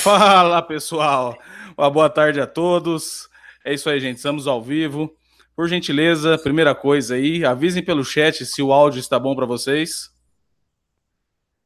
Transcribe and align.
Fala 0.00 0.62
pessoal, 0.62 1.38
uma 1.76 1.90
boa 1.90 2.08
tarde 2.08 2.40
a 2.40 2.46
todos. 2.46 3.28
É 3.64 3.74
isso 3.74 3.90
aí, 3.90 4.00
gente. 4.00 4.16
Estamos 4.16 4.46
ao 4.46 4.62
vivo. 4.62 5.14
Por 5.54 5.68
gentileza, 5.68 6.38
primeira 6.38 6.74
coisa 6.74 7.16
aí, 7.16 7.44
avisem 7.44 7.84
pelo 7.84 8.04
chat 8.04 8.46
se 8.46 8.62
o 8.62 8.72
áudio 8.72 9.00
está 9.00 9.18
bom 9.18 9.34
para 9.34 9.44
vocês. 9.44 10.10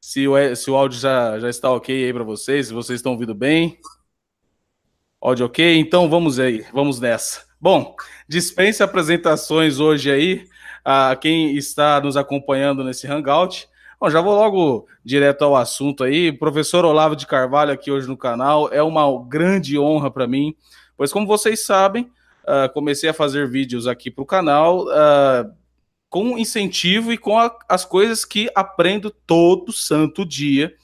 Se 0.01 0.27
o, 0.27 0.57
se 0.57 0.71
o 0.71 0.75
áudio 0.75 0.99
já, 0.99 1.39
já 1.39 1.49
está 1.51 1.71
ok 1.71 2.05
aí 2.07 2.13
para 2.13 2.25
vocês, 2.25 2.69
se 2.69 2.73
vocês 2.73 2.99
estão 2.99 3.13
ouvindo 3.13 3.35
bem. 3.35 3.79
Áudio 5.21 5.47
ok? 5.47 5.77
Então 5.79 6.09
vamos 6.09 6.41
aí, 6.41 6.67
vamos 6.73 6.99
nessa. 6.99 7.45
Bom, 7.61 7.95
dispense 8.27 8.83
apresentações 8.83 9.79
hoje 9.79 10.11
aí 10.11 10.49
a 10.85 11.15
quem 11.15 11.57
está 11.57 12.01
nos 12.01 12.17
acompanhando 12.17 12.83
nesse 12.83 13.07
Hangout. 13.07 13.69
Bom, 14.03 14.11
já 14.11 14.21
vou 14.21 14.35
logo 14.35 14.89
direto 15.05 15.43
ao 15.43 15.55
assunto 15.55 16.03
aí. 16.03 16.33
Professor 16.33 16.85
Olavo 16.85 17.15
de 17.15 17.25
Carvalho 17.25 17.71
aqui 17.71 17.89
hoje 17.89 18.09
no 18.09 18.17
canal. 18.17 18.69
É 18.73 18.83
uma 18.83 19.05
grande 19.29 19.79
honra 19.79 20.11
para 20.11 20.27
mim, 20.27 20.57
pois 20.97 21.13
como 21.13 21.25
vocês 21.25 21.65
sabem, 21.65 22.11
uh, 22.43 22.69
comecei 22.75 23.09
a 23.09 23.15
fazer 23.15 23.49
vídeos 23.49 23.87
aqui 23.87 24.11
para 24.11 24.23
o 24.23 24.27
canal 24.27 24.87
uh, 24.87 25.49
com 26.11 26.37
incentivo 26.37 27.13
e 27.13 27.17
com 27.17 27.39
a, 27.39 27.57
as 27.69 27.85
coisas 27.85 28.25
que 28.25 28.51
aprendo 28.57 29.09
todo 29.09 29.71
santo 29.71 30.27
dia 30.27 30.75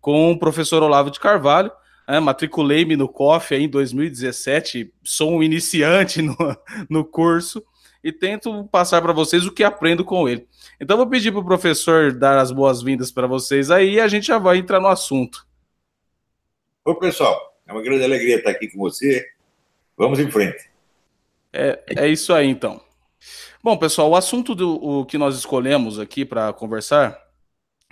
com 0.00 0.32
o 0.32 0.38
professor 0.40 0.82
Olavo 0.82 1.12
de 1.12 1.20
Carvalho. 1.20 1.70
É, 2.08 2.18
Matriculei-me 2.18 2.96
no 2.96 3.06
COF 3.06 3.54
em 3.54 3.68
2017, 3.68 4.92
sou 5.04 5.30
um 5.30 5.44
iniciante 5.44 6.20
no, 6.26 6.36
no 6.90 7.04
curso 7.04 7.62
e 8.04 8.12
tento 8.12 8.64
passar 8.64 9.00
para 9.00 9.14
vocês 9.14 9.46
o 9.46 9.50
que 9.50 9.64
aprendo 9.64 10.04
com 10.04 10.28
ele. 10.28 10.46
Então 10.78 10.98
vou 10.98 11.06
pedir 11.06 11.32
para 11.32 11.40
o 11.40 11.44
professor 11.44 12.12
dar 12.12 12.36
as 12.36 12.52
boas-vindas 12.52 13.10
para 13.10 13.26
vocês 13.26 13.70
aí 13.70 13.94
e 13.94 14.00
a 14.00 14.06
gente 14.06 14.26
já 14.26 14.38
vai 14.38 14.58
entrar 14.58 14.78
no 14.78 14.88
assunto. 14.88 15.46
Ô 16.84 16.94
pessoal, 16.94 17.58
é 17.66 17.72
uma 17.72 17.80
grande 17.82 18.04
alegria 18.04 18.36
estar 18.36 18.50
aqui 18.50 18.68
com 18.68 18.78
você. 18.78 19.26
Vamos 19.96 20.18
em 20.18 20.30
frente. 20.30 20.70
É, 21.50 21.82
é 21.96 22.06
isso 22.06 22.34
aí 22.34 22.46
então. 22.46 22.78
Bom, 23.62 23.78
pessoal, 23.78 24.10
o 24.10 24.16
assunto 24.16 24.54
do 24.54 24.74
o 24.74 25.06
que 25.06 25.16
nós 25.16 25.34
escolhemos 25.34 25.98
aqui 25.98 26.26
para 26.26 26.52
conversar, 26.52 27.18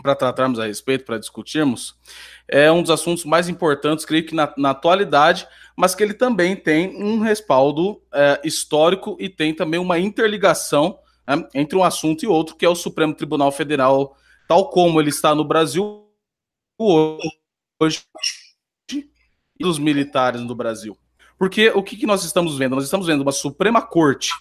para 0.02 0.14
tratarmos 0.14 0.58
a 0.58 0.66
respeito, 0.66 1.06
para 1.06 1.16
discutirmos, 1.16 1.94
é 2.46 2.70
um 2.70 2.82
dos 2.82 2.90
assuntos 2.90 3.24
mais 3.24 3.48
importantes, 3.48 4.04
creio 4.04 4.26
que 4.26 4.34
na, 4.34 4.52
na 4.58 4.70
atualidade, 4.70 5.48
mas 5.76 5.94
que 5.94 6.02
ele 6.02 6.14
também 6.14 6.54
tem 6.56 7.02
um 7.02 7.20
respaldo 7.20 8.00
é, 8.12 8.40
histórico 8.44 9.16
e 9.18 9.28
tem 9.28 9.54
também 9.54 9.80
uma 9.80 9.98
interligação 9.98 10.98
né, 11.26 11.46
entre 11.54 11.76
um 11.76 11.84
assunto 11.84 12.22
e 12.22 12.26
outro, 12.26 12.56
que 12.56 12.64
é 12.64 12.68
o 12.68 12.74
Supremo 12.74 13.14
Tribunal 13.14 13.50
Federal, 13.52 14.16
tal 14.48 14.70
como 14.70 15.00
ele 15.00 15.10
está 15.10 15.34
no 15.34 15.44
Brasil 15.44 16.06
hoje, 16.78 18.02
e 18.90 19.08
dos 19.60 19.78
militares 19.78 20.40
no 20.40 20.54
Brasil. 20.54 20.96
Porque 21.38 21.70
o 21.70 21.82
que, 21.82 21.96
que 21.96 22.06
nós 22.06 22.24
estamos 22.24 22.56
vendo? 22.56 22.76
Nós 22.76 22.84
estamos 22.84 23.06
vendo 23.06 23.22
uma 23.22 23.32
Suprema 23.32 23.82
Corte 23.82 24.32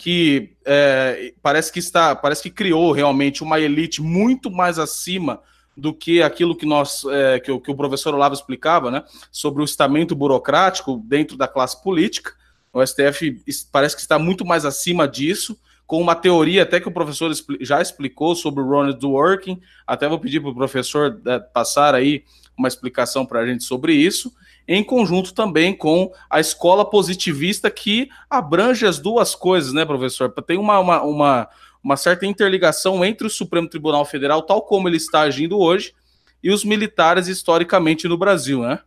que 0.00 0.56
é, 0.64 1.34
parece 1.42 1.70
que 1.70 1.78
está, 1.78 2.16
parece 2.16 2.42
que 2.42 2.50
criou 2.50 2.90
realmente 2.90 3.42
uma 3.42 3.60
elite 3.60 4.00
muito 4.00 4.50
mais 4.50 4.78
acima 4.78 5.42
do 5.80 5.94
que 5.94 6.22
aquilo 6.22 6.54
que 6.54 6.66
nós 6.66 7.04
é, 7.10 7.40
que, 7.40 7.50
o, 7.50 7.60
que 7.60 7.70
o 7.70 7.74
professor 7.74 8.14
Olavo 8.14 8.34
explicava, 8.34 8.90
né, 8.90 9.02
sobre 9.32 9.62
o 9.62 9.64
estamento 9.64 10.14
burocrático 10.14 11.02
dentro 11.04 11.36
da 11.36 11.48
classe 11.48 11.82
política. 11.82 12.32
O 12.72 12.84
STF 12.84 13.42
parece 13.72 13.96
que 13.96 14.02
está 14.02 14.18
muito 14.18 14.44
mais 14.44 14.64
acima 14.64 15.08
disso 15.08 15.58
com 15.90 16.00
uma 16.00 16.14
teoria 16.14 16.62
até 16.62 16.78
que 16.78 16.86
o 16.86 16.92
professor 16.92 17.32
já 17.60 17.82
explicou 17.82 18.36
sobre 18.36 18.62
o 18.62 18.68
Ronald 18.68 18.96
Dworkin. 19.00 19.60
Até 19.84 20.08
vou 20.08 20.20
pedir 20.20 20.38
para 20.38 20.50
o 20.50 20.54
professor 20.54 21.20
né, 21.24 21.40
passar 21.40 21.96
aí 21.96 22.22
uma 22.56 22.68
explicação 22.68 23.26
para 23.26 23.40
a 23.40 23.46
gente 23.46 23.64
sobre 23.64 23.92
isso, 23.92 24.32
em 24.68 24.84
conjunto 24.84 25.34
também 25.34 25.74
com 25.74 26.12
a 26.28 26.38
escola 26.38 26.84
positivista 26.84 27.68
que 27.70 28.08
abrange 28.28 28.86
as 28.86 29.00
duas 29.00 29.34
coisas, 29.34 29.72
né, 29.72 29.84
professor? 29.84 30.30
Tem 30.46 30.58
uma, 30.58 30.78
uma, 30.78 31.02
uma, 31.02 31.48
uma 31.82 31.96
certa 31.96 32.26
interligação 32.26 33.04
entre 33.04 33.26
o 33.26 33.30
Supremo 33.30 33.68
Tribunal 33.68 34.04
Federal, 34.04 34.42
tal 34.42 34.62
como 34.62 34.88
ele 34.88 34.96
está 34.96 35.20
agindo 35.22 35.58
hoje, 35.58 35.94
e 36.42 36.50
os 36.50 36.64
militares 36.64 37.26
historicamente 37.26 38.08
no 38.08 38.16
Brasil, 38.16 38.62
né? 38.62 38.80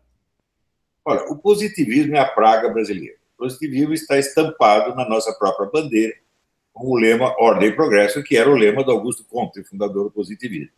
Olha, 1.05 1.23
o 1.29 1.37
positivismo 1.37 2.15
é 2.15 2.19
a 2.19 2.25
praga 2.25 2.69
brasileira. 2.69 3.15
O 3.35 3.43
positivismo 3.43 3.93
está 3.93 4.17
estampado 4.17 4.95
na 4.95 5.07
nossa 5.07 5.33
própria 5.33 5.69
bandeira, 5.69 6.13
com 6.71 6.87
o 6.87 6.95
lema 6.95 7.35
Ordem 7.39 7.69
e 7.69 7.75
Progresso, 7.75 8.23
que 8.23 8.37
era 8.37 8.49
o 8.49 8.55
lema 8.55 8.83
do 8.83 8.91
Augusto 8.91 9.23
Comte, 9.25 9.63
fundador 9.63 10.05
do 10.05 10.11
positivismo. 10.11 10.71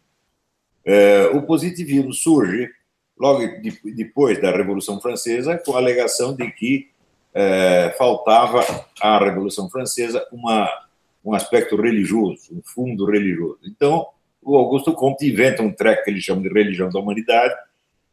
É, 0.83 1.27
o 1.27 1.41
positivismo 1.43 2.13
surge 2.13 2.69
logo 3.17 3.45
de, 3.61 3.79
depois 3.93 4.41
da 4.41 4.51
Revolução 4.51 4.99
Francesa, 4.99 5.57
com 5.57 5.73
a 5.73 5.77
alegação 5.77 6.35
de 6.35 6.51
que 6.51 6.89
é, 7.33 7.93
faltava 7.97 8.61
à 9.01 9.19
Revolução 9.19 9.69
Francesa 9.69 10.25
uma, 10.31 10.69
um 11.25 11.34
aspecto 11.34 11.75
religioso, 11.75 12.53
um 12.53 12.62
fundo 12.63 13.06
religioso. 13.06 13.59
Então, 13.66 14.06
o 14.41 14.56
Augusto 14.56 14.94
Comte 14.94 15.28
inventa 15.28 15.63
um 15.63 15.72
treco 15.72 16.03
que 16.03 16.12
ele 16.12 16.22
chama 16.22 16.44
de 16.44 16.50
religião 16.50 16.90
da 16.90 17.00
humanidade 17.00 17.56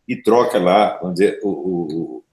e 0.09 0.17
troca 0.17 0.59
lá, 0.59 0.97
vamos 0.99 1.19
dizer, 1.19 1.39
o, 1.43 1.49
o, 1.49 2.17
o 2.19 2.25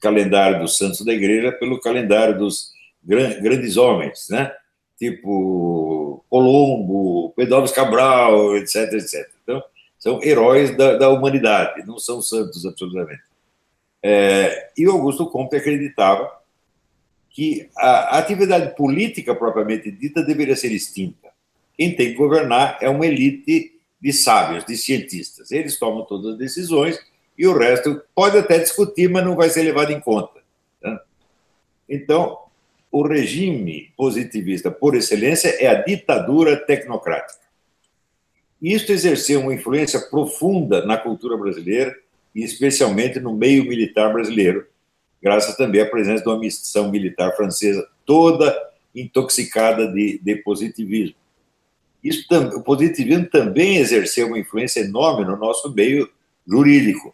calendário 0.00 0.60
dos 0.60 0.76
santos 0.76 1.04
da 1.04 1.12
igreja 1.12 1.52
pelo 1.52 1.80
calendário 1.80 2.36
dos 2.36 2.72
gran, 3.04 3.40
grandes 3.40 3.76
homens, 3.76 4.26
né? 4.28 4.52
tipo 4.98 6.24
Colombo, 6.28 7.32
Pedro 7.36 7.56
Alves 7.56 7.72
Cabral, 7.72 8.56
etc, 8.56 8.92
etc. 8.94 9.30
Então, 9.42 9.62
são 9.98 10.22
heróis 10.22 10.76
da, 10.76 10.96
da 10.96 11.08
humanidade, 11.08 11.86
não 11.86 11.98
são 11.98 12.20
santos 12.20 12.66
absolutamente. 12.66 13.22
É, 14.02 14.70
e 14.76 14.84
Augusto 14.86 15.26
Comte 15.26 15.56
acreditava 15.56 16.30
que 17.36 17.68
a 17.76 18.16
atividade 18.16 18.74
política 18.74 19.34
propriamente 19.34 19.90
dita 19.90 20.22
deveria 20.22 20.56
ser 20.56 20.72
extinta. 20.72 21.28
Quem 21.76 21.94
tem 21.94 22.12
que 22.12 22.14
governar 22.14 22.78
é 22.80 22.88
uma 22.88 23.06
elite 23.06 23.78
de 24.00 24.10
sábios, 24.10 24.64
de 24.64 24.74
cientistas. 24.74 25.52
Eles 25.52 25.78
tomam 25.78 26.06
todas 26.06 26.32
as 26.32 26.38
decisões 26.38 26.98
e 27.36 27.46
o 27.46 27.52
resto 27.52 28.00
pode 28.14 28.38
até 28.38 28.58
discutir, 28.58 29.10
mas 29.10 29.22
não 29.22 29.36
vai 29.36 29.50
ser 29.50 29.64
levado 29.64 29.90
em 29.90 30.00
conta. 30.00 30.40
Né? 30.82 30.98
Então, 31.86 32.38
o 32.90 33.06
regime 33.06 33.92
positivista 33.98 34.70
por 34.70 34.96
excelência 34.96 35.48
é 35.62 35.66
a 35.66 35.82
ditadura 35.82 36.56
tecnocrática. 36.56 37.44
Isto 38.62 38.92
exerceu 38.92 39.40
uma 39.40 39.52
influência 39.52 40.00
profunda 40.00 40.86
na 40.86 40.96
cultura 40.96 41.36
brasileira 41.36 41.94
e 42.34 42.42
especialmente 42.42 43.20
no 43.20 43.36
meio 43.36 43.64
militar 43.64 44.10
brasileiro, 44.10 44.66
graças 45.26 45.56
também 45.56 45.80
à 45.80 45.90
presença 45.90 46.22
de 46.22 46.28
uma 46.28 46.38
missão 46.38 46.88
militar 46.88 47.34
francesa 47.34 47.84
toda 48.04 48.56
intoxicada 48.94 49.88
de, 49.88 50.20
de 50.22 50.36
positivismo. 50.36 51.16
Isso, 52.02 52.24
o 52.54 52.62
positivismo 52.62 53.28
também 53.28 53.78
exerceu 53.78 54.28
uma 54.28 54.38
influência 54.38 54.82
enorme 54.82 55.24
no 55.24 55.36
nosso 55.36 55.74
meio 55.74 56.08
jurídico, 56.46 57.12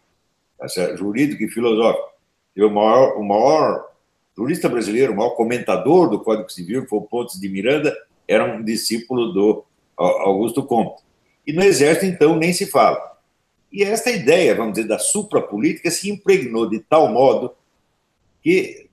tá 0.59 0.67
jurídico 0.95 1.41
e 1.41 1.49
filosófico. 1.49 2.07
o 2.55 2.69
maior, 2.69 3.17
o 3.17 3.23
maior 3.23 3.83
jurista 4.37 4.69
brasileiro, 4.69 5.13
o 5.13 5.17
maior 5.17 5.31
comentador 5.31 6.07
do 6.07 6.19
Código 6.19 6.51
Civil, 6.51 6.83
que 6.83 6.89
foi 6.89 6.99
o 6.99 7.01
Pontes 7.01 7.39
de 7.39 7.49
Miranda, 7.49 7.97
era 8.27 8.45
um 8.45 8.63
discípulo 8.63 9.33
do 9.33 9.65
Augusto 9.97 10.61
Comte. 10.61 11.01
E 11.47 11.51
no 11.51 11.63
Exército, 11.63 12.05
então, 12.05 12.35
nem 12.35 12.53
se 12.53 12.67
fala. 12.67 13.01
E 13.71 13.81
esta 13.81 14.11
ideia, 14.11 14.53
vamos 14.53 14.73
dizer, 14.73 14.87
da 14.87 14.99
suprapolítica 14.99 15.89
se 15.89 16.11
impregnou 16.11 16.69
de 16.69 16.77
tal 16.77 17.07
modo 17.11 17.55
que, 18.43 18.89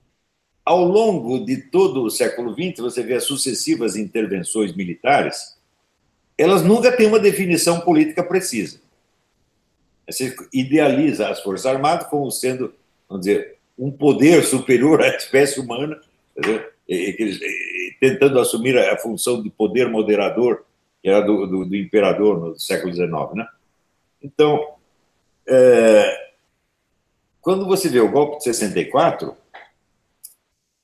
ao 0.65 0.83
longo 0.83 1.45
de 1.45 1.57
todo 1.57 2.03
o 2.03 2.09
século 2.09 2.53
XX, 2.53 2.79
você 2.79 3.03
vê 3.03 3.15
as 3.15 3.25
sucessivas 3.25 3.95
intervenções 3.95 4.73
militares, 4.73 5.57
elas 6.37 6.63
nunca 6.63 6.95
têm 6.95 7.07
uma 7.07 7.19
definição 7.19 7.81
política 7.81 8.23
precisa. 8.23 8.79
Você 10.07 10.35
idealiza 10.51 11.29
as 11.29 11.41
Forças 11.41 11.65
Armadas 11.65 12.07
como 12.07 12.31
sendo, 12.31 12.73
vamos 13.07 13.25
dizer, 13.25 13.57
um 13.77 13.91
poder 13.91 14.43
superior 14.43 15.01
à 15.01 15.09
espécie 15.09 15.59
humana, 15.59 15.99
tentando 17.99 18.39
assumir 18.39 18.77
a 18.77 18.97
função 18.97 19.41
de 19.41 19.49
poder 19.49 19.89
moderador, 19.89 20.63
que 21.01 21.09
era 21.09 21.21
do, 21.21 21.47
do, 21.47 21.65
do 21.65 21.75
imperador 21.75 22.39
no 22.39 22.59
século 22.59 22.93
XIX. 22.93 23.11
Né? 23.33 23.47
Então, 24.21 24.75
é, 25.47 26.31
quando 27.41 27.65
você 27.65 27.89
vê 27.89 27.99
o 27.99 28.11
golpe 28.11 28.37
de 28.37 28.43
64, 28.43 29.35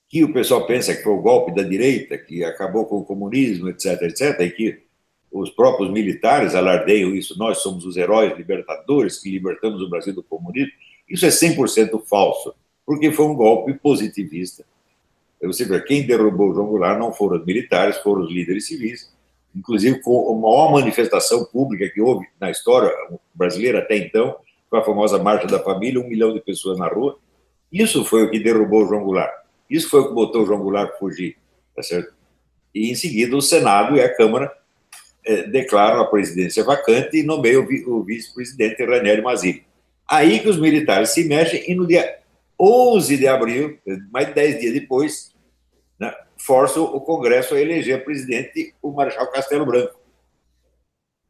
que 0.09 0.23
o 0.23 0.31
pessoal 0.31 0.65
pensa 0.65 0.95
que 0.95 1.03
foi 1.03 1.13
o 1.13 1.21
golpe 1.21 1.53
da 1.53 1.63
direita, 1.63 2.17
que 2.17 2.43
acabou 2.43 2.85
com 2.85 2.97
o 2.97 3.05
comunismo, 3.05 3.69
etc., 3.69 4.01
etc., 4.03 4.39
e 4.41 4.49
que 4.51 4.83
os 5.31 5.49
próprios 5.49 5.91
militares 5.91 6.55
alardeiam 6.55 7.13
isso, 7.13 7.37
nós 7.37 7.59
somos 7.59 7.85
os 7.85 7.97
heróis 7.97 8.35
libertadores 8.37 9.19
que 9.19 9.29
libertamos 9.29 9.81
o 9.81 9.89
Brasil 9.89 10.13
do 10.13 10.23
comunismo, 10.23 10.71
isso 11.09 11.25
é 11.25 11.29
100% 11.29 12.01
falso 12.05 12.53
porque 12.87 13.11
foi 13.11 13.25
um 13.25 13.35
golpe 13.35 13.73
positivista. 13.73 14.65
Você 15.43 15.65
vê, 15.65 15.81
quem 15.81 16.07
derrubou 16.07 16.49
o 16.49 16.53
João 16.53 16.67
Goulart 16.67 16.97
não 16.97 17.11
foram 17.11 17.37
os 17.37 17.45
militares, 17.45 17.97
foram 17.97 18.21
os 18.21 18.31
líderes 18.31 18.65
civis, 18.65 19.13
inclusive 19.53 19.99
com 19.99 20.31
a 20.31 20.33
maior 20.33 20.71
manifestação 20.71 21.43
pública 21.43 21.89
que 21.89 21.99
houve 21.99 22.25
na 22.39 22.49
história 22.49 22.89
brasileira 23.35 23.79
até 23.79 23.97
então, 23.97 24.37
com 24.69 24.77
a 24.77 24.83
famosa 24.83 25.21
Marcha 25.21 25.47
da 25.47 25.59
Família, 25.59 25.99
um 25.99 26.07
milhão 26.07 26.33
de 26.33 26.39
pessoas 26.39 26.79
na 26.79 26.87
rua. 26.87 27.19
Isso 27.69 28.05
foi 28.05 28.23
o 28.23 28.31
que 28.31 28.39
derrubou 28.39 28.85
o 28.85 28.87
João 28.87 29.03
Goulart. 29.03 29.33
Isso 29.69 29.89
foi 29.89 30.01
o 30.01 30.07
que 30.07 30.13
botou 30.13 30.43
o 30.43 30.45
João 30.45 30.61
Goulart 30.61 30.93
a 30.93 30.97
fugir, 30.97 31.37
tá 31.75 31.83
certo? 31.83 32.13
E 32.73 32.91
em 32.91 32.95
seguida 32.95 33.35
o 33.35 33.41
Senado 33.41 33.95
e 33.95 34.01
a 34.01 34.13
Câmara 34.13 34.51
é, 35.25 35.43
declaram 35.43 35.99
a 35.99 36.07
presidência 36.07 36.63
vacante 36.63 37.17
e 37.17 37.23
nomeiam 37.23 37.67
o 37.87 38.03
vice-presidente 38.03 38.85
Ranieri 38.85 39.21
Mazzini. 39.21 39.65
Aí 40.07 40.39
que 40.39 40.47
os 40.47 40.59
militares 40.59 41.09
se 41.09 41.25
mexem 41.25 41.69
e 41.69 41.75
no 41.75 41.85
dia 41.85 42.19
11 42.59 43.17
de 43.17 43.27
abril, 43.27 43.77
mais 44.11 44.27
de 44.27 44.33
10 44.33 44.59
dias 44.59 44.73
depois, 44.73 45.35
né, 45.99 46.13
forçam 46.37 46.83
o 46.83 47.01
Congresso 47.01 47.53
a 47.53 47.61
eleger 47.61 48.03
presidente 48.03 48.73
o 48.81 48.91
Marechal 48.91 49.29
Castelo 49.31 49.65
Branco, 49.65 49.99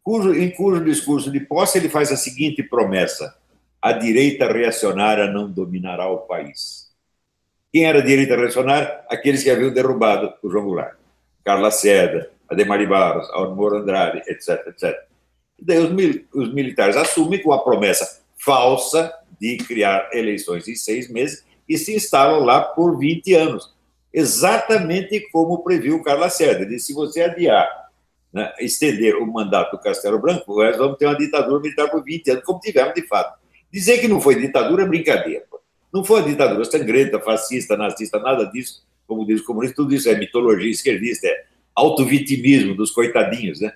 cujo, 0.04 0.34
em 0.34 0.50
cujo 0.52 0.84
discurso 0.84 1.32
de 1.32 1.40
posse 1.40 1.78
ele 1.78 1.90
faz 1.90 2.12
a 2.12 2.18
seguinte 2.18 2.64
promessa: 2.64 3.36
a 3.82 3.92
direita 3.92 4.52
reacionária 4.52 5.28
não 5.28 5.52
dominará 5.52 6.08
o 6.08 6.20
país. 6.20 6.87
Quem 7.72 7.86
era 7.86 8.00
a 8.00 8.04
direita 8.04 8.36
reacionária? 8.36 9.02
Aqueles 9.10 9.44
que 9.44 9.50
haviam 9.50 9.74
derrubado 9.74 10.34
o 10.42 10.50
João 10.50 10.66
Goulart. 10.66 10.96
Carla 11.44 11.72
Seda, 11.72 12.30
Ademar 12.50 12.86
Barros, 12.88 13.30
Almor 13.32 13.76
Andrade, 13.76 14.22
etc, 14.28 14.68
etc. 14.68 14.96
E 15.60 15.66
daí 15.66 15.80
os, 15.80 15.92
mil, 15.92 16.26
os 16.34 16.54
militares 16.54 16.96
assumem 16.96 17.42
com 17.42 17.52
a 17.52 17.64
promessa 17.64 18.22
falsa 18.38 19.14
de 19.40 19.58
criar 19.58 20.10
eleições 20.14 20.68
em 20.68 20.76
seis 20.76 21.10
meses 21.10 21.46
e 21.68 21.78
se 21.78 21.96
instalam 21.96 22.44
lá 22.44 22.62
por 22.62 22.98
20 22.98 23.34
anos. 23.34 23.76
Exatamente 24.14 25.28
como 25.32 25.64
previu 25.64 26.02
Carla 26.02 26.30
Seda. 26.30 26.62
Ele 26.62 26.76
disse, 26.76 26.88
se 26.88 26.94
você 26.94 27.22
adiar, 27.24 27.68
né, 28.32 28.54
estender 28.60 29.16
o 29.16 29.26
mandato 29.26 29.72
do 29.72 29.82
Castelo 29.82 30.20
Branco, 30.20 30.56
nós 30.56 30.78
vamos 30.78 30.98
ter 30.98 31.06
uma 31.06 31.18
ditadura 31.18 31.62
militar 31.62 31.90
por 31.90 32.04
20 32.04 32.32
anos, 32.32 32.44
como 32.44 32.60
tivemos 32.60 32.94
de 32.94 33.06
fato. 33.08 33.38
Dizer 33.72 34.00
que 34.00 34.08
não 34.08 34.22
foi 34.22 34.36
ditadura 34.36 34.84
é 34.84 34.88
brincadeira. 34.88 35.46
Não 35.94 36.04
foi 36.04 36.22
uma 36.22 36.30
ditadura 36.30 36.66
sangrenta, 36.66 37.20
fascista, 37.20 37.78
nazista, 37.78 38.20
nada 38.20 38.46
disso. 38.46 38.86
Como 39.08 39.26
diz 39.26 39.42
o 39.42 39.46
comunista, 39.46 39.76
tudo 39.76 39.94
isso 39.94 40.10
é 40.10 40.16
mitologia 40.16 40.70
esquerdista, 40.70 41.28
é 41.28 41.46
autovitimismo 41.74 42.76
dos 42.76 42.92
coitadinhos, 42.92 43.62
né? 43.62 43.72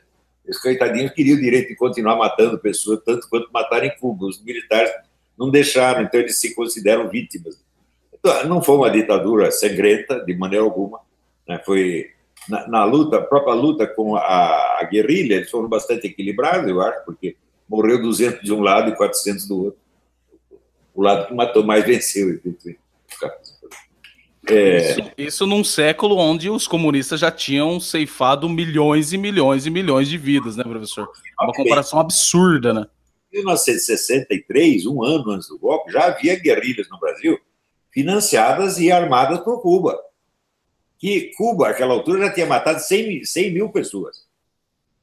Os 0.47 0.59
coitadinhos 0.59 1.11
queriam 1.11 1.37
o 1.37 1.41
direito 1.41 1.69
de 1.69 1.75
continuar 1.75 2.15
matando 2.15 2.59
pessoas, 2.59 2.99
tanto 3.05 3.29
quanto 3.29 3.49
mataram 3.53 3.85
em 3.85 3.95
Cuba. 3.97 4.25
Os 4.25 4.43
militares 4.43 4.91
não 5.37 5.49
deixaram, 5.49 6.03
então 6.03 6.19
eles 6.19 6.37
se 6.37 6.53
consideram 6.53 7.09
vítimas. 7.09 7.59
Então, 8.13 8.47
não 8.47 8.61
foi 8.61 8.75
uma 8.75 8.89
ditadura 8.89 9.51
sangrenta, 9.51 10.19
de 10.25 10.35
maneira 10.35 10.63
alguma. 10.63 10.99
Né? 11.47 11.61
Foi 11.65 12.09
na, 12.47 12.67
na, 12.67 12.83
luta, 12.83 13.17
a 13.17 13.21
própria 13.21 13.53
luta 13.53 13.87
com 13.87 14.15
a, 14.15 14.79
a, 14.79 14.87
guerrilha, 14.91 15.35
eles 15.35 15.49
foram 15.49 15.67
bastante 15.67 16.07
equilibrados, 16.07 16.69
eu 16.69 16.81
acho, 16.81 17.05
porque 17.05 17.35
morreu 17.67 18.01
200 18.01 18.41
de 18.41 18.53
um 18.53 18.61
lado 18.61 18.89
e 18.89 18.95
400 18.95 19.47
do 19.47 19.65
outro. 19.65 19.80
O 20.93 21.01
lado 21.01 21.27
que 21.27 21.33
matou 21.33 21.63
mais 21.63 21.85
venceu. 21.85 22.39
É... 24.47 24.77
Isso, 24.77 25.11
isso 25.17 25.47
num 25.47 25.63
século 25.63 26.17
onde 26.17 26.49
os 26.49 26.67
comunistas 26.67 27.19
já 27.19 27.31
tinham 27.31 27.79
ceifado 27.79 28.49
milhões 28.49 29.13
e 29.13 29.17
milhões 29.17 29.65
e 29.65 29.69
milhões 29.69 30.09
de 30.09 30.17
vidas, 30.17 30.55
né, 30.55 30.63
professor? 30.63 31.09
Uma 31.39 31.53
comparação 31.53 31.99
absurda, 31.99 32.73
né? 32.73 32.87
Em 33.31 33.37
1963, 33.37 34.85
um 34.85 35.03
ano 35.03 35.31
antes 35.31 35.47
do 35.47 35.57
golpe, 35.57 35.91
já 35.91 36.07
havia 36.07 36.35
guerrilhas 36.37 36.89
no 36.89 36.99
Brasil 36.99 37.39
financiadas 37.91 38.79
e 38.79 38.91
armadas 38.91 39.39
por 39.39 39.61
Cuba. 39.61 39.97
Que 40.97 41.31
Cuba, 41.37 41.69
naquela 41.69 41.93
altura, 41.93 42.27
já 42.27 42.33
tinha 42.33 42.45
matado 42.45 42.79
100 42.79 43.07
mil, 43.07 43.25
100 43.25 43.53
mil 43.53 43.69
pessoas. 43.69 44.27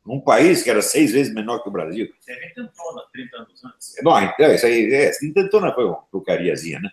Num 0.09 0.21
país 0.21 0.63
que 0.63 0.71
era 0.71 0.81
seis 0.81 1.13
vezes 1.13 1.35
menor 1.35 1.63
que 1.63 1.69
o 1.69 1.73
Brasil. 1.73 2.09
Você 2.19 2.33
intentona 2.33 3.03
30 3.13 3.37
anos 3.37 3.65
antes. 3.65 3.95
Bom, 4.03 4.19
então, 4.19 4.55
isso 4.55 4.65
aí, 4.65 4.91
é, 4.91 5.13
intentona 5.23 5.71
foi 5.75 5.85
uma 5.85 5.97
porcariazinha, 6.11 6.81
né? 6.81 6.89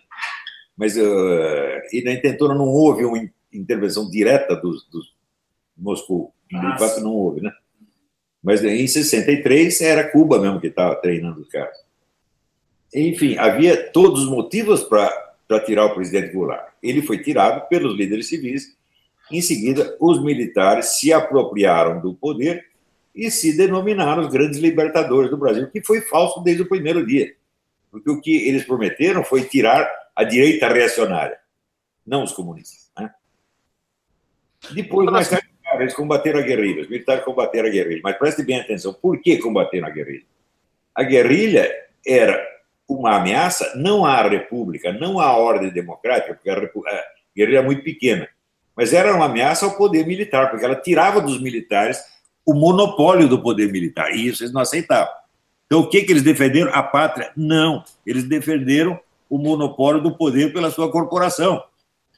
Mas 0.76 0.98
uh, 0.98 1.80
e 1.90 2.02
na 2.04 2.12
intentona 2.12 2.54
não 2.54 2.66
houve 2.66 3.06
uma 3.06 3.18
intervenção 3.50 4.10
direta 4.10 4.54
dos, 4.54 4.86
dos 4.90 5.16
Moscou. 5.74 6.34
De 6.50 6.78
fato, 6.78 7.00
não 7.00 7.14
houve, 7.14 7.40
né? 7.40 7.50
Mas 8.42 8.62
em 8.62 8.86
63 8.86 9.80
era 9.80 10.12
Cuba 10.12 10.38
mesmo 10.38 10.60
que 10.60 10.66
estava 10.66 10.94
treinando 10.96 11.40
os 11.40 11.48
caras. 11.48 11.74
Enfim, 12.94 13.38
havia 13.38 13.90
todos 13.92 14.24
os 14.24 14.28
motivos 14.28 14.84
para 14.84 15.64
tirar 15.64 15.86
o 15.86 15.94
presidente 15.94 16.34
Goulart. 16.34 16.68
Ele 16.82 17.00
foi 17.00 17.22
tirado 17.22 17.66
pelos 17.68 17.96
líderes 17.96 18.28
civis. 18.28 18.76
Em 19.32 19.40
seguida, 19.40 19.96
os 19.98 20.22
militares 20.22 20.98
se 20.98 21.14
apropriaram 21.14 21.98
do 21.98 22.14
poder 22.14 22.75
e 23.16 23.30
se 23.30 23.56
denominaram 23.56 24.22
os 24.22 24.28
grandes 24.28 24.58
libertadores 24.58 25.30
do 25.30 25.38
Brasil, 25.38 25.70
que 25.70 25.82
foi 25.82 26.02
falso 26.02 26.42
desde 26.42 26.62
o 26.62 26.68
primeiro 26.68 27.04
dia. 27.04 27.34
Porque 27.90 28.10
o 28.10 28.20
que 28.20 28.46
eles 28.46 28.64
prometeram 28.64 29.24
foi 29.24 29.44
tirar 29.44 29.90
a 30.14 30.22
direita 30.22 30.68
reacionária, 30.68 31.38
não 32.06 32.22
os 32.22 32.32
comunistas. 32.32 32.90
Né? 32.98 33.10
Depois, 34.74 35.10
mais 35.10 35.30
tarde, 35.30 35.48
eles 35.80 35.94
combateram 35.94 36.40
a 36.40 36.42
guerrilha, 36.42 36.82
os 36.82 36.88
militares 36.88 37.24
combateram 37.24 37.68
a 37.68 37.72
guerrilha. 37.72 38.02
Mas 38.04 38.18
preste 38.18 38.42
bem 38.42 38.60
atenção, 38.60 38.92
por 38.92 39.18
que 39.20 39.38
combateram 39.38 39.86
a 39.86 39.90
guerrilha? 39.90 40.26
A 40.94 41.02
guerrilha 41.02 41.72
era 42.06 42.46
uma 42.86 43.16
ameaça 43.16 43.72
não 43.76 44.04
à 44.04 44.22
república, 44.28 44.92
não 44.92 45.18
à 45.18 45.34
ordem 45.36 45.70
democrática, 45.70 46.34
porque 46.34 46.50
a, 46.50 46.56
guerrilha 47.34 47.58
é 47.58 47.62
muito 47.62 47.82
pequena, 47.82 48.28
mas 48.76 48.92
era 48.92 49.14
uma 49.14 49.24
ameaça 49.24 49.64
ao 49.64 49.76
poder 49.76 50.06
militar, 50.06 50.50
porque 50.50 50.64
ela 50.64 50.76
tirava 50.76 51.20
dos 51.20 51.40
militares 51.40 51.98
o 52.46 52.54
monopólio 52.54 53.28
do 53.28 53.42
poder 53.42 53.70
militar, 53.72 54.14
e 54.14 54.28
isso 54.28 54.44
eles 54.44 54.54
não 54.54 54.60
aceitavam. 54.60 55.12
Então, 55.66 55.80
o 55.80 55.88
que, 55.88 56.02
que 56.02 56.12
eles 56.12 56.22
defenderam? 56.22 56.72
A 56.72 56.80
pátria? 56.80 57.32
Não. 57.36 57.82
Eles 58.06 58.22
defenderam 58.22 58.98
o 59.28 59.36
monopólio 59.36 60.00
do 60.00 60.16
poder 60.16 60.52
pela 60.52 60.70
sua 60.70 60.90
corporação 60.90 61.60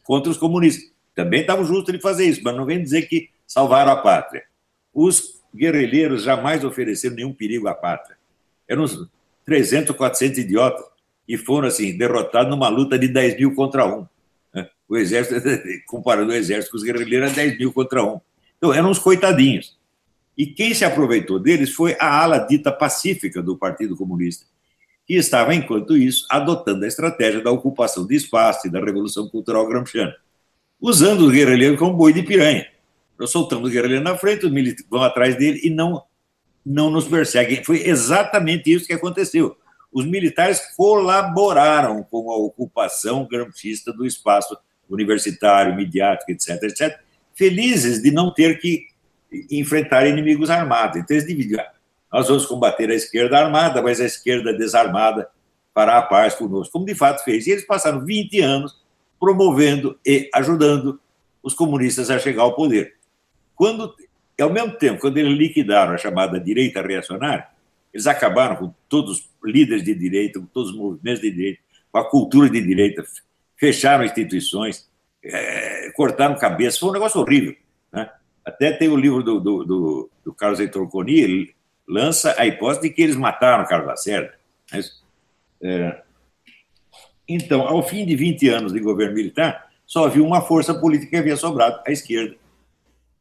contra 0.05 0.31
os 0.31 0.37
comunistas. 0.37 0.91
Também 1.15 1.41
estavam 1.41 1.65
justos 1.65 1.95
de 1.95 2.01
fazer 2.01 2.27
isso, 2.27 2.43
mas 2.45 2.55
não 2.55 2.67
vem 2.67 2.83
dizer 2.83 3.09
que 3.09 3.31
salvaram 3.47 3.91
a 3.91 3.97
pátria. 3.97 4.45
Os 4.93 5.41
guerrilheiros 5.57 6.23
jamais 6.23 6.63
ofereceram 6.63 7.17
nenhum 7.17 7.33
perigo 7.33 7.67
à 7.67 7.75
pátria. 7.75 8.19
Eram 8.69 8.85
uns 8.85 9.09
300, 9.47 9.97
400 9.97 10.39
idiotas 10.39 10.85
e 11.27 11.39
foram 11.39 11.69
assim 11.69 11.97
derrotados 11.97 12.51
numa 12.51 12.69
luta 12.69 12.99
de 12.99 13.09
10 13.09 13.37
mil 13.39 13.55
contra 13.55 13.87
um. 13.87 14.07
Né? 14.55 14.69
O 14.87 14.97
exército, 14.97 15.41
comparando 15.89 16.33
o 16.33 16.35
exército 16.35 16.73
com 16.73 16.77
os 16.77 16.83
guerrilheiros, 16.83 17.33
10 17.33 17.59
mil 17.59 17.73
contra 17.73 18.05
um. 18.05 18.21
Então, 18.59 18.75
eram 18.75 18.91
uns 18.91 18.99
coitadinhos. 18.99 19.78
E 20.39 20.47
quem 20.47 20.73
se 20.73 20.85
aproveitou 20.85 21.41
deles 21.41 21.75
foi 21.75 21.97
a 21.99 22.23
ala 22.23 22.39
dita 22.39 22.71
pacífica 22.71 23.43
do 23.43 23.59
Partido 23.59 23.97
Comunista, 23.97 24.47
que 25.05 25.15
estava, 25.15 25.53
enquanto 25.53 25.97
isso, 25.97 26.25
adotando 26.31 26.85
a 26.85 26.89
estratégia 26.89 27.43
da 27.43 27.51
ocupação 27.51 28.07
de 28.07 28.15
espaço 28.15 28.69
e 28.69 28.71
da 28.71 28.79
Revolução 28.79 29.29
Cultural 29.29 29.67
Gramsciana, 29.67 30.15
usando 30.81 31.27
os 31.27 31.33
guerrilheiros 31.33 31.77
como 31.77 31.97
boi 31.97 32.13
de 32.13 32.23
piranha. 32.23 32.69
Nós 33.19 33.31
soltamos 33.31 33.69
o 33.69 33.73
guerrilheiro 33.73 34.05
na 34.05 34.17
frente, 34.17 34.47
os 34.47 34.53
militares 34.53 34.87
vão 34.89 35.03
atrás 35.03 35.37
dele 35.37 35.61
e 35.65 35.71
não, 35.71 36.05
não 36.65 36.89
nos 36.89 37.09
perseguem. 37.09 37.65
Foi 37.65 37.85
exatamente 37.89 38.73
isso 38.73 38.87
que 38.87 38.93
aconteceu. 38.93 39.57
Os 39.91 40.07
militares 40.07 40.61
colaboraram 40.77 42.05
com 42.05 42.31
a 42.31 42.37
ocupação 42.37 43.27
gramscista 43.27 43.93
do 43.93 44.07
espaço 44.07 44.57
universitário, 44.89 45.75
midiático, 45.75 46.31
etc., 46.31 46.63
etc., 46.63 47.01
felizes 47.35 48.01
de 48.01 48.13
não 48.13 48.33
ter 48.33 48.61
que 48.61 48.87
enfrentar 49.51 50.07
inimigos 50.07 50.51
armados. 50.51 50.97
Então, 50.97 51.17
eles 51.17 51.27
dividiram 51.27 51.65
nós 52.13 52.27
vamos 52.29 52.47
combater 52.47 52.91
a 52.91 52.95
esquerda 52.95 53.39
armada, 53.39 53.83
mas 53.83 54.01
a 54.01 54.05
esquerda 54.05 54.53
desarmada 54.53 55.29
fará 55.75 55.99
a 55.99 56.03
paz 56.03 56.35
conosco, 56.35 56.73
como 56.73 56.87
de 56.87 56.95
fato 56.95 57.23
fez. 57.23 57.47
E 57.47 57.51
eles 57.51 57.67
passaram 57.67 58.05
20 58.05 58.41
anos 58.41 58.83
promovendo 59.21 59.99
e 60.05 60.31
ajudando 60.35 61.01
os 61.43 61.55
comunistas 61.55 62.11
a 62.11 62.19
chegar 62.19 62.43
ao 62.43 62.55
poder. 62.55 62.95
Quando, 63.55 63.95
ao 64.41 64.51
mesmo 64.51 64.73
tempo, 64.73 65.01
quando 65.01 65.19
eles 65.19 65.37
liquidaram 65.37 65.93
a 65.93 65.99
chamada 65.99 66.41
direita 66.41 66.81
reacionária, 66.81 67.47
eles 67.93 68.07
acabaram 68.07 68.57
com 68.57 68.75
todos 68.89 69.19
os 69.19 69.31
líderes 69.45 69.85
de 69.85 69.95
direita, 69.95 70.41
com 70.41 70.47
todos 70.47 70.71
os 70.71 70.77
movimentos 70.77 71.21
de 71.21 71.31
direita, 71.31 71.61
com 71.91 71.99
a 71.99 72.09
cultura 72.09 72.49
de 72.49 72.61
direita, 72.61 73.05
fecharam 73.57 74.05
instituições, 74.05 74.89
é, 75.23 75.91
cortaram 75.95 76.37
cabeças, 76.37 76.79
foi 76.79 76.91
um 76.91 76.93
negócio 76.93 77.21
horrível. 77.21 77.55
Né? 77.93 78.09
Até 78.49 78.73
tem 78.73 78.89
o 78.89 78.97
livro 78.97 79.23
do, 79.23 79.39
do, 79.39 79.65
do, 79.65 80.11
do 80.25 80.33
Carlos 80.33 80.59
Heitor 80.59 80.89
Coni, 80.89 81.21
ele 81.21 81.55
lança 81.87 82.35
a 82.39 82.47
hipótese 82.47 82.89
de 82.89 82.95
que 82.95 83.03
eles 83.03 83.15
mataram 83.15 83.67
Carlos 83.67 83.89
Lacerda. 83.89 84.35
Mas, 84.73 85.03
é, 85.63 86.01
então, 87.29 87.69
ao 87.69 87.83
fim 87.83 88.07
de 88.07 88.17
20 88.17 88.49
anos 88.49 88.73
de 88.73 88.81
governo 88.81 89.15
militar, 89.15 89.69
só 89.85 90.07
havia 90.07 90.25
uma 90.25 90.41
força 90.41 90.73
política 90.75 91.11
que 91.11 91.17
havia 91.19 91.37
sobrado, 91.37 91.83
a 91.87 91.91
esquerda. 91.91 92.37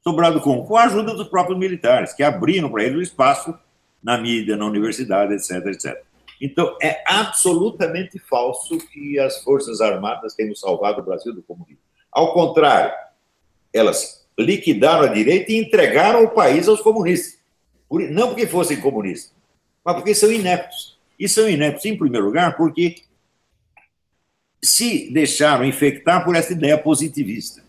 Sobrado 0.01 0.39
com? 0.39 0.63
Com 0.65 0.77
a 0.77 0.85
ajuda 0.85 1.13
dos 1.13 1.27
próprios 1.27 1.59
militares, 1.59 2.13
que 2.13 2.23
abriram 2.23 2.69
para 2.69 2.83
eles 2.83 2.97
o 2.97 3.01
espaço 3.01 3.53
na 4.01 4.17
mídia, 4.17 4.55
na 4.55 4.65
universidade, 4.65 5.33
etc, 5.33 5.65
etc. 5.65 6.01
Então, 6.39 6.77
é 6.81 7.03
absolutamente 7.05 8.17
falso 8.17 8.77
que 8.77 9.19
as 9.19 9.43
Forças 9.43 9.81
Armadas 9.81 10.35
tenham 10.35 10.55
salvado 10.55 11.01
o 11.01 11.03
Brasil 11.03 11.33
do 11.33 11.43
comunismo. 11.43 11.81
Ao 12.09 12.33
contrário, 12.33 12.93
elas 13.73 14.26
liquidaram 14.37 15.03
a 15.03 15.13
direita 15.13 15.51
e 15.51 15.57
entregaram 15.57 16.23
o 16.23 16.29
país 16.29 16.67
aos 16.67 16.81
comunistas. 16.81 17.39
Não 17.89 18.29
porque 18.29 18.45
fossem 18.45 18.79
comunistas, 18.79 19.33
mas 19.83 19.95
porque 19.95 20.13
são 20.13 20.31
ineptos. 20.31 20.97
E 21.19 21.27
são 21.27 21.49
ineptos, 21.49 21.85
em 21.85 21.97
primeiro 21.97 22.27
lugar, 22.27 22.55
porque 22.55 22.95
se 24.63 25.11
deixaram 25.11 25.65
infectar 25.65 26.23
por 26.23 26.35
essa 26.35 26.53
ideia 26.53 26.77
positivista 26.77 27.63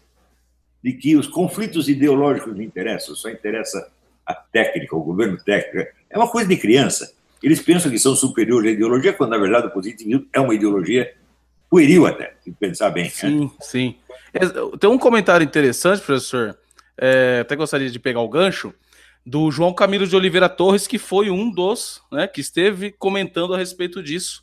de 0.83 0.93
que 0.93 1.17
os 1.17 1.27
conflitos 1.27 1.89
ideológicos 1.89 2.55
não 2.55 2.63
interessam, 2.63 3.15
só 3.15 3.31
interessa 3.31 3.91
a 4.27 4.35
técnica, 4.35 4.95
o 4.95 5.03
governo 5.03 5.39
técnico. 5.43 5.91
É 6.11 6.19
uma 6.19 6.29
coisa 6.29 6.49
de 6.49 6.57
criança. 6.57 7.13
Eles 7.43 7.63
pensam 7.63 7.91
que 7.91 7.99
são 7.99 8.15
superiores 8.15 8.71
à 8.71 8.75
ideologia, 8.75 9.13
quando 9.13 9.31
na 9.31 9.39
verdade 9.39 9.69
o 9.69 9.71
positivismo 9.71 10.27
é 10.33 10.41
uma 10.41 10.55
ideologia 10.55 11.15
pueril 11.71 12.07
até, 12.07 12.35
se 12.41 12.51
pensar 12.53 12.91
bem. 12.91 13.09
Sim, 13.09 13.45
né? 13.45 13.51
sim. 13.61 13.97
Tem 14.79 14.91
um 14.91 14.99
comentário 14.99 15.45
interessante, 15.45 16.03
professor, 16.03 16.57
é, 16.97 17.41
até 17.43 17.57
gostaria 17.57 17.91
de 17.91 17.99
pegar 17.99 18.21
o 18.21 18.29
gancho, 18.29 18.75
do 19.25 19.51
João 19.51 19.75
Camilo 19.75 20.07
de 20.07 20.17
Oliveira 20.17 20.49
Torres, 20.49 20.87
que 20.87 20.99
foi 20.99 21.31
um 21.31 21.51
dos, 21.51 22.01
né, 22.11 22.27
que 22.27 22.41
esteve 22.41 22.91
comentando 22.93 23.55
a 23.55 23.59
respeito 23.59 24.03
disso. 24.03 24.43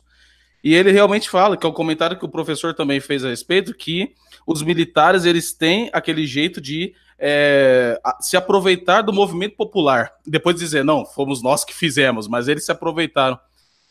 E 0.62 0.74
ele 0.74 0.90
realmente 0.90 1.28
fala, 1.28 1.56
que 1.56 1.66
é 1.66 1.68
o 1.68 1.72
um 1.72 1.74
comentário 1.74 2.18
que 2.18 2.24
o 2.24 2.28
professor 2.28 2.74
também 2.74 3.00
fez 3.00 3.24
a 3.24 3.28
respeito, 3.28 3.74
que 3.74 4.14
os 4.46 4.62
militares 4.62 5.24
eles 5.24 5.52
têm 5.52 5.90
aquele 5.92 6.26
jeito 6.26 6.60
de 6.60 6.94
é, 7.18 8.00
se 8.20 8.36
aproveitar 8.36 9.02
do 9.02 9.12
movimento 9.12 9.56
popular. 9.56 10.12
Depois 10.26 10.56
dizer, 10.56 10.84
não, 10.84 11.04
fomos 11.04 11.42
nós 11.42 11.64
que 11.64 11.74
fizemos, 11.74 12.28
mas 12.28 12.48
eles 12.48 12.64
se 12.64 12.72
aproveitaram. 12.72 13.38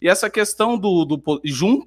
E 0.02 0.10
essa 0.10 0.30
questão 0.30 0.78
do, 0.78 1.06
do 1.06 1.42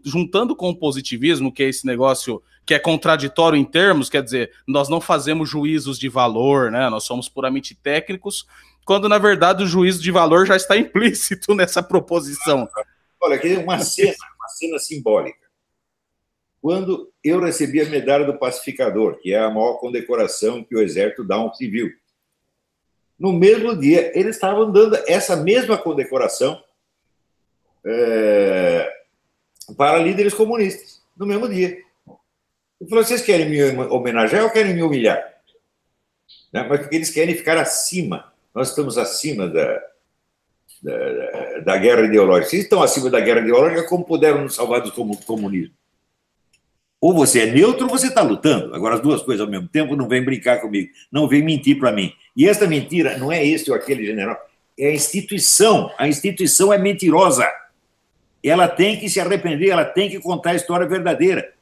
juntando 0.04 0.56
com 0.56 0.70
o 0.70 0.76
positivismo, 0.76 1.52
que 1.52 1.62
é 1.62 1.68
esse 1.68 1.86
negócio 1.86 2.42
que 2.64 2.74
é 2.74 2.78
contraditório 2.78 3.58
em 3.58 3.64
termos, 3.64 4.08
quer 4.08 4.22
dizer, 4.22 4.52
nós 4.66 4.88
não 4.88 5.00
fazemos 5.00 5.48
juízos 5.48 5.98
de 5.98 6.08
valor, 6.08 6.70
né? 6.70 6.88
Nós 6.88 7.04
somos 7.04 7.28
puramente 7.28 7.74
técnicos, 7.74 8.46
quando 8.84 9.08
na 9.08 9.18
verdade 9.18 9.64
o 9.64 9.66
juízo 9.66 10.02
de 10.02 10.10
valor 10.10 10.46
já 10.46 10.56
está 10.56 10.76
implícito 10.78 11.54
nessa 11.54 11.82
proposição. 11.82 12.68
Olha, 13.20 13.36
aqui 13.36 13.54
é 13.54 13.58
uma 13.58 13.78
cena, 13.78 14.16
uma 14.38 14.48
cena 14.48 14.78
simbólica. 14.78 15.46
Quando 16.60 17.12
eu 17.22 17.40
recebi 17.40 17.80
a 17.80 17.88
medalha 17.88 18.24
do 18.24 18.38
pacificador, 18.38 19.18
que 19.20 19.32
é 19.32 19.38
a 19.38 19.50
maior 19.50 19.74
condecoração 19.74 20.64
que 20.64 20.74
o 20.74 20.82
exército 20.82 21.24
dá 21.24 21.36
a 21.36 21.44
um 21.44 21.54
civil. 21.54 21.90
No 23.18 23.32
mesmo 23.32 23.76
dia, 23.76 24.12
eles 24.18 24.36
estavam 24.36 24.70
dando 24.70 24.96
essa 25.06 25.36
mesma 25.36 25.76
condecoração 25.76 26.60
é, 27.85 28.90
para 29.76 29.99
líderes 29.99 30.35
comunistas, 30.35 31.02
no 31.16 31.26
mesmo 31.26 31.49
dia. 31.49 31.78
Eu 32.80 32.88
falei, 32.88 33.04
vocês 33.04 33.23
querem 33.23 33.49
me 33.49 33.62
homenagear 33.87 34.44
ou 34.44 34.50
querem 34.50 34.75
me 34.75 34.82
humilhar? 34.82 35.18
Né? 36.52 36.66
Mas 36.68 36.80
porque 36.80 36.97
eles 36.97 37.11
querem 37.11 37.35
ficar 37.35 37.58
acima. 37.58 38.32
Nós 38.54 38.70
estamos 38.70 38.97
acima 38.97 39.49
da, 39.49 39.82
da, 40.82 41.61
da 41.64 41.76
guerra 41.76 42.02
ideológica. 42.02 42.50
Vocês 42.50 42.62
estão 42.62 42.82
acima 42.82 43.11
da 43.11 43.20
guerra 43.20 43.40
ideológica, 43.40 43.88
como 43.88 44.04
puderam 44.04 44.42
nos 44.42 44.54
salvar 44.54 44.80
do 44.80 44.92
comunismo? 44.92 45.75
Ou 47.00 47.14
você 47.14 47.40
é 47.40 47.47
neutro 47.47 47.85
ou 47.85 47.90
você 47.90 48.08
está 48.08 48.23
lutando. 48.23 48.75
Agora, 48.75 48.97
as 48.97 49.00
duas 49.00 49.23
coisas 49.23 49.44
ao 49.44 49.50
mesmo 49.50 49.68
tempo, 49.68 49.94
não 49.94 50.08
vem 50.08 50.25
brincar 50.25 50.61
comigo, 50.61 50.90
não 51.12 51.28
vem 51.28 51.42
mentir 51.42 51.78
para 51.78 51.92
mim. 51.92 52.12
E 52.37 52.49
esta 52.49 52.66
mentira 52.66 53.16
não 53.18 53.30
é 53.30 53.44
esse 53.44 53.70
ou 53.70 53.76
aquele 53.76 54.04
general, 54.04 54.37
é 54.76 54.88
a 54.88 54.92
instituição. 54.92 55.92
A 55.97 56.08
instituição 56.08 56.73
é 56.73 56.78
mentirosa. 56.78 57.49
Ela 58.42 58.68
tem 58.68 58.99
que 58.99 59.09
se 59.09 59.21
arrepender, 59.21 59.71
ela 59.71 59.85
tem 59.85 60.09
que 60.09 60.21
contar 60.21 60.50
a 60.50 60.54
história 60.54 60.87
verdadeira. 60.87 61.52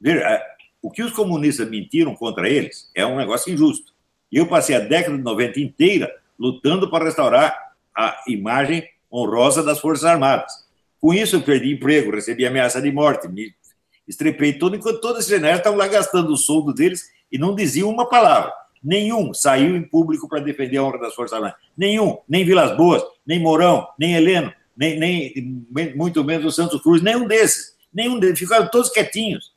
Veja, 0.00 0.42
o 0.82 0.90
que 0.90 1.02
os 1.02 1.12
comunistas 1.12 1.68
mentiram 1.68 2.14
contra 2.14 2.48
eles 2.48 2.90
é 2.94 3.04
um 3.04 3.16
negócio 3.16 3.52
injusto. 3.52 3.92
E 4.30 4.36
eu 4.36 4.46
passei 4.46 4.76
a 4.76 4.80
década 4.80 5.16
de 5.16 5.22
90 5.22 5.60
inteira 5.60 6.14
lutando 6.38 6.90
para 6.90 7.06
restaurar 7.06 7.72
a 7.96 8.22
imagem 8.28 8.86
honrosa 9.12 9.62
das 9.62 9.80
Forças 9.80 10.04
Armadas. 10.04 10.52
Com 11.00 11.12
isso, 11.14 11.36
eu 11.36 11.42
perdi 11.42 11.72
emprego, 11.72 12.10
recebi 12.10 12.46
ameaça 12.46 12.80
de 12.80 12.92
morte, 12.92 13.28
me 13.28 13.54
estrepei 14.06 14.52
todo, 14.52 14.76
enquanto 14.76 15.00
todos 15.00 15.18
esses 15.18 15.30
generais 15.30 15.58
estavam 15.58 15.78
lá 15.78 15.86
gastando 15.86 16.32
o 16.32 16.36
soldo 16.36 16.72
deles 16.72 17.10
e 17.30 17.38
não 17.38 17.54
diziam 17.54 17.90
uma 17.90 18.08
palavra. 18.08 18.52
Nenhum 18.82 19.34
saiu 19.34 19.76
em 19.76 19.82
público 19.82 20.28
para 20.28 20.40
defender 20.40 20.76
a 20.78 20.84
honra 20.84 20.98
das 20.98 21.14
Forças 21.14 21.36
Armadas. 21.36 21.58
Nenhum, 21.76 22.18
nem 22.28 22.44
Vilas 22.44 22.76
Boas, 22.76 23.02
nem 23.26 23.40
Mourão, 23.40 23.88
nem 23.98 24.14
Heleno, 24.14 24.52
nem, 24.78 24.98
nem 24.98 25.96
muito 25.96 26.22
menos 26.22 26.46
o 26.46 26.52
Santos 26.52 26.80
Cruz, 26.80 27.02
nenhum 27.02 27.26
desses. 27.26 27.76
Nenhum 27.92 28.18
deles, 28.18 28.38
ficaram 28.38 28.68
todos 28.70 28.90
quietinhos. 28.90 29.52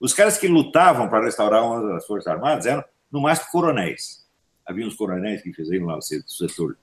Os 0.00 0.12
caras 0.12 0.36
que 0.36 0.48
lutavam 0.48 1.08
para 1.08 1.24
restaurar 1.24 1.60
a 1.60 1.64
honra 1.64 1.94
das 1.94 2.06
Forças 2.06 2.26
Armadas 2.26 2.66
eram, 2.66 2.82
no 3.10 3.20
máximo, 3.20 3.50
coronéis. 3.52 4.26
Havia 4.66 4.86
uns 4.86 4.94
coronéis 4.94 5.42
que 5.42 5.52
fizeram 5.52 5.86
lá 5.86 5.96
o 5.96 6.02
setor, 6.02 6.76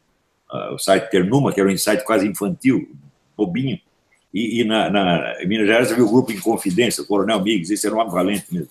uh, 0.52 0.74
o 0.74 0.80
site 0.80 1.10
Ternuma, 1.10 1.52
que 1.52 1.60
era 1.60 1.70
um 1.70 1.78
site 1.78 2.04
quase 2.04 2.28
infantil, 2.28 2.96
bobinho, 3.36 3.80
e, 4.34 4.62
e 4.62 4.64
na, 4.66 4.90
na, 4.90 5.42
em 5.42 5.48
Minas 5.48 5.68
Gerais 5.68 5.92
havia 5.92 6.04
o 6.04 6.12
grupo 6.12 6.32
Inconfidência, 6.32 7.04
o 7.04 7.08
Coronel 7.08 7.42
Migues, 7.42 7.70
esse 7.70 7.88
era 7.88 7.96
um 7.96 8.10
valente 8.10 8.54
mesmo. 8.54 8.70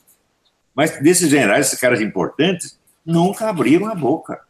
Mas 0.74 1.00
desses 1.00 1.30
generais, 1.30 1.66
esses 1.66 1.80
caras 1.80 2.00
importantes, 2.00 2.78
nunca 3.04 3.48
abriram 3.48 3.86
a 3.86 3.94
boca. 3.94 4.40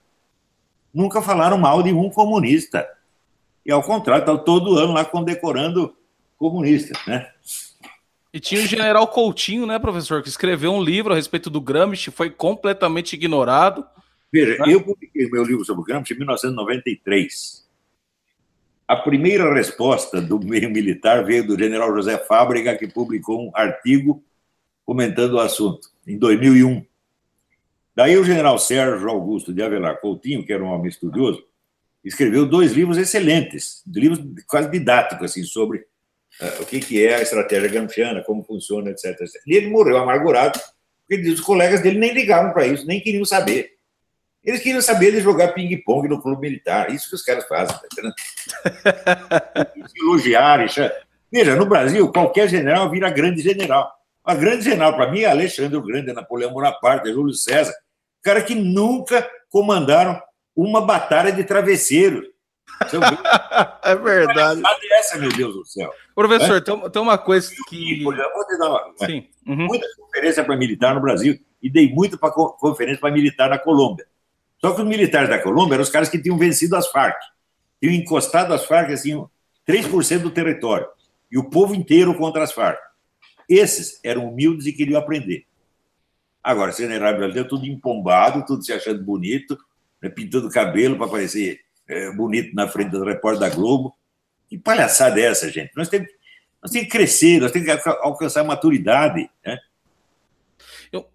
Nunca 0.92 1.20
falaram 1.20 1.58
mal 1.58 1.82
de 1.82 1.92
um 1.92 2.08
comunista. 2.08 2.88
E 3.64 3.72
ao 3.72 3.82
contrário, 3.82 4.22
estão 4.22 4.36
todo 4.36 4.76
ano 4.78 4.92
lá 4.92 5.04
condecorando 5.04 5.94
comunistas, 6.36 6.98
né? 7.06 7.28
E 8.32 8.40
tinha 8.40 8.60
o 8.60 8.66
general 8.66 9.06
Coutinho, 9.06 9.64
né, 9.64 9.78
professor, 9.78 10.20
que 10.20 10.28
escreveu 10.28 10.72
um 10.72 10.82
livro 10.82 11.12
a 11.12 11.16
respeito 11.16 11.48
do 11.48 11.60
Gramsci, 11.60 12.10
foi 12.10 12.30
completamente 12.30 13.12
ignorado. 13.12 13.86
Veja, 14.32 14.58
né? 14.58 14.74
eu 14.74 14.82
publiquei 14.82 15.30
meu 15.30 15.44
livro 15.44 15.64
sobre 15.64 15.82
o 15.82 15.84
Gramsci 15.84 16.14
em 16.14 16.18
1993. 16.18 17.64
A 18.88 18.96
primeira 18.96 19.54
resposta 19.54 20.20
do 20.20 20.40
meio 20.40 20.68
militar 20.68 21.24
veio 21.24 21.46
do 21.46 21.56
general 21.56 21.94
José 21.94 22.18
Fábrega, 22.18 22.76
que 22.76 22.88
publicou 22.88 23.40
um 23.40 23.52
artigo 23.54 24.22
comentando 24.84 25.34
o 25.34 25.40
assunto, 25.40 25.88
em 26.06 26.18
2001. 26.18 26.84
Daí 27.94 28.18
o 28.18 28.24
general 28.24 28.58
Sérgio 28.58 29.08
Augusto 29.08 29.54
de 29.54 29.62
Avelar 29.62 30.00
Coutinho, 30.00 30.44
que 30.44 30.52
era 30.52 30.62
um 30.62 30.68
homem 30.68 30.88
estudioso, 30.88 31.42
escreveu 32.04 32.46
dois 32.46 32.72
livros 32.72 32.98
excelentes, 32.98 33.82
livros 33.86 34.20
quase 34.46 34.70
didáticos, 34.70 35.24
assim, 35.24 35.42
sobre 35.42 35.78
uh, 35.78 36.62
o 36.62 36.66
que, 36.66 36.80
que 36.80 37.06
é 37.06 37.16
a 37.16 37.22
estratégia 37.22 37.68
gramsciana, 37.68 38.22
como 38.22 38.44
funciona, 38.44 38.90
etc, 38.90 39.20
etc. 39.20 39.42
E 39.46 39.54
ele 39.54 39.70
morreu 39.70 39.96
amargurado, 39.96 40.60
porque 41.08 41.28
os 41.30 41.40
colegas 41.40 41.80
dele 41.80 41.98
nem 41.98 42.12
ligavam 42.12 42.52
para 42.52 42.66
isso, 42.66 42.86
nem 42.86 43.00
queriam 43.00 43.24
saber. 43.24 43.74
Eles 44.44 44.60
queriam 44.60 44.82
saber 44.82 45.10
de 45.10 45.20
jogar 45.20 45.54
ping-pong 45.54 46.06
no 46.06 46.20
clube 46.20 46.42
militar. 46.42 46.90
Isso 46.90 47.08
que 47.08 47.14
os 47.14 47.22
caras 47.22 47.48
fazem, 47.48 47.74
tá? 47.96 49.72
Elogiar, 49.96 50.66
Veja, 51.32 51.56
no 51.56 51.66
Brasil, 51.66 52.12
qualquer 52.12 52.48
general 52.48 52.90
vira 52.90 53.10
grande 53.10 53.40
general. 53.40 53.90
A 54.22 54.34
grande 54.34 54.64
general, 54.64 54.94
para 54.94 55.10
mim, 55.10 55.20
é 55.20 55.26
Alexandre 55.26 55.76
o 55.76 55.82
Grande, 55.82 56.12
Napoleão 56.12 56.52
Bonaparte, 56.52 57.08
é 57.08 57.12
Júlio 57.12 57.34
César. 57.34 57.74
Cara 58.22 58.42
que 58.42 58.54
nunca 58.54 59.28
comandaram 59.50 60.20
uma 60.56 60.80
batalha 60.80 61.32
de 61.32 61.44
travesseiros. 61.44 62.26
é 63.82 63.94
verdade. 63.94 64.62
É 64.64 64.98
essa, 64.98 65.18
meu 65.18 65.30
Deus 65.30 65.54
do 65.54 65.64
céu. 65.64 65.92
Professor, 66.14 66.56
é? 66.56 66.60
tem, 66.60 66.90
tem, 66.90 67.02
uma 67.02 67.18
coisa 67.18 67.50
que. 67.68 68.02
Eu 68.02 68.32
vou 68.32 68.46
te 68.46 68.58
dar 68.58 68.68
uma. 68.68 68.94
Sim. 69.04 69.28
Uhum. 69.46 69.66
Muita 69.66 69.86
conferência 69.96 70.44
para 70.44 70.56
militar 70.56 70.94
no 70.94 71.00
Brasil 71.00 71.38
e 71.62 71.70
dei 71.70 71.92
muito 71.92 72.18
para 72.18 72.30
conferência 72.30 73.00
para 73.00 73.12
militar 73.12 73.48
na 73.48 73.58
Colômbia. 73.58 74.06
Só 74.60 74.72
que 74.72 74.80
os 74.80 74.88
militares 74.88 75.28
da 75.28 75.38
Colômbia 75.38 75.74
eram 75.74 75.82
os 75.82 75.90
caras 75.90 76.08
que 76.08 76.18
tinham 76.18 76.38
vencido 76.38 76.76
as 76.76 76.88
Farc, 76.88 77.18
tinham 77.80 77.94
encostado 77.94 78.52
as 78.52 78.64
Farc 78.64 78.90
assim, 78.90 79.26
3% 79.68 80.20
do 80.20 80.30
território, 80.30 80.86
e 81.30 81.38
o 81.38 81.50
povo 81.50 81.74
inteiro 81.74 82.14
contra 82.16 82.42
as 82.42 82.52
Farc. 82.52 82.78
Esses 83.48 84.00
eram 84.02 84.28
humildes 84.28 84.66
e 84.66 84.72
queriam 84.72 84.98
aprender. 84.98 85.46
Agora, 86.42 86.70
o 86.70 86.74
general 86.74 87.14
brasileiro, 87.14 87.48
tudo 87.48 87.66
empombado, 87.66 88.44
tudo 88.46 88.62
se 88.62 88.72
achando 88.72 89.02
bonito, 89.02 89.58
né, 90.04 90.10
pintando 90.10 90.50
cabelo 90.50 90.96
para 90.96 91.08
parecer 91.08 91.60
é, 91.88 92.12
bonito 92.12 92.54
na 92.54 92.68
frente 92.68 92.90
do 92.90 93.04
repórter 93.04 93.40
da 93.40 93.54
Globo. 93.54 93.96
Que 94.48 94.58
palhaçada 94.58 95.18
é 95.18 95.24
essa, 95.24 95.50
gente? 95.50 95.72
Nós 95.74 95.88
temos, 95.88 96.08
nós 96.62 96.70
temos 96.70 96.86
que 96.86 96.92
crescer, 96.92 97.40
nós 97.40 97.50
temos 97.50 97.66
que 97.66 97.88
alcançar 97.88 98.44
maturidade. 98.44 99.28
Né? 99.44 99.58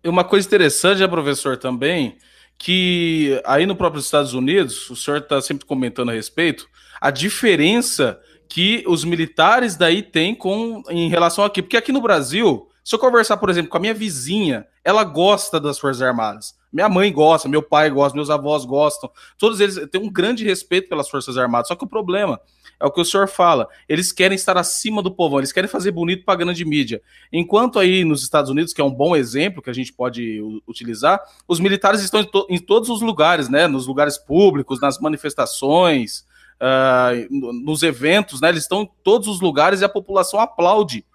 Uma 0.04 0.24
coisa 0.24 0.48
interessante, 0.48 1.00
né, 1.00 1.08
professor, 1.08 1.56
também, 1.56 2.18
que 2.58 3.40
aí 3.46 3.66
no 3.68 3.76
próprio 3.76 4.00
Estados 4.00 4.34
Unidos, 4.34 4.90
o 4.90 4.96
senhor 4.96 5.18
está 5.18 5.40
sempre 5.42 5.66
comentando 5.66 6.10
a 6.10 6.14
respeito, 6.14 6.68
a 7.00 7.12
diferença 7.12 8.20
que 8.48 8.84
os 8.88 9.06
militares 9.06 9.76
daí 9.76 10.02
têm 10.02 10.34
com 10.34 10.82
em 10.90 11.08
relação 11.10 11.44
aqui. 11.44 11.62
Porque 11.62 11.78
aqui 11.78 11.92
no 11.92 12.02
Brasil, 12.02 12.68
se 12.90 12.96
eu 12.96 12.98
conversar, 12.98 13.38
por 13.38 13.52
exemplo, 13.52 13.70
com 13.70 13.78
a 13.78 13.80
minha 13.80 13.94
vizinha, 13.94 14.66
ela 14.84 15.04
gosta 15.04 15.60
das 15.60 15.78
Forças 15.78 16.02
Armadas. 16.02 16.56
Minha 16.74 16.90
mãe 16.90 17.14
gosta, 17.14 17.48
meu 17.48 17.62
pai 17.62 17.88
gosta, 17.88 18.16
meus 18.16 18.32
avós 18.32 18.66
gostam. 18.66 19.12
Todos 19.38 19.60
eles 19.60 19.80
têm 19.92 20.02
um 20.02 20.12
grande 20.12 20.44
respeito 20.44 20.90
pelas 20.90 21.08
Forças 21.08 21.38
Armadas. 21.38 21.68
Só 21.68 21.76
que 21.76 21.84
o 21.84 21.88
problema 21.88 22.42
é 22.80 22.86
o 22.88 22.92
que 22.92 23.00
o 23.00 23.06
senhor 23.06 23.28
fala. 23.28 23.68
Eles 23.88 24.12
querem 24.12 24.36
estar 24.36 24.58
acima 24.58 25.04
do 25.04 25.12
povão, 25.12 25.38
eles 25.38 25.52
querem 25.52 25.70
fazer 25.70 25.92
bonito 25.92 26.26
para 26.26 26.34
a 26.34 26.38
grande 26.38 26.66
mídia. 26.66 27.00
Enquanto 27.32 27.78
aí 27.78 28.04
nos 28.04 28.24
Estados 28.24 28.50
Unidos, 28.50 28.74
que 28.74 28.82
é 28.82 28.84
um 28.84 28.90
bom 28.90 29.16
exemplo 29.16 29.62
que 29.62 29.70
a 29.70 29.74
gente 29.74 29.94
pode 29.94 30.42
utilizar, 30.68 31.22
os 31.48 31.60
militares 31.60 32.02
estão 32.02 32.22
em, 32.22 32.26
to 32.26 32.48
em 32.50 32.58
todos 32.58 32.90
os 32.90 33.02
lugares, 33.02 33.50
né? 33.50 33.68
Nos 33.68 33.86
lugares 33.86 34.18
públicos, 34.18 34.82
nas 34.82 34.98
manifestações. 34.98 36.26
uh, 36.60 37.64
nos 37.64 37.84
eventos, 37.84 38.42
né? 38.42 38.50
Eles 38.50 38.64
estão 38.64 38.82
em 38.82 38.90
todos 39.04 39.28
os 39.28 39.42
lugares 39.42 39.82
e 39.82 39.86
a 39.86 39.90
população 39.90 40.40
aplaude 40.40 41.06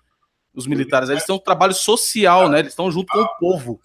os 0.54 0.66
militares. 0.66 1.08
Eles 1.08 1.24
têm 1.24 1.34
um 1.34 1.38
trabalho 1.38 1.74
social, 1.74 2.48
né? 2.48 2.60
Eles 2.60 2.72
estão 2.72 2.90
junto 2.90 3.12
com 3.12 3.20
o 3.20 3.38
povo. 3.38 3.80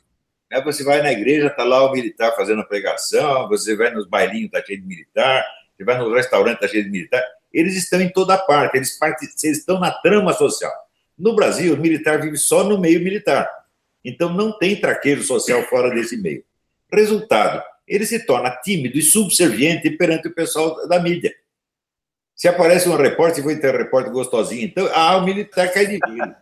É, 0.52 0.62
você 0.64 0.84
vai 0.84 1.02
na 1.02 1.12
igreja, 1.12 1.50
tá 1.50 1.64
lá 1.64 1.84
o 1.86 1.92
militar 1.92 2.36
fazendo 2.36 2.62
a 2.62 2.66
pregação, 2.66 3.48
você 3.48 3.76
vai 3.76 3.92
nos 3.92 4.08
bailinhos, 4.08 4.50
tá 4.50 4.64
cheio 4.66 4.82
de 4.82 4.88
militar, 4.88 5.46
você 5.76 5.84
vai 5.84 5.98
no 5.98 6.14
restaurante, 6.14 6.60
tá 6.60 6.68
cheio 6.68 6.84
de 6.84 6.90
militar. 6.90 7.24
Eles 7.54 7.76
estão 7.76 8.02
em 8.02 8.10
toda 8.10 8.38
parte, 8.38 8.76
eles, 8.78 8.98
eles 9.44 9.58
estão 9.60 9.80
na 9.80 9.92
trama 9.92 10.34
social. 10.34 10.72
No 11.18 11.36
Brasil, 11.36 11.74
o 11.74 11.78
militar 11.78 12.22
vive 12.22 12.38
só 12.38 12.64
no 12.64 12.80
meio 12.80 13.04
militar. 13.04 13.48
Então 14.04 14.34
não 14.34 14.58
tem 14.58 14.80
traqueiro 14.80 15.22
social 15.22 15.62
fora 15.64 15.90
desse 15.90 16.18
meio. 16.18 16.44
Resultado, 16.92 17.62
ele 17.88 18.06
se 18.06 18.26
torna 18.26 18.52
tímido 18.64 18.98
e 18.98 19.02
subserviente 19.02 19.90
perante 19.92 20.28
o 20.28 20.34
pessoal 20.34 20.88
da 20.88 21.00
mídia. 21.00 21.34
Se 22.40 22.48
aparece 22.48 22.88
um 22.88 22.96
repórter, 22.96 23.36
se 23.36 23.44
for 23.44 23.60
ter 23.60 23.76
repórter 23.76 24.14
gostosinho, 24.14 24.64
então, 24.64 24.90
ah, 24.94 25.18
o 25.18 25.26
militar 25.26 25.74
cai 25.74 25.86
de 25.86 26.00
vida. 26.10 26.38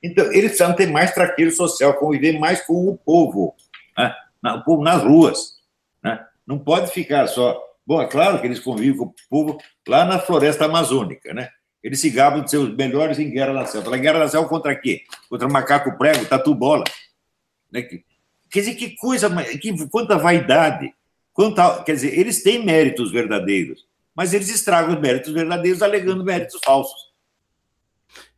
Então, 0.00 0.26
eles 0.26 0.52
precisam 0.52 0.76
ter 0.76 0.86
mais 0.86 1.12
traqueiro 1.12 1.50
social, 1.50 1.92
conviver 1.94 2.38
mais 2.38 2.64
com 2.64 2.86
o 2.86 2.96
povo, 2.96 3.56
né? 3.98 4.14
o 4.44 4.62
povo 4.62 4.84
nas 4.84 5.02
ruas. 5.02 5.56
Né? 6.04 6.24
Não 6.46 6.56
pode 6.56 6.92
ficar 6.92 7.26
só. 7.26 7.60
Bom, 7.84 8.00
é 8.00 8.06
claro 8.06 8.40
que 8.40 8.46
eles 8.46 8.60
convivem 8.60 8.96
com 8.96 9.06
o 9.06 9.14
povo 9.28 9.58
lá 9.88 10.04
na 10.04 10.20
floresta 10.20 10.66
amazônica, 10.66 11.34
né? 11.34 11.48
Eles 11.82 11.98
se 11.98 12.08
gabam 12.08 12.44
de 12.44 12.50
ser 12.50 12.58
os 12.58 12.76
melhores 12.76 13.18
em 13.18 13.28
guerra 13.28 13.52
na 13.52 13.66
selva. 13.66 13.86
Fala, 13.86 13.98
guerra 13.98 14.20
na 14.20 14.28
selva 14.28 14.48
contra 14.48 14.76
quê? 14.76 15.02
Contra 15.28 15.48
macaco 15.48 15.98
prego, 15.98 16.24
tatu 16.26 16.54
bola. 16.54 16.84
Né? 17.72 17.82
Quer 17.82 18.60
dizer, 18.60 18.76
que 18.76 18.94
coisa, 18.94 19.28
que, 19.60 19.88
quanta 19.88 20.16
vaidade. 20.16 20.94
Quanta, 21.32 21.82
quer 21.82 21.94
dizer, 21.94 22.16
eles 22.16 22.42
têm 22.44 22.64
méritos 22.64 23.10
verdadeiros, 23.10 23.84
mas 24.16 24.32
eles 24.32 24.48
estragam 24.48 24.94
os 24.94 25.00
méritos 25.00 25.32
verdadeiros 25.32 25.82
alegando 25.82 26.24
méritos 26.24 26.58
falsos. 26.64 27.12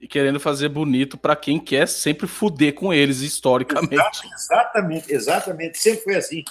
E 0.01 0.09
querendo 0.09 0.41
fazer 0.41 0.69
bonito 0.69 1.17
para 1.17 1.37
quem 1.37 1.61
quer 1.61 1.87
sempre 1.87 2.27
fuder 2.27 2.75
com 2.75 2.93
eles 2.93 3.21
historicamente. 3.21 3.95
Exatamente, 4.35 5.13
exatamente. 5.13 5.79
Sempre 5.79 6.03
foi 6.03 6.17
assim. 6.17 6.45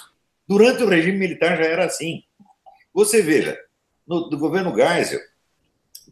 Durante 0.46 0.82
o 0.82 0.88
regime 0.88 1.18
militar 1.18 1.58
já 1.58 1.64
era 1.64 1.84
assim. 1.84 2.24
Você 2.94 3.20
veja, 3.20 3.58
no, 4.06 4.30
no 4.30 4.38
governo 4.38 4.74
Geisel, 4.74 5.20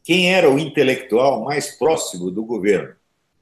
quem 0.04 0.34
era 0.34 0.50
o 0.50 0.58
intelectual 0.58 1.42
mais 1.42 1.70
próximo 1.78 2.30
do 2.30 2.44
governo, 2.44 2.94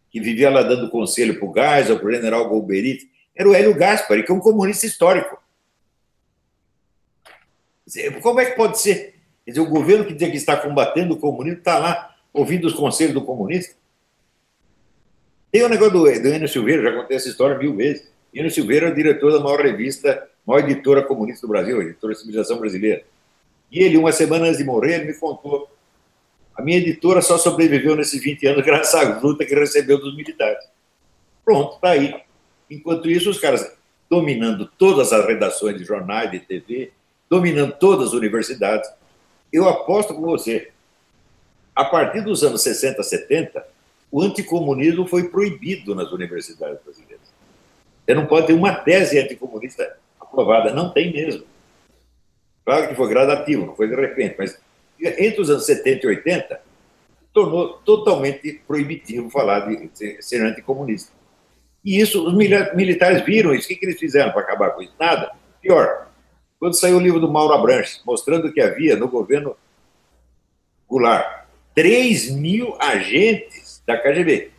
que 0.08 0.20
vivia 0.20 0.50
lá 0.50 0.62
dando 0.62 0.88
conselho 0.88 1.38
para 1.38 1.48
o 1.48 1.52
Geisel, 1.52 1.98
para 1.98 2.08
o 2.08 2.12
general 2.12 2.48
Golberit, 2.48 3.10
era 3.34 3.48
o 3.48 3.54
Hélio 3.54 3.74
Gaspari, 3.74 4.22
que 4.22 4.30
é 4.30 4.34
um 4.34 4.40
comunista 4.40 4.86
histórico. 4.86 5.42
Como 8.22 8.40
é 8.40 8.46
que 8.46 8.56
pode 8.56 8.80
ser? 8.80 9.13
Quer 9.44 9.52
dizer, 9.52 9.60
o 9.60 9.68
governo 9.68 10.04
que 10.04 10.12
dizia 10.12 10.30
que 10.30 10.36
está 10.36 10.56
combatendo 10.56 11.14
o 11.14 11.18
comunismo 11.18 11.58
está 11.58 11.78
lá 11.78 12.14
ouvindo 12.32 12.66
os 12.66 12.74
conselhos 12.74 13.14
do 13.14 13.22
comunista? 13.22 13.74
Tem 15.52 15.62
o 15.62 15.66
um 15.66 15.68
negócio 15.68 15.92
do, 15.92 16.02
do 16.02 16.28
Enio 16.28 16.48
Silveira, 16.48 16.82
já 16.82 16.96
contei 16.96 17.16
essa 17.16 17.28
história 17.28 17.56
mil 17.56 17.76
vezes. 17.76 18.08
Enio 18.32 18.50
Silveira 18.50 18.88
é 18.88 18.90
o 18.90 18.94
diretor 18.94 19.32
da 19.32 19.40
maior 19.40 19.60
revista, 19.60 20.28
maior 20.46 20.68
editora 20.68 21.02
comunista 21.02 21.46
do 21.46 21.50
Brasil, 21.50 21.80
editora 21.80 22.14
civilização 22.14 22.58
brasileira. 22.58 23.04
E 23.70 23.80
ele, 23.80 23.96
uma 23.96 24.12
semana 24.12 24.46
antes 24.46 24.58
de 24.58 24.64
morrer, 24.64 24.96
ele 24.96 25.12
me 25.12 25.14
contou 25.14 25.68
a 26.56 26.62
minha 26.62 26.78
editora 26.78 27.20
só 27.20 27.36
sobreviveu 27.36 27.96
nesses 27.96 28.22
20 28.22 28.46
anos 28.46 28.64
graças 28.64 28.94
à 28.94 29.18
luta 29.18 29.44
que 29.44 29.54
recebeu 29.54 29.98
dos 29.98 30.16
militares. 30.16 30.64
Pronto, 31.44 31.74
está 31.74 31.90
aí. 31.90 32.14
Enquanto 32.70 33.10
isso, 33.10 33.28
os 33.28 33.38
caras 33.38 33.76
dominando 34.08 34.70
todas 34.78 35.12
as 35.12 35.26
redações 35.26 35.76
de 35.76 35.84
jornais, 35.84 36.30
de 36.30 36.38
TV, 36.38 36.92
dominando 37.28 37.72
todas 37.72 38.08
as 38.08 38.12
universidades. 38.14 38.88
Eu 39.54 39.68
aposto 39.68 40.12
com 40.12 40.22
você, 40.22 40.72
a 41.76 41.84
partir 41.84 42.22
dos 42.22 42.42
anos 42.42 42.60
60, 42.60 43.00
70, 43.00 43.64
o 44.10 44.20
anticomunismo 44.20 45.06
foi 45.06 45.28
proibido 45.28 45.94
nas 45.94 46.10
universidades 46.10 46.82
brasileiras. 46.82 47.32
Você 48.04 48.14
não 48.14 48.26
pode 48.26 48.48
ter 48.48 48.52
uma 48.52 48.74
tese 48.74 49.16
anticomunista 49.16 49.96
aprovada, 50.20 50.74
não 50.74 50.92
tem 50.92 51.12
mesmo. 51.12 51.44
Claro 52.64 52.88
que 52.88 52.96
foi 52.96 53.08
gradativo, 53.08 53.64
não 53.64 53.76
foi 53.76 53.86
de 53.86 53.94
repente, 53.94 54.34
mas 54.36 54.58
entre 55.00 55.40
os 55.40 55.48
anos 55.48 55.66
70 55.66 56.04
e 56.04 56.08
80, 56.08 56.60
tornou 57.32 57.74
totalmente 57.84 58.60
proibitivo 58.66 59.30
falar 59.30 59.68
de 59.68 59.88
ser 60.20 60.44
anticomunista. 60.44 61.12
E 61.84 62.00
isso, 62.00 62.26
os 62.26 62.34
militares 62.34 63.24
viram 63.24 63.54
isso. 63.54 63.66
O 63.66 63.68
que, 63.68 63.76
que 63.76 63.86
eles 63.86 64.00
fizeram 64.00 64.32
para 64.32 64.40
acabar 64.40 64.70
com 64.70 64.82
isso? 64.82 64.94
Nada. 64.98 65.30
Pior, 65.62 66.08
quando 66.64 66.80
saiu 66.80 66.96
o 66.96 67.00
livro 67.00 67.20
do 67.20 67.30
Mauro 67.30 67.52
Abranches, 67.52 68.00
mostrando 68.06 68.50
que 68.50 68.58
havia 68.58 68.96
no 68.96 69.06
governo 69.06 69.54
Goulart 70.88 71.44
3 71.74 72.30
mil 72.30 72.74
agentes 72.80 73.82
da 73.86 73.98
KGB. 73.98 74.50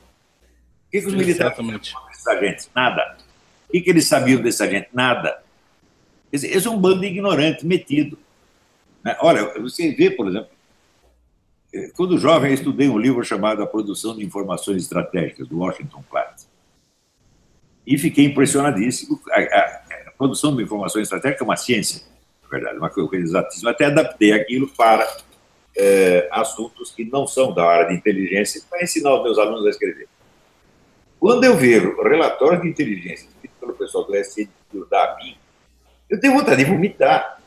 O 0.85 0.91
que, 0.91 1.01
que 1.01 1.07
os 1.07 1.15
militares 1.15 1.57
sabiam 1.57 1.79
desses 1.79 2.27
agentes? 2.27 2.69
Nada. 2.75 3.17
O 3.67 3.71
que, 3.71 3.81
que 3.81 3.89
eles 3.89 4.05
sabiam 4.05 4.39
desse 4.39 4.61
agente? 4.61 4.89
Nada. 4.93 5.41
Esse 6.31 6.67
é 6.67 6.69
um 6.69 6.77
bando 6.77 7.03
ignorante 7.03 7.65
metido. 7.65 8.19
Né? 9.03 9.17
Olha, 9.19 9.59
você 9.59 9.91
vê, 9.91 10.11
por 10.11 10.27
exemplo, 10.27 10.49
eh, 11.73 11.89
quando 11.95 12.19
jovem 12.19 12.51
eu 12.51 12.53
estudei 12.53 12.87
um 12.87 12.99
livro 12.99 13.23
chamado 13.23 13.63
A 13.63 13.65
Produção 13.65 14.15
de 14.15 14.23
Informações 14.23 14.83
Estratégicas, 14.83 15.47
do 15.47 15.57
Washington 15.57 16.03
Platt. 16.07 16.43
E 17.83 17.97
fiquei 17.97 18.25
impressionadíssimo. 18.25 19.19
A, 19.31 19.39
a, 19.39 19.81
a 19.84 19.84
produção 20.17 20.55
de 20.55 20.63
informações 20.63 21.03
estratégicas 21.03 21.41
é 21.41 21.43
uma 21.43 21.57
ciência, 21.57 22.01
na 22.43 22.49
verdade, 22.49 22.77
uma 22.77 22.91
exatíssima. 23.13 23.71
Até 23.71 23.85
adaptei 23.85 24.31
aquilo 24.31 24.67
para 24.69 25.07
é, 25.77 26.27
assuntos 26.31 26.91
que 26.91 27.03
não 27.05 27.27
são 27.27 27.53
da 27.53 27.65
área 27.65 27.89
de 27.89 27.95
inteligência 27.95 28.61
para 28.69 28.83
ensinar 28.83 29.15
os 29.15 29.23
meus 29.23 29.37
alunos 29.37 29.65
a 29.65 29.69
escrever. 29.69 30.07
Quando 31.19 31.43
eu 31.43 31.55
vejo 31.55 32.01
relatórios 32.01 32.61
de 32.61 32.69
inteligência 32.69 33.27
escritos 33.27 33.57
pelo 33.59 33.73
pessoal 33.73 34.03
do 34.03 34.15
SC 34.23 34.49
da 34.89 35.03
ABIN, 35.03 35.37
eu 36.09 36.19
tenho 36.19 36.33
vontade 36.33 36.63
de 36.63 36.69
vomitar. 36.69 37.41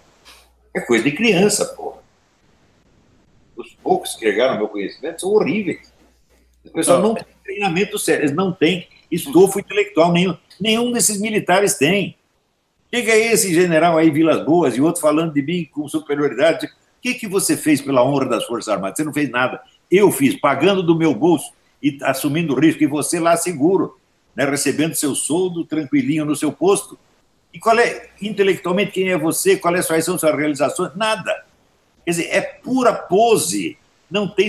É 0.75 0.81
coisa 0.81 1.05
de 1.05 1.13
criança, 1.13 1.65
porra. 1.75 1.99
Os 3.57 3.75
poucos 3.75 4.15
que 4.15 4.21
chegaram 4.21 4.53
ao 4.53 4.59
meu 4.59 4.69
conhecimento 4.69 5.21
são 5.21 5.31
horríveis. 5.31 5.93
O 6.65 6.71
pessoal 6.71 7.01
não 7.01 7.15
tem 7.15 7.25
treinamento 7.45 7.99
sério, 7.99 8.25
eles 8.25 8.35
não 8.35 8.53
têm 8.53 8.89
estofo 9.11 9.59
intelectual 9.59 10.13
nenhum. 10.13 10.37
Nenhum 10.61 10.93
desses 10.93 11.21
militares 11.21 11.75
tem. 11.75 12.17
Chega 12.93 13.13
aí 13.13 13.33
esse 13.33 13.53
general 13.53 13.99
aí, 13.99 14.11
Vilas 14.11 14.45
Boas, 14.45 14.77
e 14.77 14.81
outro 14.81 15.01
falando 15.01 15.35
de 15.35 15.43
mim 15.43 15.69
com 15.71 15.87
superioridade. 15.87 16.67
O 16.67 16.71
que, 17.03 17.15
que 17.15 17.29
você 17.29 17.57
fez 17.57 17.81
pela 17.83 18.03
honra 18.03 18.27
das 18.27 18.45
Forças 18.45 18.69
Armadas? 18.69 18.97
Você 18.97 19.05
não 19.05 19.13
fez 19.13 19.31
nada. 19.31 19.61
Eu 19.91 20.11
fiz, 20.11 20.39
pagando 20.41 20.83
do 20.83 20.97
meu 20.97 21.15
bolso 21.15 21.53
e 21.83 21.99
assumindo 22.03 22.55
o 22.55 22.59
risco, 22.59 22.83
e 22.83 22.87
você 22.87 23.21
lá 23.21 23.37
seguro, 23.37 23.99
né, 24.35 24.45
recebendo 24.45 24.95
seu 24.95 25.15
soldo 25.15 25.65
tranquilinho 25.65 26.25
no 26.25 26.35
seu 26.35 26.51
posto. 26.51 26.99
E 27.53 27.59
qual 27.59 27.79
é, 27.79 28.09
intelectualmente, 28.21 28.93
quem 28.93 29.11
é 29.11 29.19
você? 29.19 29.57
Qual 29.57 29.75
é, 29.75 29.83
quais 29.83 30.05
são 30.05 30.19
suas 30.19 30.35
realizações? 30.35 30.95
Nada. 30.97 31.45
Quer 32.05 32.11
dizer, 32.11 32.29
é 32.31 32.41
pura 32.41 32.93
pose. 32.93 33.77
Não 34.11 34.27
tem. 34.27 34.49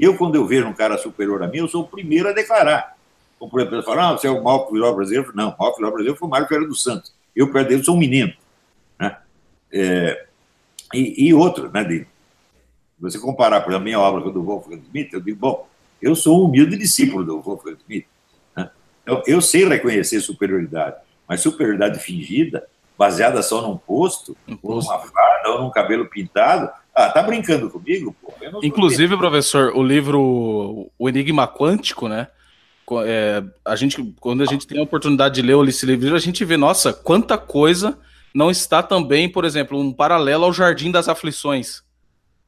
Eu, 0.00 0.16
quando 0.16 0.36
eu 0.36 0.46
vejo 0.46 0.66
um 0.66 0.72
cara 0.72 0.96
superior 0.96 1.42
a 1.42 1.46
mim, 1.46 1.58
eu 1.58 1.68
sou 1.68 1.82
o 1.82 1.86
primeiro 1.86 2.28
a 2.28 2.32
declarar. 2.32 2.96
Como, 3.38 3.50
por 3.50 3.60
exemplo, 3.60 3.82
falar, 3.82 4.10
ah, 4.10 4.12
você 4.12 4.26
é 4.26 4.30
o 4.30 4.42
maior 4.42 4.66
filósofo 4.68 4.96
brasileiro. 4.96 5.32
Não, 5.34 5.50
o 5.50 5.58
maior 5.58 5.74
filósofo 5.74 5.92
brasileiro 5.92 6.18
foi 6.18 6.28
o 6.28 6.30
Mário 6.30 6.48
Ferreira 6.48 6.68
dos 6.68 6.82
Santos. 6.82 7.12
Eu, 7.34 7.50
perto 7.52 7.68
dele, 7.68 7.84
sou 7.84 7.94
um 7.94 7.98
menino. 7.98 8.32
Né? 8.98 9.16
É, 9.72 10.26
e, 10.92 11.28
e, 11.28 11.34
outro, 11.34 11.70
né, 11.72 11.82
de 11.84 12.06
você 12.98 13.18
comparar, 13.18 13.60
por 13.60 13.70
exemplo, 13.70 13.82
a 13.82 13.84
minha 13.84 14.00
obra 14.00 14.22
com 14.22 14.28
a 14.28 14.32
do 14.32 14.42
Wolfgang 14.42 14.82
Schmidt, 14.88 15.12
eu 15.12 15.20
digo, 15.20 15.38
bom, 15.38 15.68
eu 16.00 16.14
sou 16.14 16.40
um 16.40 16.44
humilde 16.46 16.76
discípulo 16.76 17.24
do 17.24 17.40
Wolfgang 17.40 17.76
Schmidt. 17.84 18.06
Né? 18.56 18.70
Eu, 19.04 19.22
eu 19.26 19.40
sei 19.40 19.66
reconhecer 19.66 20.20
superioridade. 20.20 20.96
Mas 21.28 21.40
superioridade 21.40 21.98
fingida, 21.98 22.66
baseada 22.96 23.42
só 23.42 23.62
num 23.62 23.76
posto, 23.76 24.36
ou 24.62 24.76
numa 24.76 24.98
farda, 24.98 25.50
ou 25.50 25.62
num 25.62 25.70
cabelo 25.70 26.06
pintado, 26.06 26.70
ah, 26.94 27.10
tá 27.10 27.22
brincando 27.22 27.68
comigo? 27.68 28.14
Pô? 28.22 28.32
Inclusive, 28.62 29.16
professor, 29.16 29.76
o 29.76 29.82
livro 29.82 30.88
O 30.96 31.08
Enigma 31.08 31.48
Quântico, 31.48 32.08
né? 32.08 32.28
É, 33.04 33.42
a 33.64 33.76
gente, 33.76 34.14
quando 34.20 34.42
a 34.42 34.46
gente 34.46 34.66
tem 34.66 34.78
a 34.78 34.82
oportunidade 34.82 35.34
de 35.34 35.42
ler 35.42 35.56
esse 35.68 35.86
livro, 35.86 36.14
a 36.14 36.18
gente 36.18 36.44
vê, 36.44 36.56
nossa, 36.56 36.92
quanta 36.92 37.38
coisa 37.38 37.98
não 38.34 38.50
está 38.50 38.82
também, 38.82 39.28
por 39.28 39.44
exemplo, 39.44 39.78
um 39.78 39.92
paralelo 39.92 40.44
ao 40.44 40.52
Jardim 40.52 40.90
das 40.90 41.08
Aflições, 41.08 41.82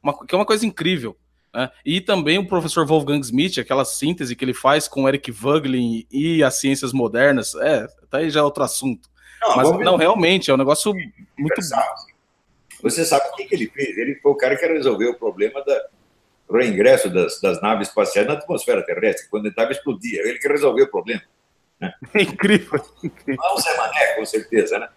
uma, 0.02 0.26
que 0.26 0.34
é 0.34 0.38
uma 0.38 0.44
coisa 0.44 0.66
incrível. 0.66 1.16
Né? 1.54 1.70
E 1.84 2.00
também 2.00 2.38
o 2.38 2.46
professor 2.46 2.86
Wolfgang 2.86 3.20
Smith, 3.20 3.58
aquela 3.58 3.84
síntese 3.84 4.36
que 4.36 4.44
ele 4.44 4.52
faz 4.52 4.86
com 4.88 5.08
Eric 5.08 5.30
Voegelin 5.30 6.06
e 6.10 6.42
as 6.42 6.60
ciências 6.60 6.92
modernas, 6.92 7.54
é, 7.54 7.86
tá 8.10 8.18
aí 8.18 8.28
já 8.28 8.40
é 8.40 8.42
outro 8.42 8.62
assunto. 8.62 9.08
Não, 9.40 9.56
Mas 9.56 9.70
não, 9.78 9.96
realmente, 9.96 10.50
é 10.50 10.54
um 10.54 10.58
negócio 10.58 10.92
muito. 11.38 11.60
Você 12.82 13.04
sabe 13.04 13.26
o 13.28 13.36
que, 13.36 13.54
ele 13.54 13.68
fez? 13.68 13.96
Ele 13.96 14.16
foi 14.16 14.32
o 14.32 14.36
cara 14.36 14.56
que 14.56 14.66
resolveu 14.66 15.12
o 15.12 15.18
problema 15.18 15.64
da, 15.64 15.82
reingresso 16.50 17.10
das, 17.10 17.40
das 17.40 17.60
naves 17.60 17.88
espaciais 17.88 18.26
na 18.26 18.34
atmosfera 18.34 18.84
terrestre, 18.84 19.28
quando 19.28 19.44
ele 19.44 19.52
estava 19.52 19.72
explodia. 19.72 20.20
Ele 20.22 20.38
que 20.38 20.48
resolveu 20.48 20.84
o 20.84 20.90
problema. 20.90 21.22
Né? 21.80 21.92
É 22.14 22.22
incrível. 22.22 22.80
Não 23.02 23.34
é 23.34 23.52
o 23.52 23.60
Zé 23.60 23.76
Mané, 23.76 24.14
com 24.14 24.24
certeza, 24.24 24.78
né? 24.78 24.88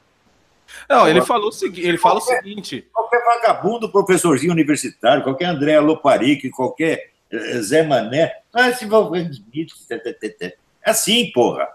Não, 0.87 1.07
ele 1.07 1.21
falou 1.21 1.49
o 1.49 1.51
seguinte, 1.51 1.87
ele 1.87 1.97
fala 1.97 2.19
qualquer, 2.19 2.39
o 2.39 2.43
seguinte. 2.43 2.87
Qualquer 2.93 3.23
vagabundo, 3.25 3.91
professorzinho 3.91 4.51
universitário, 4.51 5.23
qualquer 5.23 5.45
André 5.45 5.79
Loparic, 5.79 6.49
qualquer 6.51 7.11
eh, 7.31 7.61
Zé 7.61 7.83
Mané, 7.83 8.31
ah, 8.53 8.69
esse 8.69 8.85
Wolfgang 8.85 9.29
Smith, 9.31 9.69
é 9.91 10.89
assim, 10.89 11.31
porra. 11.31 11.67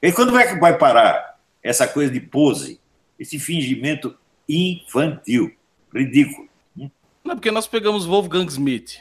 E 0.00 0.12
quando 0.12 0.32
vai, 0.32 0.58
vai 0.58 0.78
parar 0.78 1.38
essa 1.62 1.86
coisa 1.86 2.12
de 2.12 2.20
pose, 2.20 2.80
esse 3.18 3.38
fingimento 3.38 4.16
infantil, 4.48 5.52
ridículo? 5.92 6.48
Não, 7.24 7.34
porque 7.34 7.50
nós 7.50 7.66
pegamos 7.66 8.06
Wolfgang 8.06 8.46
Smith, 8.46 9.00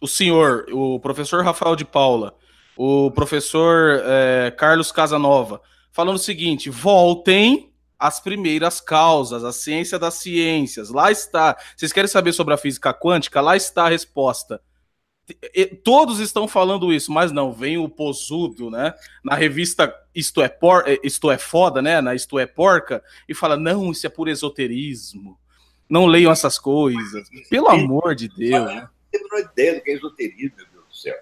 o 0.00 0.06
senhor, 0.06 0.66
o 0.72 1.00
professor 1.00 1.44
Rafael 1.44 1.74
de 1.74 1.84
Paula, 1.84 2.34
o 2.76 3.10
professor 3.10 4.00
é, 4.04 4.50
Carlos 4.52 4.92
Casanova, 4.92 5.60
falando 5.90 6.16
o 6.16 6.20
seguinte: 6.20 6.70
voltem 6.70 7.72
às 7.98 8.20
primeiras 8.20 8.80
causas, 8.80 9.42
a 9.42 9.52
ciência 9.52 9.98
das 9.98 10.14
ciências. 10.14 10.90
Lá 10.90 11.10
está. 11.10 11.56
Vocês 11.76 11.92
querem 11.92 12.08
saber 12.08 12.32
sobre 12.32 12.54
a 12.54 12.58
física 12.58 12.94
quântica? 12.94 13.40
Lá 13.40 13.56
está 13.56 13.86
a 13.86 13.88
resposta. 13.88 14.60
Todos 15.84 16.20
estão 16.20 16.48
falando 16.48 16.90
isso, 16.90 17.12
mas 17.12 17.30
não, 17.30 17.52
vem 17.52 17.76
o 17.76 17.88
posudo, 17.88 18.70
né? 18.70 18.94
Na 19.22 19.34
revista 19.34 19.92
Isto 20.14 20.40
é, 20.40 20.48
por, 20.48 20.88
é, 20.88 20.98
Isto 21.02 21.30
é 21.30 21.36
Foda, 21.36 21.82
né? 21.82 22.00
Na 22.00 22.14
Isto 22.14 22.38
é 22.38 22.46
Porca, 22.46 23.02
e 23.28 23.34
fala: 23.34 23.56
não, 23.56 23.90
isso 23.90 24.06
é 24.06 24.10
por 24.10 24.28
esoterismo. 24.28 25.38
Não 25.90 26.06
leiam 26.06 26.30
essas 26.30 26.58
coisas. 26.58 27.28
Pelo 27.50 27.68
amor 27.68 28.14
de 28.14 28.28
Deus. 28.28 28.72
Não 28.72 28.97
tenho 29.18 29.34
a 29.34 29.40
ideia 29.40 29.74
do 29.74 29.80
que 29.80 29.90
é 29.90 29.94
esoterismo, 29.94 30.56
meu 30.56 30.66
Deus 30.72 30.84
do 30.88 30.96
céu. 30.96 31.16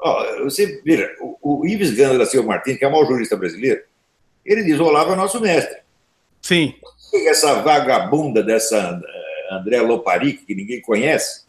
Ó, 0.00 0.44
você 0.44 0.80
vira, 0.84 1.16
o, 1.20 1.38
o 1.42 1.66
Ives 1.66 1.92
Gandra 1.92 2.18
da 2.18 2.26
Silva 2.26 2.48
Martins, 2.48 2.78
que 2.78 2.84
é 2.84 2.88
o 2.88 2.92
maior 2.92 3.06
jurista 3.06 3.36
brasileiro, 3.36 3.82
ele 4.44 4.64
diz: 4.64 4.78
Olavo 4.78 5.12
é 5.12 5.16
nosso 5.16 5.40
mestre. 5.40 5.78
Sim. 6.40 6.74
Essa 7.26 7.62
vagabunda 7.62 8.42
dessa 8.42 8.94
uh, 8.98 9.54
André 9.54 9.80
Loparic, 9.80 10.44
que 10.44 10.54
ninguém 10.54 10.80
conhece, 10.80 11.46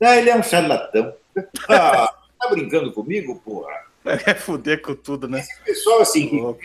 ah, 0.00 0.16
ele 0.16 0.30
é 0.30 0.36
um 0.36 0.42
charlatão. 0.42 1.14
Ah, 1.68 2.12
tá 2.36 2.48
brincando 2.48 2.92
comigo, 2.92 3.40
porra? 3.44 3.72
É 4.04 4.34
fuder 4.34 4.82
com 4.82 4.94
tudo, 4.94 5.28
né? 5.28 5.38
Esse 5.38 5.60
pessoal, 5.62 6.00
assim, 6.00 6.40
oh, 6.40 6.56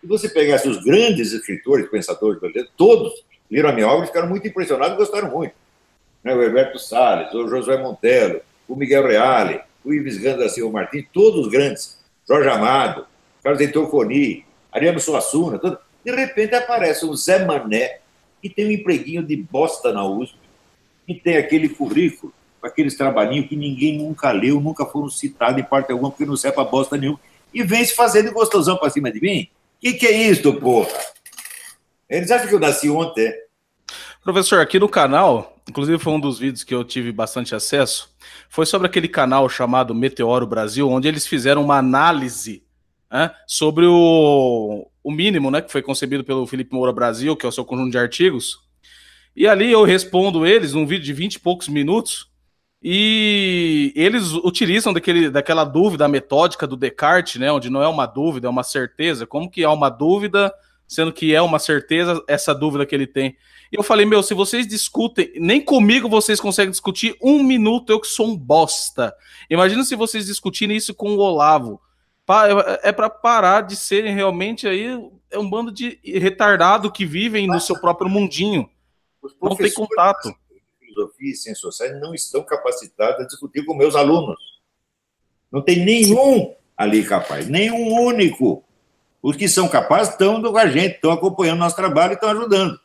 se 0.00 0.06
você 0.06 0.28
pegasse 0.28 0.68
os 0.68 0.82
grandes 0.82 1.30
escritores, 1.32 1.88
pensadores 1.88 2.40
brasileiros, 2.40 2.72
todos 2.76 3.24
leram 3.48 3.70
a 3.70 3.72
minha 3.72 3.86
obra 3.86 4.04
e 4.04 4.08
ficaram 4.08 4.28
muito 4.28 4.48
impressionados 4.48 4.94
e 4.94 4.98
gostaram 4.98 5.30
muito. 5.30 5.54
Né, 6.28 6.34
o 6.34 6.42
Herberto 6.42 6.78
Salles, 6.78 7.32
o 7.32 7.48
Josué 7.48 7.78
Montello, 7.78 8.42
o 8.68 8.76
Miguel 8.76 9.06
Reale, 9.06 9.62
o 9.82 9.94
Ives 9.94 10.18
Ganda 10.18 10.44
da 10.44 10.48
Silva 10.50 10.70
Martins, 10.70 11.06
todos 11.10 11.46
os 11.46 11.50
grandes, 11.50 11.98
Jorge 12.28 12.50
Amado, 12.50 13.06
Carlos 13.42 13.62
Heitor 13.62 13.88
Coni, 13.88 14.44
Ariano 14.70 15.00
Suassuna, 15.00 15.58
todo... 15.58 15.78
de 16.04 16.10
repente 16.10 16.54
aparece 16.54 17.06
um 17.06 17.14
Zé 17.16 17.46
Mané 17.46 18.00
que 18.42 18.50
tem 18.50 18.66
um 18.66 18.70
empreguinho 18.70 19.22
de 19.22 19.36
bosta 19.36 19.90
na 19.90 20.04
USP, 20.04 20.36
que 21.06 21.14
tem 21.14 21.38
aquele 21.38 21.70
currículo, 21.70 22.30
aqueles 22.62 22.94
trabalhinhos 22.94 23.48
que 23.48 23.56
ninguém 23.56 23.96
nunca 23.96 24.30
leu, 24.30 24.60
nunca 24.60 24.84
foram 24.84 25.08
citados 25.08 25.58
em 25.58 25.64
parte 25.64 25.90
alguma, 25.90 26.10
porque 26.10 26.26
não 26.26 26.36
serve 26.36 26.56
para 26.56 26.64
bosta 26.64 26.98
nenhuma, 26.98 27.18
e 27.54 27.62
vem 27.62 27.82
se 27.82 27.94
fazendo 27.94 28.32
gostosão 28.32 28.76
para 28.76 28.90
cima 28.90 29.10
de 29.10 29.18
mim. 29.18 29.48
O 29.78 29.80
que, 29.80 29.94
que 29.94 30.06
é 30.06 30.12
isso, 30.12 30.52
porra? 30.60 30.90
Eles 32.06 32.30
acham 32.30 32.48
que 32.48 32.54
eu 32.54 32.60
nasci 32.60 32.90
ontem? 32.90 33.32
Professor, 34.28 34.60
aqui 34.60 34.78
no 34.78 34.90
canal, 34.90 35.56
inclusive 35.66 35.98
foi 35.98 36.12
um 36.12 36.20
dos 36.20 36.38
vídeos 36.38 36.62
que 36.62 36.74
eu 36.74 36.84
tive 36.84 37.10
bastante 37.10 37.54
acesso, 37.54 38.14
foi 38.50 38.66
sobre 38.66 38.86
aquele 38.86 39.08
canal 39.08 39.48
chamado 39.48 39.94
Meteoro 39.94 40.46
Brasil, 40.46 40.86
onde 40.86 41.08
eles 41.08 41.26
fizeram 41.26 41.64
uma 41.64 41.78
análise 41.78 42.62
né, 43.10 43.34
sobre 43.46 43.86
o, 43.86 44.86
o 45.02 45.10
mínimo, 45.10 45.50
né, 45.50 45.62
que 45.62 45.72
foi 45.72 45.80
concebido 45.80 46.24
pelo 46.24 46.46
Felipe 46.46 46.74
Moura 46.74 46.92
Brasil, 46.92 47.34
que 47.34 47.46
é 47.46 47.48
o 47.48 47.52
seu 47.52 47.64
conjunto 47.64 47.90
de 47.90 47.96
artigos. 47.96 48.58
E 49.34 49.48
ali 49.48 49.72
eu 49.72 49.82
respondo 49.82 50.44
eles 50.44 50.74
num 50.74 50.84
vídeo 50.84 51.06
de 51.06 51.14
20 51.14 51.36
e 51.36 51.40
poucos 51.40 51.68
minutos, 51.68 52.30
e 52.82 53.94
eles 53.96 54.34
utilizam 54.34 54.92
daquele, 54.92 55.30
daquela 55.30 55.64
dúvida 55.64 56.06
metódica 56.06 56.66
do 56.66 56.76
Descartes, 56.76 57.40
né, 57.40 57.50
onde 57.50 57.70
não 57.70 57.82
é 57.82 57.88
uma 57.88 58.04
dúvida, 58.04 58.46
é 58.46 58.50
uma 58.50 58.62
certeza. 58.62 59.26
Como 59.26 59.50
que 59.50 59.62
é 59.62 59.68
uma 59.70 59.88
dúvida, 59.88 60.52
sendo 60.88 61.12
que 61.12 61.34
é 61.34 61.40
uma 61.40 61.60
certeza 61.60 62.20
essa 62.26 62.52
dúvida 62.54 62.84
que 62.84 62.94
ele 62.94 63.06
tem? 63.06 63.36
E 63.70 63.76
eu 63.76 63.82
falei, 63.82 64.06
meu, 64.06 64.22
se 64.22 64.32
vocês 64.32 64.66
discutem, 64.66 65.30
nem 65.36 65.60
comigo 65.60 66.08
vocês 66.08 66.40
conseguem 66.40 66.70
discutir 66.70 67.14
um 67.22 67.42
minuto, 67.42 67.92
eu 67.92 68.00
que 68.00 68.08
sou 68.08 68.26
um 68.26 68.36
bosta. 68.36 69.14
Imagina 69.50 69.84
se 69.84 69.94
vocês 69.94 70.26
discutirem 70.26 70.76
isso 70.76 70.94
com 70.94 71.10
o 71.10 71.18
Olavo. 71.18 71.80
É, 72.82 72.92
para 72.92 73.08
parar 73.08 73.62
de 73.62 73.74
serem 73.76 74.14
realmente 74.14 74.66
aí 74.66 74.86
é 75.30 75.38
um 75.38 75.48
bando 75.48 75.72
de 75.72 75.98
retardado 76.04 76.92
que 76.92 77.06
vivem 77.06 77.46
no 77.46 77.60
seu 77.60 77.78
próprio 77.80 78.10
mundinho. 78.10 78.68
Não 79.40 79.56
tem 79.56 79.72
contato. 79.72 80.34
Filosofia 80.78 81.32
e 81.32 81.34
ciências 81.34 81.60
sociais 81.60 81.98
não 82.00 82.14
estão 82.14 82.42
capacitados 82.42 83.20
a 83.20 83.26
discutir 83.26 83.64
com 83.64 83.74
meus 83.74 83.94
alunos. 83.94 84.36
Não 85.50 85.62
tem 85.62 85.84
nenhum 85.84 86.54
ali 86.76 87.04
capaz, 87.04 87.48
nenhum 87.48 87.92
único. 87.94 88.64
Os 89.22 89.36
que 89.36 89.48
são 89.48 89.68
capazes 89.68 90.12
estão 90.12 90.40
com 90.40 90.56
a 90.56 90.66
gente, 90.66 90.94
estão 90.94 91.10
acompanhando 91.10 91.58
nosso 91.58 91.76
trabalho 91.76 92.12
e 92.12 92.14
estão 92.14 92.30
ajudando. 92.30 92.78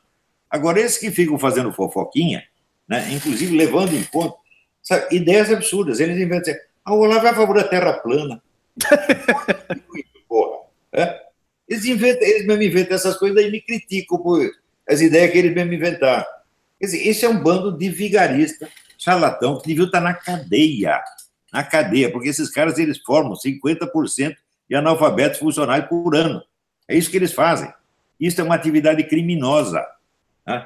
Agora, 0.50 0.80
esses 0.80 0.98
que 0.98 1.12
ficam 1.12 1.38
fazendo 1.38 1.72
fofoquinha, 1.72 2.44
né, 2.88 3.08
inclusive 3.12 3.56
levando 3.56 3.94
em 3.94 4.04
conta 4.04 4.36
sabe, 4.84 5.16
ideias 5.16 5.50
absurdas, 5.50 6.00
eles 6.00 6.18
inventam 6.18 6.54
assim, 6.54 6.62
ah, 6.84 6.94
o 6.94 7.00
Olavo 7.00 7.26
é 7.26 7.30
a 7.30 7.36
favor 7.36 7.56
da 7.56 7.64
terra 7.64 7.94
plana. 7.94 8.44
Porra. 10.28 10.64
É? 10.92 11.22
Eles, 11.68 11.86
inventam, 11.86 12.28
eles 12.28 12.46
mesmo 12.46 12.62
inventam 12.62 12.96
essas 12.96 13.18
coisas 13.18 13.44
e 13.44 13.50
me 13.50 13.62
criticam 13.62 14.18
por 14.18 14.52
as 14.88 15.00
ideias 15.00 15.32
que 15.32 15.38
eles 15.38 15.56
mesmo 15.56 15.74
inventaram. 15.74 16.26
Quer 16.80 16.86
dizer, 16.88 17.08
esse 17.08 17.26
é 17.26 17.30
um 17.30 17.42
bando 17.42 17.78
de 17.78 17.90
vigarista, 17.90 18.70
charlatão, 18.98 19.60
que 19.60 19.68
devia 19.68 19.86
estar 19.86 20.02
na 20.02 20.14
cadeia. 20.14 21.02
Na 21.52 21.64
cadeia, 21.64 22.12
porque 22.12 22.28
esses 22.28 22.50
caras 22.50 22.78
eles 22.78 22.98
formam 23.00 23.34
50% 23.34 24.36
de 24.74 24.78
analfabetos 24.78 25.38
funcionais 25.38 25.86
por 25.86 26.16
ano. 26.16 26.42
É 26.88 26.98
isso 26.98 27.12
que 27.12 27.18
eles 27.18 27.32
fazem. 27.32 27.72
Isso 28.20 28.42
é 28.42 28.44
uma 28.44 28.56
atividade 28.56 29.04
criminosa. 29.04 29.86
Né? 30.48 30.66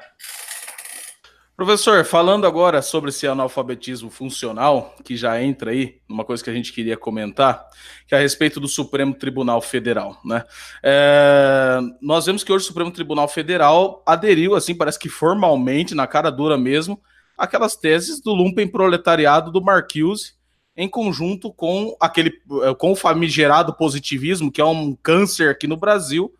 Professor, 1.57 2.05
falando 2.05 2.47
agora 2.47 2.81
sobre 2.81 3.09
esse 3.09 3.27
analfabetismo 3.27 4.09
funcional, 4.09 4.95
que 5.03 5.17
já 5.17 5.43
entra 5.43 5.71
aí, 5.71 5.99
uma 6.07 6.23
coisa 6.23 6.41
que 6.41 6.49
a 6.49 6.53
gente 6.53 6.71
queria 6.71 6.95
comentar, 6.95 7.67
que 8.07 8.15
é 8.15 8.17
a 8.17 8.21
respeito 8.21 8.61
do 8.61 8.67
Supremo 8.69 9.13
Tribunal 9.13 9.59
Federal, 9.59 10.21
né? 10.23 10.45
É, 10.81 11.79
nós 12.01 12.27
vemos 12.27 12.45
que 12.45 12.53
hoje 12.53 12.63
o 12.63 12.67
Supremo 12.67 12.91
Tribunal 12.91 13.27
Federal 13.27 14.03
aderiu, 14.05 14.55
assim, 14.55 14.73
parece 14.73 14.97
que 14.97 15.09
formalmente, 15.09 15.93
na 15.93 16.07
cara 16.07 16.29
dura 16.29 16.57
mesmo, 16.57 17.01
aquelas 17.37 17.75
teses 17.75 18.21
do 18.21 18.33
lumpen 18.33 18.69
proletariado 18.69 19.51
do 19.51 19.61
Marcuse, 19.61 20.36
em 20.77 20.87
conjunto 20.87 21.51
com 21.51 21.97
aquele 21.99 22.31
com 22.77 22.91
o 22.91 22.95
famigerado 22.95 23.73
positivismo, 23.73 24.51
que 24.51 24.61
é 24.61 24.65
um 24.65 24.95
câncer 24.95 25.49
aqui 25.49 25.65
no 25.65 25.75
Brasil, 25.75 26.31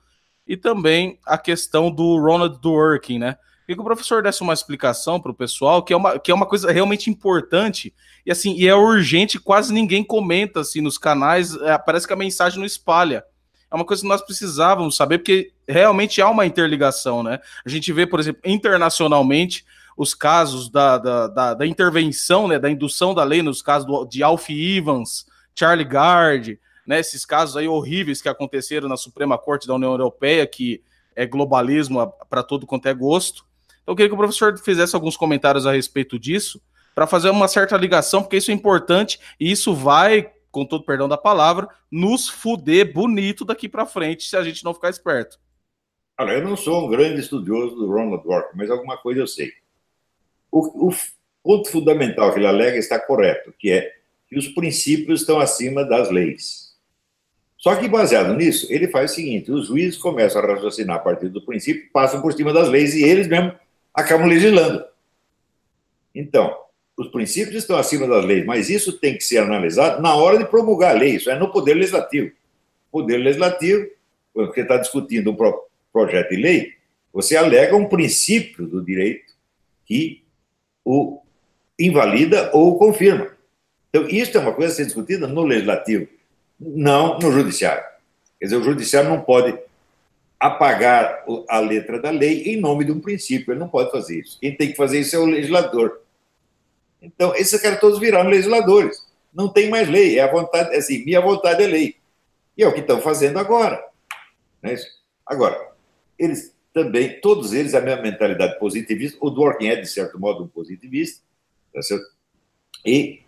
e 0.47 0.55
também 0.55 1.17
a 1.25 1.37
questão 1.37 1.89
do 1.89 2.19
Ronald 2.19 2.61
Dworkin, 2.61 3.17
né? 3.17 3.37
Que 3.65 3.73
o 3.73 3.83
professor 3.83 4.23
desse 4.23 4.41
uma 4.41 4.53
explicação 4.53 5.19
para 5.19 5.31
o 5.31 5.35
pessoal, 5.35 5.83
que 5.83 5.91
é, 5.91 5.97
uma, 5.97 6.17
que 6.17 6.31
é 6.31 6.33
uma 6.33 6.45
coisa 6.45 6.71
realmente 6.71 7.09
importante 7.09 7.93
e 8.25 8.31
assim 8.31 8.53
e 8.53 8.65
é 8.65 8.73
urgente, 8.73 9.39
quase 9.39 9.73
ninguém 9.73 10.03
comenta 10.03 10.61
assim 10.61 10.79
nos 10.79 10.97
canais, 10.97 11.53
é, 11.55 11.77
parece 11.77 12.07
que 12.07 12.13
a 12.13 12.17
mensagem 12.17 12.59
não 12.59 12.65
espalha. 12.65 13.25
É 13.69 13.75
uma 13.75 13.83
coisa 13.83 14.01
que 14.01 14.07
nós 14.07 14.21
precisávamos 14.21 14.95
saber, 14.95 15.17
porque 15.17 15.51
realmente 15.67 16.21
há 16.21 16.29
uma 16.29 16.45
interligação, 16.45 17.21
né? 17.21 17.39
A 17.65 17.69
gente 17.69 17.91
vê, 17.91 18.07
por 18.07 18.19
exemplo, 18.19 18.41
internacionalmente, 18.45 19.65
os 19.97 20.13
casos 20.13 20.69
da, 20.69 20.99
da, 20.99 21.27
da, 21.27 21.53
da 21.55 21.65
intervenção, 21.65 22.47
né, 22.47 22.59
da 22.59 22.69
indução 22.69 23.15
da 23.15 23.23
lei, 23.23 23.41
nos 23.41 23.63
casos 23.63 23.87
do, 23.87 24.05
de 24.05 24.21
Alf 24.21 24.47
Evans, 24.51 25.25
Charlie 25.55 25.83
Gard, 25.83 26.59
né, 26.85 26.99
esses 26.99 27.25
casos 27.25 27.57
aí 27.57 27.67
horríveis 27.67 28.21
que 28.21 28.29
aconteceram 28.29 28.87
na 28.87 28.95
Suprema 28.95 29.39
Corte 29.39 29.67
da 29.67 29.73
União 29.73 29.91
Europeia, 29.91 30.45
que 30.45 30.83
é 31.15 31.25
globalismo 31.25 32.13
para 32.29 32.43
todo 32.43 32.67
quanto 32.67 32.87
é 32.87 32.93
gosto. 32.93 33.43
Então, 33.81 33.93
eu 33.93 33.95
queria 33.95 34.09
que 34.09 34.13
o 34.13 34.17
professor 34.17 34.55
fizesse 34.59 34.95
alguns 34.95 35.17
comentários 35.17 35.65
a 35.65 35.71
respeito 35.71 36.19
disso, 36.19 36.61
para 36.93 37.07
fazer 37.07 37.31
uma 37.31 37.47
certa 37.47 37.75
ligação, 37.75 38.21
porque 38.21 38.37
isso 38.37 38.51
é 38.51 38.53
importante 38.53 39.19
e 39.39 39.51
isso 39.51 39.73
vai, 39.73 40.31
com 40.51 40.63
todo 40.63 40.85
perdão 40.85 41.07
da 41.09 41.17
palavra, 41.17 41.67
nos 41.91 42.29
fuder 42.29 42.93
bonito 42.93 43.43
daqui 43.43 43.67
para 43.67 43.85
frente 43.85 44.23
se 44.23 44.37
a 44.37 44.43
gente 44.43 44.63
não 44.63 44.73
ficar 44.73 44.89
esperto. 44.89 45.39
Olha, 46.19 46.33
eu 46.33 46.43
não 46.43 46.55
sou 46.55 46.85
um 46.85 46.89
grande 46.89 47.19
estudioso 47.19 47.75
do 47.75 47.87
Ronald 47.87 48.23
Dworkin, 48.23 48.57
mas 48.57 48.69
alguma 48.69 48.97
coisa 48.97 49.21
eu 49.21 49.27
sei. 49.27 49.51
O, 50.57 50.89
o 50.89 50.93
ponto 51.43 51.69
fundamental 51.69 52.33
que 52.33 52.39
ele 52.39 52.47
alega 52.47 52.77
está 52.77 52.99
correto, 52.99 53.53
que 53.57 53.71
é 53.71 53.93
que 54.27 54.37
os 54.37 54.47
princípios 54.49 55.21
estão 55.21 55.39
acima 55.39 55.85
das 55.85 56.09
leis. 56.09 56.67
Só 57.57 57.75
que, 57.75 57.87
baseado 57.87 58.33
nisso, 58.35 58.67
ele 58.69 58.87
faz 58.87 59.11
o 59.11 59.15
seguinte: 59.15 59.51
os 59.51 59.67
juízes 59.67 59.97
começam 59.97 60.41
a 60.41 60.45
raciocinar 60.45 60.97
a 60.97 60.99
partir 60.99 61.29
do 61.29 61.41
princípio, 61.41 61.89
passam 61.91 62.21
por 62.21 62.33
cima 62.33 62.53
das 62.53 62.69
leis 62.69 62.93
e 62.93 63.03
eles 63.03 63.27
mesmos 63.27 63.53
acabam 63.93 64.27
legislando. 64.27 64.85
Então, 66.13 66.55
os 66.97 67.07
princípios 67.09 67.55
estão 67.55 67.77
acima 67.77 68.07
das 68.07 68.25
leis, 68.25 68.45
mas 68.45 68.69
isso 68.69 68.93
tem 68.93 69.15
que 69.15 69.23
ser 69.23 69.37
analisado 69.37 70.01
na 70.01 70.15
hora 70.15 70.37
de 70.37 70.45
promulgar 70.45 70.95
a 70.95 70.99
lei, 70.99 71.15
isso 71.15 71.29
é 71.29 71.37
no 71.37 71.51
Poder 71.51 71.75
Legislativo. 71.75 72.31
Poder 72.91 73.17
Legislativo, 73.17 73.87
porque 74.33 74.61
está 74.61 74.77
discutindo 74.77 75.31
um 75.31 75.37
projeto 75.93 76.29
de 76.29 76.37
lei, 76.37 76.73
Você 77.13 77.35
alega 77.35 77.75
um 77.75 77.87
princípio 77.87 78.67
do 78.67 78.83
direito 78.83 79.33
que 79.85 80.26
o 80.87 81.21
invalida 81.77 82.49
ou 82.53 82.77
confirma. 82.77 83.29
Então, 83.89 84.07
isso 84.07 84.37
é 84.37 84.39
uma 84.39 84.53
coisa 84.53 84.71
a 84.71 84.75
ser 84.75 84.85
discutida 84.85 85.27
no 85.27 85.43
legislativo, 85.43 86.07
não 86.57 87.19
no 87.19 87.29
judiciário. 87.29 87.83
Quer 88.39 88.45
dizer, 88.45 88.55
o 88.55 88.63
judiciário 88.63 89.09
não 89.09 89.19
pode 89.19 89.57
apagar 90.39 91.25
a 91.49 91.59
letra 91.59 91.99
da 91.99 92.09
lei 92.09 92.43
em 92.43 92.61
nome 92.61 92.85
de 92.85 92.91
um 92.93 93.01
princípio, 93.01 93.51
ele 93.51 93.59
não 93.59 93.67
pode 93.67 93.91
fazer 93.91 94.21
isso. 94.21 94.39
Quem 94.39 94.55
tem 94.55 94.69
que 94.69 94.77
fazer 94.77 94.99
isso 94.99 95.15
é 95.15 95.19
o 95.19 95.25
legislador. 95.25 95.99
Então, 97.01 97.35
esses 97.35 97.61
caras 97.61 97.81
todos 97.81 97.99
viraram 97.99 98.29
legisladores. 98.29 99.05
Não 99.33 99.49
tem 99.49 99.69
mais 99.69 99.89
lei, 99.89 100.17
é 100.17 100.23
a 100.23 100.31
vontade, 100.31 100.73
é 100.73 100.77
assim, 100.77 101.03
minha 101.03 101.19
vontade 101.19 101.61
é 101.61 101.67
lei. 101.67 101.97
E 102.57 102.63
é 102.63 102.67
o 102.67 102.73
que 102.73 102.79
estão 102.79 103.01
fazendo 103.01 103.39
agora. 103.39 103.83
É? 104.63 104.75
Agora, 105.25 105.69
eles 106.17 106.55
também, 106.77 107.19
todos 107.19 107.53
eles, 107.53 107.73
a 107.73 107.81
mesma 107.81 108.03
mentalidade 108.03 108.59
positivista, 108.59 109.17
o 109.19 109.31
Dworkin 109.31 109.69
é, 109.69 109.77
de 109.77 109.87
certo 109.87 110.19
modo, 110.19 110.43
um 110.43 110.47
positivista, 110.47 111.23
tá 111.73 111.81
certo? 111.81 112.05
E 112.85 113.21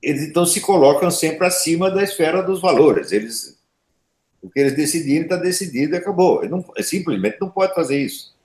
eles 0.00 0.22
então 0.22 0.46
se 0.46 0.60
colocam 0.60 1.10
sempre 1.10 1.44
acima 1.44 1.90
da 1.90 2.04
esfera 2.04 2.44
dos 2.44 2.60
valores. 2.60 3.10
Eles, 3.10 3.60
o 4.40 4.48
que 4.48 4.60
eles 4.60 4.76
decidirem 4.76 5.22
está 5.22 5.34
decidido 5.34 5.94
e 5.94 5.98
acabou. 5.98 6.44
Ele 6.44 6.52
não, 6.52 6.64
simplesmente 6.80 7.38
não 7.40 7.50
pode 7.50 7.74
fazer 7.74 7.98
isso. 7.98 8.36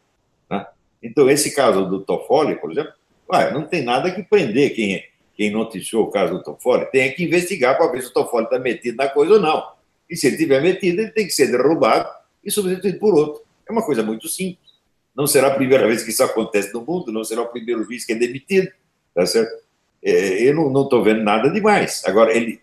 Né? 0.50 0.66
Então, 1.04 1.30
esse 1.30 1.54
caso 1.54 1.86
do 1.86 2.02
Toffoli, 2.02 2.56
por 2.56 2.72
exemplo, 2.72 2.94
ué, 3.32 3.54
não 3.54 3.68
tem 3.68 3.84
nada 3.84 4.10
que 4.10 4.24
prender 4.24 4.74
quem, 4.74 5.04
quem 5.36 5.52
noticiou 5.52 6.06
o 6.06 6.12
caso 6.12 6.34
do 6.34 6.44
Toffoli. 6.44 6.88
Tem 6.88 7.14
que 7.14 7.24
investigar 7.24 7.78
para 7.78 7.92
ver 7.92 8.02
se 8.02 8.08
o 8.08 8.14
Toffoli 8.14 8.46
está 8.46 8.58
metido 8.58 8.98
na 8.98 9.08
coisa 9.08 9.34
ou 9.34 9.40
não. 9.40 9.72
E 10.10 10.16
se 10.16 10.26
ele 10.26 10.38
tiver 10.38 10.64
metido, 10.64 11.00
ele 11.00 11.12
tem 11.12 11.28
que 11.28 11.32
ser 11.32 11.52
derrubado 11.52 12.10
e 12.44 12.50
substituído 12.50 12.98
por 12.98 13.14
outro. 13.14 13.51
É 13.72 13.74
uma 13.74 13.86
coisa 13.86 14.04
muito 14.04 14.28
simples. 14.28 14.70
Não 15.16 15.26
será 15.26 15.48
a 15.48 15.56
primeira 15.56 15.88
vez 15.88 16.04
que 16.04 16.10
isso 16.10 16.22
acontece 16.24 16.74
no 16.74 16.82
mundo, 16.82 17.12
não 17.12 17.24
será 17.24 17.42
o 17.42 17.48
primeiro 17.48 17.84
juiz 17.86 18.06
que 18.06 18.12
é 18.12 18.16
demitido, 18.16 18.70
tá 19.16 19.26
certo? 19.26 19.64
É, 20.04 20.44
eu 20.44 20.54
não 20.54 20.84
estou 20.84 21.02
vendo 21.02 21.24
nada 21.24 21.50
demais. 21.50 22.04
Agora, 22.06 22.36
ele 22.36 22.62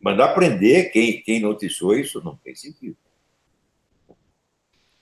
mandar 0.00 0.34
prender 0.34 0.92
quem, 0.92 1.20
quem 1.22 1.40
noticiou 1.40 1.94
isso 1.94 2.22
não 2.22 2.36
tem 2.36 2.54
sentido. 2.54 2.96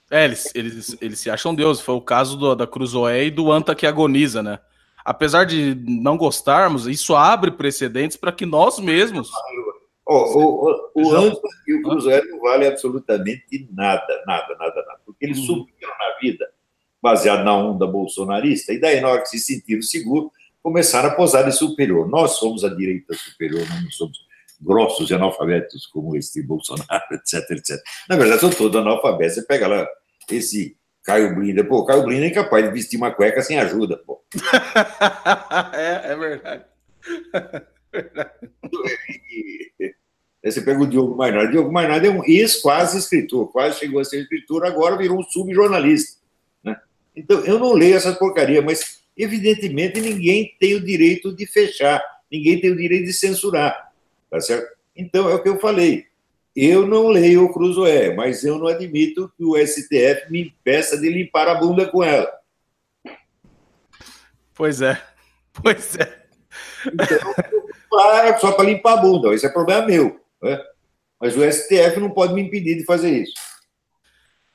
É, 0.09 0.25
eles, 0.25 0.51
eles, 0.55 0.97
eles 0.99 1.19
se 1.19 1.29
acham 1.29 1.53
Deus. 1.53 1.79
Foi 1.79 1.93
o 1.93 2.01
caso 2.01 2.35
do, 2.35 2.55
da 2.55 2.65
Cruzoé 2.65 3.25
e 3.25 3.31
do 3.31 3.51
Anta 3.51 3.75
que 3.75 3.85
agoniza, 3.85 4.41
né? 4.41 4.59
Apesar 5.05 5.43
de 5.43 5.75
não 5.85 6.17
gostarmos, 6.17 6.87
isso 6.87 7.15
abre 7.15 7.51
precedentes 7.51 8.17
para 8.17 8.31
que 8.31 8.45
nós 8.45 8.79
mesmos 8.79 9.29
Oh, 10.05 10.89
o, 10.95 11.15
Anta 11.15 11.47
e 11.65 11.75
o 11.75 11.81
Cruzeiro 11.81 12.27
não 12.29 12.41
vale 12.41 12.67
absolutamente 12.67 13.69
nada, 13.71 14.23
nada, 14.27 14.55
nada, 14.59 14.85
nada. 14.85 14.99
Porque 15.13 15.25
eles 15.25 15.39
uhum. 15.39 15.45
subiram 15.45 15.89
na 15.99 16.19
vida 16.21 16.49
baseado 17.01 17.43
na 17.43 17.53
onda 17.55 17.85
bolsonarista, 17.85 18.71
e 18.71 18.79
daí, 18.79 19.01
na 19.01 19.09
hora 19.09 19.21
que 19.21 19.27
se 19.27 19.39
sentiram 19.39 19.81
seguros, 19.81 20.31
começaram 20.61 21.09
a 21.09 21.13
posar 21.13 21.43
de 21.43 21.51
superior. 21.51 22.07
Nós 22.07 22.37
somos 22.37 22.63
a 22.63 22.69
direita 22.69 23.13
superior, 23.13 23.67
não 23.69 23.91
somos 23.91 24.25
grossos 24.61 25.09
e 25.09 25.13
analfabetos 25.13 25.85
como 25.87 26.15
este 26.15 26.41
Bolsonaro, 26.41 27.03
etc, 27.11 27.51
etc. 27.51 27.77
Na 28.07 28.15
verdade, 28.15 28.39
são 28.39 28.49
todos 28.49 28.79
analfabetos. 28.79 29.35
Você 29.35 29.41
pega 29.45 29.67
lá 29.67 29.85
esse 30.31 30.77
Caio 31.03 31.35
Blinda, 31.35 31.65
pô, 31.65 31.85
Caio 31.85 32.03
Blinda 32.03 32.25
é 32.25 32.29
incapaz 32.29 32.63
de 32.65 32.71
vestir 32.71 32.95
uma 32.95 33.11
cueca 33.11 33.41
sem 33.41 33.59
ajuda, 33.59 33.97
pô. 33.97 34.23
é, 35.73 36.13
é 36.13 36.15
verdade. 36.15 36.63
Você 40.43 40.61
pega 40.61 40.81
o 40.81 40.87
Diogo 40.87 41.15
Mainardi. 41.15 41.53
Diogo 41.53 41.71
Mainardi 41.71 42.07
é 42.07 42.11
um 42.11 42.23
ex-quase 42.25 42.97
escritor, 42.97 43.49
quase 43.51 43.79
chegou 43.79 44.01
a 44.01 44.03
ser 44.03 44.21
escritor, 44.21 44.65
agora 44.65 44.97
virou 44.97 45.19
um 45.19 45.23
subjornalista. 45.23 46.19
Né? 46.61 46.75
Então, 47.15 47.39
eu 47.45 47.57
não 47.57 47.73
leio 47.73 47.95
essa 47.95 48.13
porcaria, 48.13 48.61
mas, 48.61 49.03
evidentemente, 49.15 50.01
ninguém 50.01 50.53
tem 50.59 50.75
o 50.75 50.83
direito 50.83 51.33
de 51.33 51.45
fechar, 51.45 52.03
ninguém 52.29 52.59
tem 52.59 52.71
o 52.71 52.75
direito 52.75 53.05
de 53.05 53.13
censurar. 53.13 53.93
Tá 54.29 54.41
certo? 54.41 54.67
Então, 54.93 55.29
é 55.29 55.33
o 55.33 55.41
que 55.41 55.47
eu 55.47 55.59
falei. 55.59 56.07
Eu 56.53 56.85
não 56.85 57.07
leio 57.07 57.45
o 57.45 57.53
Cruzoé, 57.53 58.13
mas 58.13 58.43
eu 58.43 58.59
não 58.59 58.67
admito 58.67 59.31
que 59.37 59.43
o 59.43 59.55
STF 59.55 60.29
me 60.29 60.41
impeça 60.41 60.99
de 60.99 61.09
limpar 61.09 61.47
a 61.47 61.55
bunda 61.55 61.87
com 61.87 62.03
ela. 62.03 62.29
Pois 64.53 64.81
é. 64.81 65.01
Pois 65.53 65.95
é. 65.97 66.23
Então, 66.85 67.33
para, 67.89 68.37
só 68.39 68.51
para 68.51 68.65
limpar 68.65 68.93
a 68.93 68.97
bunda. 68.97 69.33
Esse 69.33 69.45
é 69.45 69.49
problema 69.49 69.87
meu. 69.87 70.22
Né? 70.43 70.61
Mas 71.19 71.37
o 71.37 71.51
STF 71.51 71.99
não 71.99 72.11
pode 72.11 72.33
me 72.33 72.41
impedir 72.41 72.75
de 72.75 72.83
fazer 72.83 73.23
isso. 73.23 73.33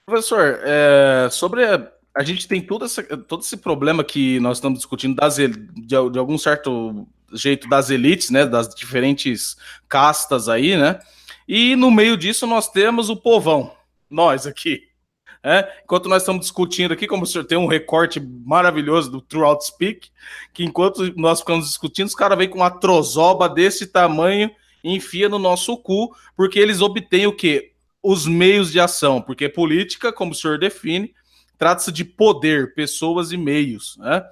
Professor, 0.05 0.61
é, 0.62 1.29
sobre 1.31 1.64
a, 1.64 1.90
a, 2.14 2.22
gente 2.22 2.46
tem 2.46 2.61
todo, 2.61 2.85
essa, 2.85 3.03
todo 3.03 3.42
esse 3.42 3.57
problema 3.57 4.05
que 4.05 4.38
nós 4.40 4.59
estamos 4.59 4.79
discutindo 4.79 5.16
das, 5.16 5.37
de, 5.37 5.48
de 5.77 6.18
algum 6.18 6.37
certo 6.37 7.07
jeito 7.33 7.68
das 7.68 7.90
elites, 7.90 8.31
né, 8.31 8.46
das 8.46 8.74
diferentes 8.74 9.57
castas 9.88 10.48
aí, 10.48 10.77
né? 10.77 10.98
E 11.46 11.77
no 11.77 11.90
meio 11.90 12.16
disso 12.16 12.46
nós 12.46 12.70
temos 12.70 13.09
o 13.09 13.16
povão, 13.16 13.74
nós 14.11 14.46
aqui. 14.46 14.88
É, 15.42 15.81
enquanto 15.85 16.09
nós 16.09 16.22
estamos 16.22 16.42
discutindo 16.42 16.92
aqui, 16.92 17.07
como 17.07 17.22
o 17.22 17.27
senhor 17.27 17.44
tem 17.44 17.57
um 17.57 17.66
recorte 17.66 18.20
maravilhoso 18.20 19.11
do 19.11 19.20
Throughout 19.20 19.64
Speak, 19.64 20.11
que 20.53 20.64
enquanto 20.64 21.14
nós 21.16 21.40
ficamos 21.40 21.66
discutindo, 21.66 22.09
os 22.09 22.14
caras 22.14 22.37
vêm 22.37 22.48
com 22.48 22.59
uma 22.59 22.70
trozoba 22.70 23.48
desse 23.48 23.87
tamanho 23.87 24.51
enfia 24.82 25.28
no 25.28 25.38
nosso 25.38 25.76
cu, 25.76 26.14
porque 26.36 26.58
eles 26.58 26.80
obtêm 26.80 27.26
o 27.26 27.32
quê? 27.32 27.72
Os 28.02 28.26
meios 28.26 28.70
de 28.70 28.80
ação, 28.80 29.20
porque 29.20 29.48
política, 29.48 30.12
como 30.12 30.32
o 30.32 30.34
senhor 30.34 30.58
define, 30.58 31.12
trata-se 31.58 31.90
de 31.90 32.04
poder, 32.04 32.74
pessoas 32.74 33.32
e 33.32 33.36
meios, 33.36 33.96
né? 33.98 34.24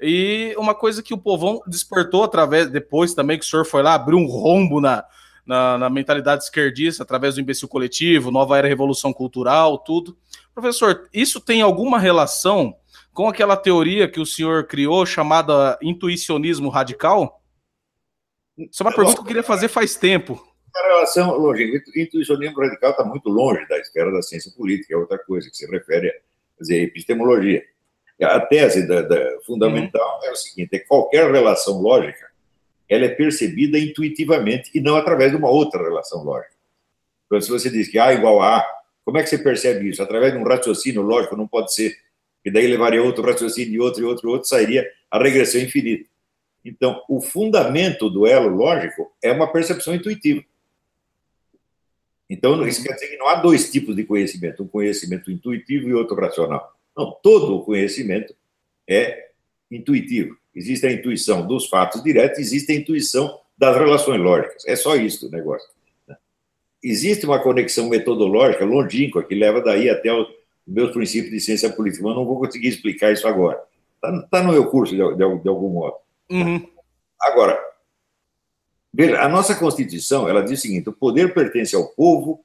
E 0.00 0.52
uma 0.58 0.74
coisa 0.74 1.00
que 1.00 1.14
o 1.14 1.18
povão 1.18 1.60
despertou 1.64 2.24
através, 2.24 2.68
depois 2.68 3.14
também 3.14 3.38
que 3.38 3.44
o 3.44 3.48
senhor 3.48 3.64
foi 3.64 3.84
lá, 3.84 3.94
abriu 3.94 4.18
um 4.18 4.26
rombo 4.26 4.80
na, 4.80 5.04
na, 5.46 5.78
na 5.78 5.88
mentalidade 5.88 6.42
esquerdista, 6.42 7.04
através 7.04 7.36
do 7.36 7.40
imbecil 7.40 7.68
coletivo, 7.68 8.32
nova 8.32 8.58
era 8.58 8.66
revolução 8.66 9.12
cultural, 9.12 9.78
tudo. 9.78 10.16
Professor, 10.52 11.08
isso 11.12 11.40
tem 11.40 11.62
alguma 11.62 12.00
relação 12.00 12.74
com 13.12 13.28
aquela 13.28 13.56
teoria 13.56 14.08
que 14.08 14.20
o 14.20 14.26
senhor 14.26 14.66
criou 14.66 15.04
chamada 15.06 15.78
intuicionismo 15.82 16.68
radical? 16.68 17.41
Isso 18.70 18.82
é 18.82 18.86
uma 18.86 18.94
pergunta 18.94 19.16
que 19.16 19.22
eu 19.22 19.26
queria 19.26 19.42
fazer 19.42 19.68
faz 19.68 19.94
tempo. 19.96 20.42
A 20.74 20.86
relação, 20.88 21.36
lógico, 21.36 21.76
intuicionismo 21.96 22.58
radical 22.58 22.92
está 22.92 23.04
muito 23.04 23.28
longe 23.28 23.66
da 23.68 23.78
esfera 23.78 24.10
da 24.10 24.22
ciência 24.22 24.50
política, 24.56 24.94
é 24.94 24.96
outra 24.96 25.18
coisa 25.18 25.50
que 25.50 25.56
se 25.56 25.70
refere 25.70 26.08
a 26.08 26.14
dizer, 26.60 26.82
epistemologia. 26.82 27.62
A 28.22 28.40
tese 28.40 28.86
da, 28.86 29.02
da 29.02 29.40
fundamental 29.44 30.20
é 30.24 30.30
o 30.30 30.36
seguinte: 30.36 30.76
é 30.76 30.78
qualquer 30.78 31.30
relação 31.30 31.80
lógica 31.80 32.32
ela 32.94 33.06
é 33.06 33.08
percebida 33.08 33.78
intuitivamente 33.78 34.70
e 34.74 34.80
não 34.80 34.96
através 34.96 35.30
de 35.30 35.36
uma 35.38 35.48
outra 35.48 35.82
relação 35.82 36.22
lógica. 36.22 36.54
Então, 37.24 37.40
se 37.40 37.48
você 37.48 37.70
diz 37.70 37.88
que 37.88 37.98
A 37.98 38.12
igual 38.12 38.42
a 38.42 38.58
A, 38.58 38.66
como 39.02 39.16
é 39.16 39.22
que 39.22 39.30
você 39.30 39.38
percebe 39.38 39.88
isso? 39.88 40.02
Através 40.02 40.34
de 40.34 40.38
um 40.38 40.44
raciocínio 40.44 41.00
lógico, 41.00 41.34
não 41.34 41.48
pode 41.48 41.72
ser. 41.72 41.96
E 42.44 42.50
daí 42.50 42.66
levaria 42.66 43.02
outro 43.02 43.24
raciocínio, 43.24 43.82
outro, 43.82 44.02
e 44.02 44.04
outro, 44.04 44.28
outro, 44.28 44.46
sairia 44.46 44.86
a 45.10 45.18
regressão 45.18 45.60
infinita. 45.60 46.08
Então, 46.64 47.02
o 47.08 47.20
fundamento 47.20 48.08
do 48.08 48.26
elo 48.26 48.48
lógico 48.48 49.12
é 49.22 49.32
uma 49.32 49.50
percepção 49.50 49.94
intuitiva. 49.94 50.42
Então, 52.30 52.66
isso 52.66 52.82
quer 52.82 52.94
dizer 52.94 53.08
que 53.08 53.16
não 53.16 53.28
há 53.28 53.36
dois 53.36 53.70
tipos 53.70 53.94
de 53.94 54.04
conhecimento, 54.04 54.62
um 54.62 54.68
conhecimento 54.68 55.30
intuitivo 55.30 55.88
e 55.88 55.94
outro 55.94 56.16
racional. 56.16 56.72
Não, 56.96 57.10
todo 57.22 57.56
o 57.56 57.64
conhecimento 57.64 58.34
é 58.88 59.30
intuitivo. 59.70 60.36
Existe 60.54 60.86
a 60.86 60.92
intuição 60.92 61.46
dos 61.46 61.66
fatos 61.66 62.02
diretos, 62.02 62.38
existe 62.38 62.72
a 62.72 62.74
intuição 62.74 63.40
das 63.56 63.76
relações 63.76 64.20
lógicas. 64.20 64.64
É 64.66 64.76
só 64.76 64.96
isso 64.96 65.26
o 65.26 65.30
negócio 65.30 65.68
existe 66.82 67.24
uma 67.24 67.38
conexão 67.38 67.88
metodológica 67.88 68.64
longínqua 68.64 69.22
que 69.22 69.34
leva 69.34 69.60
daí 69.60 69.88
até 69.88 70.12
os 70.12 70.26
meus 70.66 70.90
princípios 70.90 71.30
de 71.30 71.40
ciência 71.40 71.70
política, 71.70 72.02
mas 72.04 72.16
não 72.16 72.24
vou 72.24 72.38
conseguir 72.38 72.68
explicar 72.68 73.12
isso 73.12 73.28
agora. 73.28 73.62
Está 73.94 74.22
tá 74.22 74.42
no 74.42 74.52
meu 74.52 74.66
curso, 74.66 74.94
de, 74.94 75.02
de, 75.02 75.38
de 75.42 75.48
algum 75.48 75.68
modo. 75.68 75.96
Uhum. 76.30 76.68
Agora, 77.20 77.58
a 79.20 79.28
nossa 79.28 79.54
Constituição, 79.54 80.28
ela 80.28 80.42
diz 80.42 80.58
o 80.58 80.62
seguinte, 80.62 80.88
o 80.88 80.92
poder 80.92 81.32
pertence 81.32 81.74
ao 81.74 81.88
povo 81.88 82.44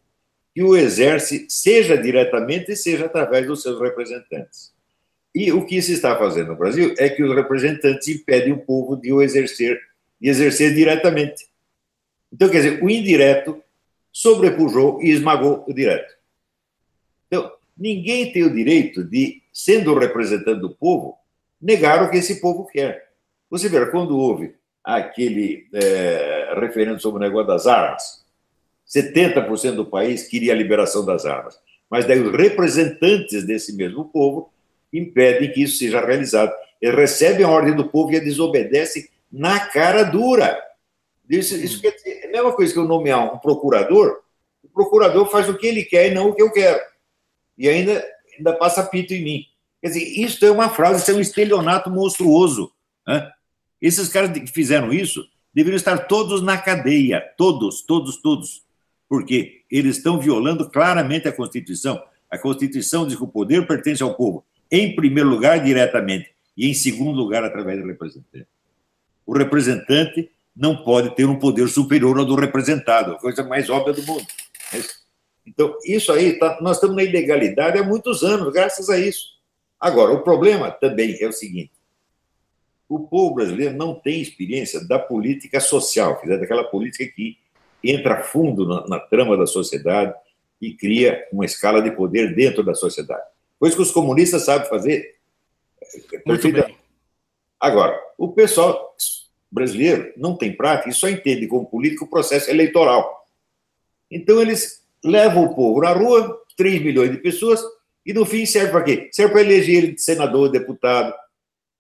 que 0.54 0.64
o 0.64 0.76
exerce, 0.76 1.46
seja 1.50 1.98
diretamente, 1.98 2.76
seja 2.76 3.06
através 3.06 3.46
dos 3.46 3.62
seus 3.62 3.80
representantes. 3.80 4.74
E 5.36 5.52
o 5.52 5.66
que 5.66 5.80
se 5.82 5.94
está 5.94 6.18
fazendo 6.18 6.48
no 6.48 6.56
Brasil 6.56 6.96
é 6.98 7.10
que 7.10 7.22
os 7.22 7.36
representantes 7.36 8.08
impedem 8.08 8.54
o 8.54 8.66
povo 8.66 8.96
de 8.96 9.14
o 9.14 9.22
exercer, 9.22 9.80
de 10.20 10.30
exercer 10.30 10.74
diretamente. 10.74 11.48
Então, 12.34 12.50
quer 12.50 12.58
dizer, 12.58 12.84
o 12.84 12.90
indireto 12.90 13.62
sobrepujou 14.12 15.00
e 15.04 15.12
esmagou 15.12 15.64
o 15.68 15.74
direto. 15.74 16.16
Então, 17.28 17.52
ninguém 17.78 18.32
tem 18.32 18.44
o 18.44 18.54
direito 18.54 19.04
de, 19.04 19.44
sendo 19.54 19.94
representante 19.94 20.60
do 20.60 20.72
povo, 20.72 21.20
negar 21.62 22.04
o 22.04 22.10
que 22.10 22.18
esse 22.18 22.42
povo 22.42 22.66
quer. 22.66 23.07
Você 23.50 23.70
vê, 23.70 23.86
quando 23.88 24.18
houve 24.18 24.56
aquele 24.84 25.68
é, 25.74 26.56
referendo 26.60 27.00
sobre 27.00 27.18
o 27.18 27.28
negócio 27.28 27.48
das 27.48 27.68
armas, 27.68 28.26
70% 28.88 29.76
do 29.76 29.86
país 29.86 30.28
queria 30.28 30.54
a 30.54 30.56
liberação 30.56 31.06
das 31.06 31.26
armas. 31.26 31.60
Mas 31.90 32.06
daí 32.06 32.20
os 32.20 32.36
representantes 32.36 33.46
desse 33.46 33.76
mesmo 33.76 34.06
povo 34.06 34.52
impedem 34.92 35.52
que 35.52 35.64
isso 35.64 35.78
seja 35.78 36.06
realizado. 36.06 36.54
Eles 36.82 36.96
recebem 36.96 37.46
a 37.46 37.50
ordem 37.50 37.76
do 37.76 37.88
povo 37.90 38.12
e 38.14 38.18
a 38.18 38.24
desobedecem 38.24 39.08
na 39.32 39.60
cara 39.60 40.04
dura. 40.04 40.58
Isso, 41.30 41.56
isso 41.56 41.82
quer 41.82 41.92
dizer, 41.92 42.22
é 42.24 42.28
a 42.28 42.32
mesma 42.32 42.54
coisa 42.54 42.72
que 42.72 42.80
eu 42.80 42.86
nomear 42.86 43.34
um 43.34 43.38
procurador, 43.38 44.22
o 44.64 44.70
procurador 44.70 45.30
faz 45.30 45.50
o 45.50 45.58
que 45.58 45.68
ele 45.68 45.84
quer 45.84 46.10
e 46.10 46.14
não 46.14 46.30
o 46.30 46.36
que 46.36 46.42
eu 46.42 46.52
quero. 46.52 46.80
E 47.58 47.68
ainda, 47.68 48.06
ainda 48.38 48.54
passa 48.54 48.86
pito 48.86 49.14
em 49.14 49.24
mim. 49.24 49.46
Quer 49.82 49.88
dizer, 49.88 50.04
isso 50.04 50.46
é 50.46 50.52
uma 50.52 50.70
frase, 50.70 51.02
isso 51.02 51.12
é 51.12 51.14
um 51.14 51.20
estelionato 51.20 51.90
monstruoso. 51.90 52.72
Né? 53.06 53.30
Esses 53.82 54.10
caras 54.10 54.32
que 54.32 54.48
fizeram 54.48 54.92
isso 54.92 55.28
deveriam 55.54 55.78
estar 55.78 55.98
todos 56.08 56.42
na 56.42 56.58
cadeia, 56.58 57.22
todos, 57.38 57.82
todos, 57.82 58.18
todos, 58.18 58.64
porque 59.10 59.62
eles 59.72 59.98
estão 59.98 60.20
violando 60.20 60.70
claramente 60.70 61.28
a 61.28 61.32
Constituição. 61.32 62.02
A 62.30 62.38
Constituição 62.38 63.08
diz 63.08 63.16
que 63.16 63.24
o 63.24 63.28
poder 63.28 63.66
pertence 63.66 64.04
ao 64.04 64.16
povo, 64.16 64.46
em 64.70 64.96
primeiro 64.96 65.30
lugar, 65.30 65.64
diretamente, 65.64 66.30
e 66.56 66.70
em 66.70 66.74
segundo 66.74 67.18
lugar, 67.18 67.44
através 67.44 67.80
do 67.80 67.88
representante. 67.88 68.48
O 69.26 69.38
representante 69.38 70.30
não 70.56 70.84
pode 70.84 71.16
ter 71.16 71.26
um 71.26 71.38
poder 71.38 71.70
superior 71.70 72.18
ao 72.18 72.26
do 72.26 72.36
representado, 72.36 73.12
a 73.12 73.20
coisa 73.20 73.44
mais 73.44 73.70
óbvia 73.70 73.94
do 73.94 74.04
mundo. 74.04 74.26
Então, 75.46 75.78
isso 75.86 76.12
aí, 76.12 76.38
tá, 76.38 76.60
nós 76.62 76.78
estamos 76.78 76.96
na 76.96 77.04
ilegalidade 77.04 77.78
há 77.78 77.84
muitos 77.84 78.24
anos, 78.24 78.52
graças 78.52 78.90
a 78.90 79.00
isso. 79.00 79.38
Agora, 79.80 80.12
o 80.12 80.24
problema 80.24 80.72
também 80.72 81.18
é 81.22 81.28
o 81.28 81.32
seguinte: 81.32 81.72
o 82.90 83.00
povo 83.00 83.36
brasileiro 83.36 83.76
não 83.76 83.94
tem 83.94 84.22
experiência 84.22 84.86
da 84.86 84.98
política 84.98 85.60
social, 85.60 86.22
daquela 86.26 86.64
política 86.64 87.06
que 87.14 87.38
entra 87.84 88.24
fundo 88.24 88.68
na, 88.68 88.88
na 88.88 89.00
trama 89.00 89.38
da 89.38 89.46
sociedade 89.46 90.14
e 90.62 90.74
cria 90.74 91.26
uma 91.32 91.46
escala 91.46 91.82
de 91.82 91.92
poder 91.92 92.34
dentro 92.34 92.64
da 92.64 92.74
sociedade. 92.74 93.24
Coisa 93.60 93.76
que 93.76 93.82
os 93.82 93.92
comunistas 93.92 94.46
sabem 94.46 94.70
fazer. 94.70 95.16
Muito 96.26 96.52
bem. 96.52 96.78
Agora, 97.60 98.00
o 98.18 98.30
pessoal 98.30 98.96
brasileiro 99.52 100.14
não 100.16 100.36
tem 100.36 100.56
prática 100.56 100.90
e 100.90 100.94
só 100.94 101.10
entende 101.10 101.48
como 101.48 101.66
político 101.66 102.06
o 102.06 102.10
processo 102.10 102.50
eleitoral. 102.50 103.26
Então, 104.10 104.42
eles 104.42 104.86
levam 105.04 105.46
o 105.46 105.56
povo 105.56 105.82
na 105.82 105.92
rua, 105.92 106.42
3 106.56 106.82
milhões 106.82 107.12
de 107.12 107.18
pessoas, 107.18 107.62
e 108.06 108.14
no 108.14 108.26
fim 108.26 108.46
serve 108.46 108.72
para 108.72 108.84
quê? 108.84 109.10
Serve 109.12 109.34
para 109.34 109.42
eleger 109.42 109.84
ele 109.84 109.94
de 109.94 110.02
senador, 110.02 110.50
deputado. 110.50 111.14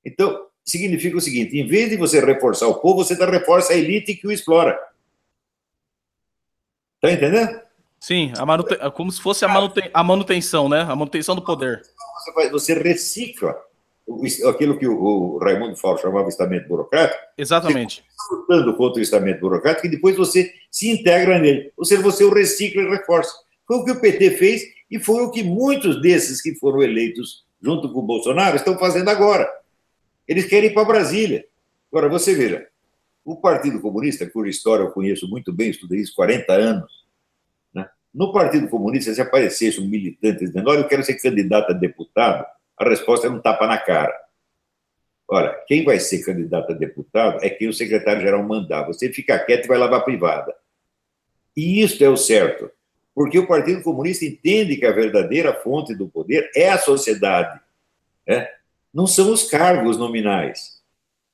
Então, 0.03 0.46
significa 0.67 1.17
o 1.17 1.21
seguinte: 1.21 1.57
em 1.57 1.65
vez 1.65 1.89
de 1.89 1.97
você 1.97 2.19
reforçar 2.19 2.67
o 2.67 2.75
povo, 2.75 3.03
você 3.03 3.13
reforça 3.13 3.73
a 3.73 3.77
elite 3.77 4.15
que 4.15 4.27
o 4.27 4.31
explora. 4.31 4.77
Está 6.95 7.11
entendendo? 7.11 7.61
Sim, 7.99 8.31
a 8.37 8.45
manute... 8.45 8.75
como 8.93 9.11
se 9.11 9.21
fosse 9.21 9.45
a, 9.45 9.47
manuten... 9.47 9.89
a 9.93 10.03
manutenção, 10.03 10.69
né? 10.69 10.81
A 10.81 10.95
manutenção 10.95 11.35
do 11.35 11.41
poder. 11.41 11.81
Você, 12.25 12.49
você 12.49 12.73
recicla 12.73 13.55
aquilo 14.47 14.77
que 14.77 14.87
o, 14.87 15.37
Raimundo 15.37 15.75
Fauro 15.75 15.99
chamava 15.99 16.29
estamento 16.29 16.67
burocrático. 16.67 17.21
Exatamente. 17.37 18.03
lutando 18.31 18.75
contra 18.75 18.99
o 18.99 19.03
estamento 19.03 19.41
burocrático 19.41 19.87
e 19.87 19.89
depois 19.89 20.15
você 20.15 20.53
se 20.71 20.89
integra 20.89 21.39
nele. 21.39 21.71
Ou 21.75 21.85
seja, 21.85 22.01
você 22.01 22.23
o 22.23 22.33
recicla 22.33 22.81
e 22.81 22.89
reforça. 22.89 23.33
Foi 23.67 23.77
o 23.77 23.85
que 23.85 23.91
o 23.91 23.99
PT 23.99 24.31
fez 24.31 24.63
e 24.89 24.99
foi 24.99 25.23
o 25.23 25.31
que 25.31 25.43
muitos 25.43 26.01
desses 26.01 26.41
que 26.41 26.55
foram 26.55 26.81
eleitos 26.81 27.45
junto 27.61 27.91
com 27.91 27.99
o 27.99 28.05
Bolsonaro 28.05 28.55
estão 28.55 28.77
fazendo 28.77 29.09
agora. 29.09 29.49
Eles 30.27 30.45
querem 30.45 30.69
ir 30.69 30.73
para 30.73 30.85
Brasília. 30.85 31.45
Agora, 31.91 32.09
você 32.09 32.35
veja, 32.35 32.67
o 33.23 33.35
Partido 33.35 33.79
Comunista, 33.79 34.29
cuja 34.29 34.49
história 34.49 34.83
eu 34.83 34.91
conheço 34.91 35.27
muito 35.27 35.53
bem, 35.53 35.69
estudei 35.69 35.99
isso 35.99 36.15
40 36.15 36.53
anos, 36.53 37.05
né? 37.73 37.89
no 38.13 38.31
Partido 38.31 38.67
Comunista, 38.67 39.13
se 39.13 39.21
aparecesse 39.21 39.79
um 39.79 39.87
militante 39.87 40.45
dizendo, 40.45 40.69
olha, 40.69 40.79
eu 40.79 40.87
quero 40.87 41.03
ser 41.03 41.15
candidato 41.15 41.71
a 41.71 41.73
deputado, 41.73 42.45
a 42.77 42.87
resposta 42.87 43.27
é 43.27 43.29
um 43.29 43.39
tapa 43.39 43.67
na 43.67 43.77
cara. 43.77 44.13
Olha, 45.29 45.53
quem 45.67 45.83
vai 45.83 45.99
ser 45.99 46.23
candidato 46.23 46.71
a 46.71 46.75
deputado 46.75 47.43
é 47.43 47.49
quem 47.49 47.67
o 47.67 47.73
secretário-geral 47.73 48.41
mandar. 48.43 48.83
Você 48.83 49.11
fica 49.11 49.37
quieto 49.37 49.65
e 49.65 49.67
vai 49.67 49.77
lavar 49.77 50.05
privada. 50.05 50.55
E 51.55 51.81
isso 51.81 52.01
é 52.03 52.07
o 52.07 52.15
certo, 52.15 52.71
porque 53.13 53.37
o 53.37 53.47
Partido 53.47 53.81
Comunista 53.81 54.23
entende 54.23 54.77
que 54.77 54.85
a 54.85 54.91
verdadeira 54.91 55.53
fonte 55.53 55.93
do 55.93 56.07
poder 56.07 56.49
é 56.55 56.69
a 56.69 56.77
sociedade, 56.77 57.59
né? 58.25 58.47
Não 58.93 59.07
são 59.07 59.31
os 59.31 59.43
cargos 59.43 59.97
nominais. 59.97 60.77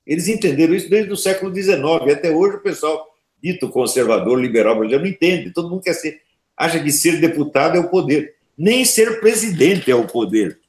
Eles 0.06 0.28
entenderam 0.28 0.74
isso 0.74 0.90
desde 0.90 1.12
o 1.12 1.18
século 1.18 1.54
XIX, 1.54 1.82
até 2.12 2.30
hoje 2.30 2.58
o 2.58 2.62
pessoal 2.62 3.08
dito 3.42 3.70
conservador, 3.70 4.40
liberal 4.40 4.76
brasileiro 4.76 5.04
não 5.04 5.12
entende. 5.12 5.52
Todo 5.52 5.70
mundo 5.70 5.82
quer 5.82 5.94
ser, 5.94 6.22
acha 6.56 6.82
que 6.82 6.92
ser 6.92 7.20
deputado 7.20 7.78
é 7.78 7.80
o 7.80 7.90
poder. 7.90 8.36
Nem 8.58 8.86
ser 8.86 9.20
presidente 9.20 9.92
é 9.92 9.96
o 9.96 10.08
poder. 10.08 10.60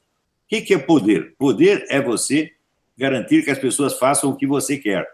O 0.45 0.47
que, 0.47 0.61
que 0.61 0.73
é 0.73 0.77
poder? 0.77 1.35
Poder 1.37 1.85
é 1.89 2.01
você 2.01 2.51
garantir 2.97 3.43
que 3.43 3.51
as 3.51 3.59
pessoas 3.59 3.97
façam 3.97 4.29
o 4.29 4.35
que 4.35 4.45
você 4.45 4.77
quer. 4.77 5.07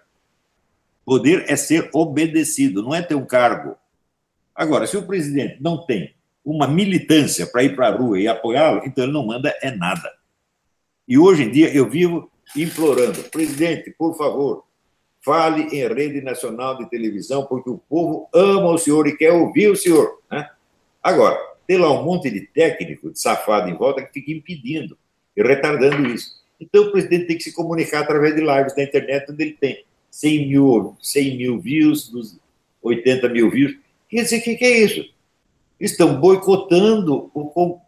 Poder 1.06 1.46
é 1.48 1.56
ser 1.56 1.90
obedecido, 1.94 2.82
não 2.82 2.94
é 2.94 3.02
ter 3.02 3.16
um 3.16 3.26
cargo. 3.26 3.76
Agora, 4.56 4.86
se 4.88 4.98
o 4.98 5.06
presidente 5.06 5.58
não 5.62 5.86
tem 5.86 6.14
uma 6.44 6.68
militância 6.68 7.46
para 7.46 7.64
ir 7.64 7.76
para 7.76 7.88
a 7.88 7.92
rua 7.92 8.20
e 8.20 8.28
apoiá-lo, 8.28 8.82
então 8.86 9.04
ele 9.04 9.14
não 9.14 9.26
manda 9.26 9.54
é 9.62 9.72
nada. 9.72 10.12
E 11.12 11.17
hoje 11.17 11.43
em 11.43 11.52
dia 11.52 11.67
eu 11.76 11.89
vivo 11.89 12.32
implorando, 12.56 13.21
presidente, 13.24 13.93
por 13.97 14.15
favor, 14.15 14.63
fale 15.19 15.63
em 15.63 15.86
rede 15.86 16.21
nacional 16.21 16.78
de 16.78 16.89
televisão, 16.89 17.45
porque 17.45 17.69
o 17.69 17.78
povo 17.78 18.30
ama 18.34 18.69
o 18.69 18.78
senhor 18.78 19.06
e 19.06 19.17
quer 19.17 19.34
ouvir 19.34 19.67
o 19.67 19.76
senhor. 19.76 20.21
Né? 20.32 20.50
Agora, 21.04 21.38
tem 21.67 21.78
lá 21.78 21.91
um 21.91 22.06
monte 22.06 22.32
de 22.32 22.47
técnico, 22.47 23.12
de 23.12 23.19
safado 23.19 23.69
em 23.69 23.76
volta, 23.76 24.02
que 24.02 24.13
fica 24.13 24.32
impedindo 24.32 24.97
e 25.36 25.43
retardando 25.43 26.08
isso. 26.08 26.41
Então, 26.58 26.84
o 26.86 26.91
presidente 26.93 27.28
tem 27.28 27.36
que 27.36 27.43
se 27.43 27.54
comunicar 27.54 28.04
através 28.04 28.34
de 28.34 28.39
lives 28.39 28.74
da 28.74 28.82
internet, 28.82 29.30
onde 29.30 29.43
ele 29.43 29.58
tem 29.60 29.84
100 30.10 30.47
mil, 30.47 30.95
100 31.02 31.38
mil 31.38 31.60
views, 31.60 32.39
80 32.82 33.28
mil 33.28 33.52
views. 33.52 33.78
Quer 34.08 34.24
dizer, 34.24 34.39
o 34.39 34.43
que, 34.43 34.56
que 34.56 34.63
é 34.63 34.80
isso? 34.80 35.13
Estão 35.78 36.21
boicotando 36.21 37.30
o, 37.34 37.82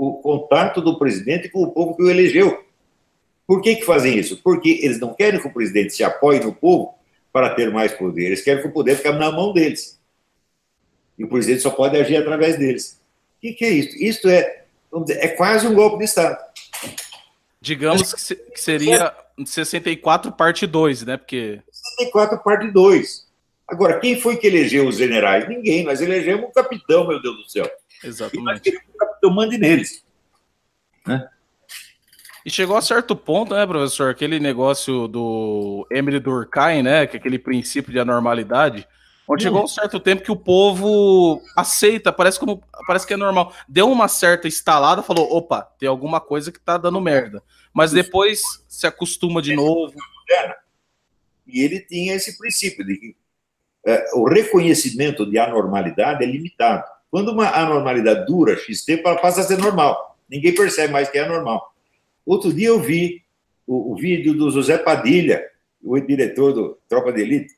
o 0.00 0.14
contato 0.14 0.80
do 0.80 0.98
presidente 0.98 1.50
com 1.50 1.62
o 1.62 1.70
povo 1.70 1.94
que 1.94 2.02
o 2.02 2.10
elegeu. 2.10 2.64
Por 3.46 3.60
que, 3.60 3.76
que 3.76 3.84
fazem 3.84 4.18
isso? 4.18 4.40
Porque 4.42 4.80
eles 4.82 4.98
não 4.98 5.12
querem 5.12 5.38
que 5.38 5.46
o 5.46 5.52
presidente 5.52 5.92
se 5.92 6.02
apoie 6.02 6.40
no 6.40 6.54
povo 6.54 6.94
para 7.30 7.54
ter 7.54 7.70
mais 7.70 7.92
poder, 7.92 8.26
eles 8.26 8.40
querem 8.40 8.62
que 8.62 8.68
o 8.68 8.72
poder 8.72 8.96
fique 8.96 9.10
na 9.10 9.30
mão 9.30 9.52
deles. 9.52 10.00
E 11.18 11.24
o 11.24 11.28
presidente 11.28 11.60
só 11.60 11.70
pode 11.70 11.98
agir 11.98 12.16
através 12.16 12.56
deles. 12.58 12.98
O 13.36 13.40
que, 13.42 13.52
que 13.52 13.64
é 13.64 13.68
isso? 13.68 13.96
Isso 13.98 14.28
é, 14.28 14.62
dizer, 15.04 15.18
é 15.22 15.28
quase 15.28 15.66
um 15.66 15.74
golpe 15.74 15.98
de 15.98 16.04
Estado. 16.04 16.38
Digamos 17.60 18.14
que, 18.14 18.40
seria 18.54 19.14
64 19.44 20.32
parte 20.32 20.66
2, 20.66 21.04
né? 21.04 21.18
Porque 21.18 21.60
64 21.70 22.38
parte 22.38 22.70
2. 22.70 23.26
Agora, 23.68 24.00
quem 24.00 24.18
foi 24.18 24.38
que 24.38 24.46
elegeu 24.46 24.88
os 24.88 24.96
generais? 24.96 25.46
Ninguém, 25.46 25.84
nós 25.84 26.00
elegemos 26.00 26.48
um 26.48 26.52
capitão, 26.52 27.06
meu 27.06 27.20
Deus 27.20 27.36
do 27.36 27.50
céu. 27.50 27.70
Exatamente. 28.02 28.68
E 28.68 28.98
capitão 28.98 29.30
mande 29.30 29.58
neles. 29.58 30.04
Né? 31.06 31.28
E 32.44 32.50
chegou 32.50 32.76
a 32.76 32.82
certo 32.82 33.14
ponto, 33.14 33.54
né, 33.54 33.66
professor, 33.66 34.10
aquele 34.10 34.40
negócio 34.40 35.06
do 35.06 35.86
Emily 35.90 36.18
Durkheim, 36.18 36.82
né, 36.82 37.06
que 37.06 37.16
é 37.16 37.20
aquele 37.20 37.38
princípio 37.38 37.92
de 37.92 37.98
anormalidade, 37.98 38.88
onde 39.28 39.42
chegou 39.42 39.62
um 39.62 39.68
certo 39.68 40.00
tempo 40.00 40.22
que 40.22 40.32
o 40.32 40.36
povo 40.36 41.42
aceita, 41.56 42.12
parece 42.12 42.40
como 42.40 42.62
parece 42.86 43.06
que 43.06 43.12
é 43.12 43.16
normal. 43.16 43.54
Deu 43.68 43.90
uma 43.90 44.08
certa 44.08 44.48
estalada, 44.48 45.02
falou: 45.02 45.30
opa, 45.32 45.62
tem 45.78 45.88
alguma 45.88 46.20
coisa 46.20 46.50
que 46.50 46.58
tá 46.58 46.76
dando 46.76 47.00
merda. 47.00 47.42
Mas 47.72 47.92
depois 47.92 48.40
se 48.66 48.86
acostuma 48.86 49.40
de 49.40 49.54
novo. 49.54 49.94
E 51.46 51.60
ele 51.60 51.80
tinha 51.80 52.14
esse 52.14 52.36
princípio 52.38 52.84
de 52.84 52.96
que 52.96 53.16
é, 53.86 54.04
o 54.14 54.28
reconhecimento 54.28 55.28
de 55.28 55.38
anormalidade 55.38 56.24
é 56.24 56.26
limitado. 56.26 56.84
Quando 57.10 57.32
uma 57.32 57.48
anormalidade 57.50 58.26
dura 58.26 58.56
X 58.56 58.84
tempo, 58.84 59.08
ela 59.08 59.18
passa 59.18 59.40
a 59.40 59.44
ser 59.44 59.58
normal. 59.58 60.16
Ninguém 60.28 60.54
percebe 60.54 60.92
mais 60.92 61.10
que 61.10 61.18
é 61.18 61.22
anormal. 61.22 61.74
Outro 62.24 62.52
dia 62.52 62.68
eu 62.68 62.78
vi 62.78 63.22
o, 63.66 63.92
o 63.92 63.96
vídeo 63.96 64.34
do 64.34 64.50
José 64.50 64.78
Padilha, 64.78 65.44
o 65.82 65.98
diretor 65.98 66.52
do 66.52 66.78
Tropa 66.88 67.12
de 67.12 67.22
Elite, 67.22 67.54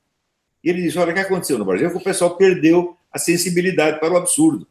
e 0.64 0.70
ele 0.70 0.82
disse: 0.82 0.98
Olha, 0.98 1.10
o 1.10 1.14
que 1.14 1.20
aconteceu 1.20 1.58
no 1.58 1.64
Brasil? 1.64 1.88
É 1.88 1.90
que 1.90 1.96
o 1.96 2.02
pessoal 2.02 2.36
perdeu 2.36 2.96
a 3.12 3.18
sensibilidade 3.18 4.00
para 4.00 4.12
o 4.12 4.16
absurdo. 4.16 4.66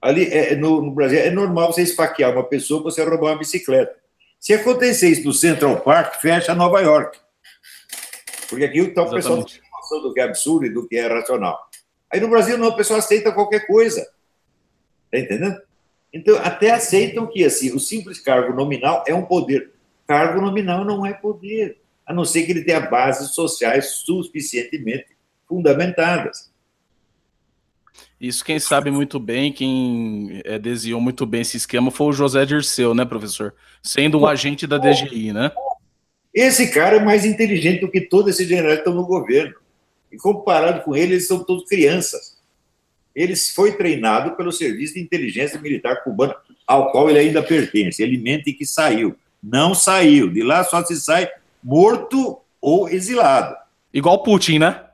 Ali 0.00 0.24
é, 0.26 0.54
no, 0.56 0.82
no, 0.82 0.90
Brasil 0.90 1.18
é 1.18 1.30
normal 1.30 1.72
você 1.72 1.82
esfaquear 1.82 2.32
uma 2.32 2.44
pessoa, 2.44 2.82
você 2.82 3.02
roubar 3.02 3.32
uma 3.32 3.38
bicicleta. 3.38 3.94
Se 4.38 4.52
acontecer 4.52 5.08
isso 5.08 5.24
no 5.24 5.32
Central 5.32 5.80
Park, 5.80 6.20
fecha 6.20 6.54
Nova 6.54 6.80
York. 6.80 7.18
Porque 8.48 8.64
aqui 8.64 8.78
então, 8.78 9.06
o 9.06 9.10
pessoal 9.10 9.36
não 9.36 9.44
tem 9.44 9.60
noção 9.72 10.02
do 10.02 10.12
que 10.12 10.20
é 10.20 10.24
absurdo 10.24 10.66
e 10.66 10.70
do 10.70 10.86
que 10.86 10.96
é 10.96 11.06
racional. 11.06 11.58
Aí 12.16 12.20
no 12.20 12.30
Brasil 12.30 12.56
não, 12.56 12.68
o 12.68 12.76
pessoal 12.76 12.98
aceita 12.98 13.30
qualquer 13.30 13.66
coisa. 13.66 14.00
Está 15.04 15.18
entendendo? 15.18 15.60
Então, 16.10 16.38
até 16.38 16.70
aceitam 16.70 17.26
que 17.26 17.44
assim, 17.44 17.74
o 17.74 17.78
simples 17.78 18.18
cargo 18.18 18.54
nominal 18.54 19.04
é 19.06 19.14
um 19.14 19.22
poder. 19.22 19.70
Cargo 20.06 20.40
nominal 20.40 20.82
não 20.82 21.04
é 21.04 21.12
poder 21.12 21.76
a 22.06 22.14
não 22.14 22.24
ser 22.24 22.46
que 22.46 22.52
ele 22.52 22.64
tenha 22.64 22.80
bases 22.80 23.34
sociais 23.34 23.96
suficientemente 23.96 25.08
fundamentadas. 25.46 26.50
Isso 28.18 28.42
quem 28.42 28.58
sabe 28.58 28.90
muito 28.90 29.20
bem, 29.20 29.52
quem 29.52 30.40
é, 30.42 30.58
desenhou 30.58 31.02
muito 31.02 31.26
bem 31.26 31.42
esse 31.42 31.58
esquema 31.58 31.90
foi 31.90 32.06
o 32.06 32.12
José 32.12 32.46
Dirceu, 32.46 32.94
né, 32.94 33.04
professor? 33.04 33.54
Sendo 33.82 34.18
um 34.18 34.26
agente 34.26 34.66
da 34.66 34.78
DGI, 34.78 35.34
né? 35.34 35.52
Esse 36.32 36.70
cara 36.70 36.96
é 36.96 37.04
mais 37.04 37.26
inteligente 37.26 37.82
do 37.82 37.90
que 37.90 38.00
todos 38.00 38.30
esses 38.30 38.48
generais 38.48 38.76
que 38.76 38.88
estão 38.88 38.94
no 38.94 39.06
governo. 39.06 39.54
E 40.16 40.18
comparado 40.18 40.82
com 40.82 40.96
ele, 40.96 41.12
eles 41.12 41.26
são 41.26 41.44
todos 41.44 41.68
crianças. 41.68 42.38
Ele 43.14 43.36
foi 43.36 43.76
treinado 43.76 44.34
pelo 44.34 44.50
Serviço 44.50 44.94
de 44.94 45.00
Inteligência 45.00 45.60
Militar 45.60 46.02
Cubano, 46.02 46.34
ao 46.66 46.90
qual 46.90 47.10
ele 47.10 47.18
ainda 47.18 47.42
pertence. 47.42 48.02
Ele 48.02 48.16
mente 48.16 48.50
que 48.54 48.64
saiu. 48.64 49.14
Não 49.42 49.74
saiu. 49.74 50.30
De 50.30 50.42
lá 50.42 50.64
só 50.64 50.82
se 50.82 50.96
sai 50.98 51.28
morto 51.62 52.40
ou 52.58 52.88
exilado. 52.88 53.54
Igual 53.92 54.22
Putin, 54.22 54.58
né? 54.58 54.86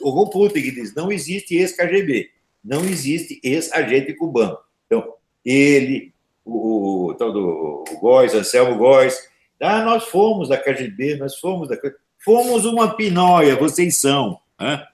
O 0.00 0.26
Putin 0.30 0.62
que 0.62 0.70
diz: 0.70 0.94
não 0.94 1.12
existe 1.12 1.54
ex-KGB, 1.54 2.30
não 2.64 2.80
existe 2.84 3.40
ex-agente 3.44 4.14
cubano. 4.14 4.56
Então, 4.86 5.12
ele, 5.44 6.14
o, 6.44 7.08
o 7.08 7.14
tal 7.14 7.30
do 7.30 7.84
Góes, 8.00 8.32
Anselmo 8.32 8.78
Góes, 8.78 9.18
ah, 9.60 9.84
nós 9.84 10.04
fomos 10.04 10.48
da 10.48 10.56
KGB, 10.56 11.16
nós 11.16 11.38
fomos 11.38 11.68
da 11.68 11.76
Fomos 12.24 12.64
uma 12.64 12.94
pinóia, 12.94 13.56
vocês 13.56 13.96
são. 13.96 14.38
Né? 14.62 14.86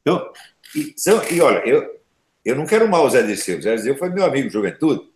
Então, 0.00 0.30
e, 0.74 0.92
são, 0.96 1.22
e 1.30 1.40
olha, 1.40 1.66
eu, 1.66 2.00
eu 2.44 2.56
não 2.56 2.66
quero 2.66 2.88
mal 2.88 3.06
o 3.06 3.10
Zé 3.10 3.22
Dirceu. 3.22 3.58
O 3.58 3.62
Zé 3.62 3.76
Dirceu 3.76 3.96
foi 3.96 4.10
meu 4.10 4.24
amigo 4.24 4.48
de 4.48 4.52
juventude. 4.52 5.08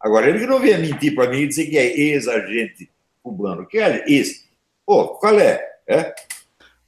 Agora, 0.00 0.28
ele 0.28 0.46
não 0.46 0.60
venha 0.60 0.78
mentir 0.78 1.14
para 1.14 1.30
mim 1.30 1.38
e 1.38 1.48
dizer 1.48 1.66
que 1.66 1.76
é 1.76 1.86
ex-agente 1.86 2.90
cubano. 3.22 3.66
Que 3.66 3.78
é 3.78 4.04
ex? 4.08 4.48
Pô, 4.86 5.08
qual 5.18 5.38
é? 5.38 5.60
é? 5.88 6.14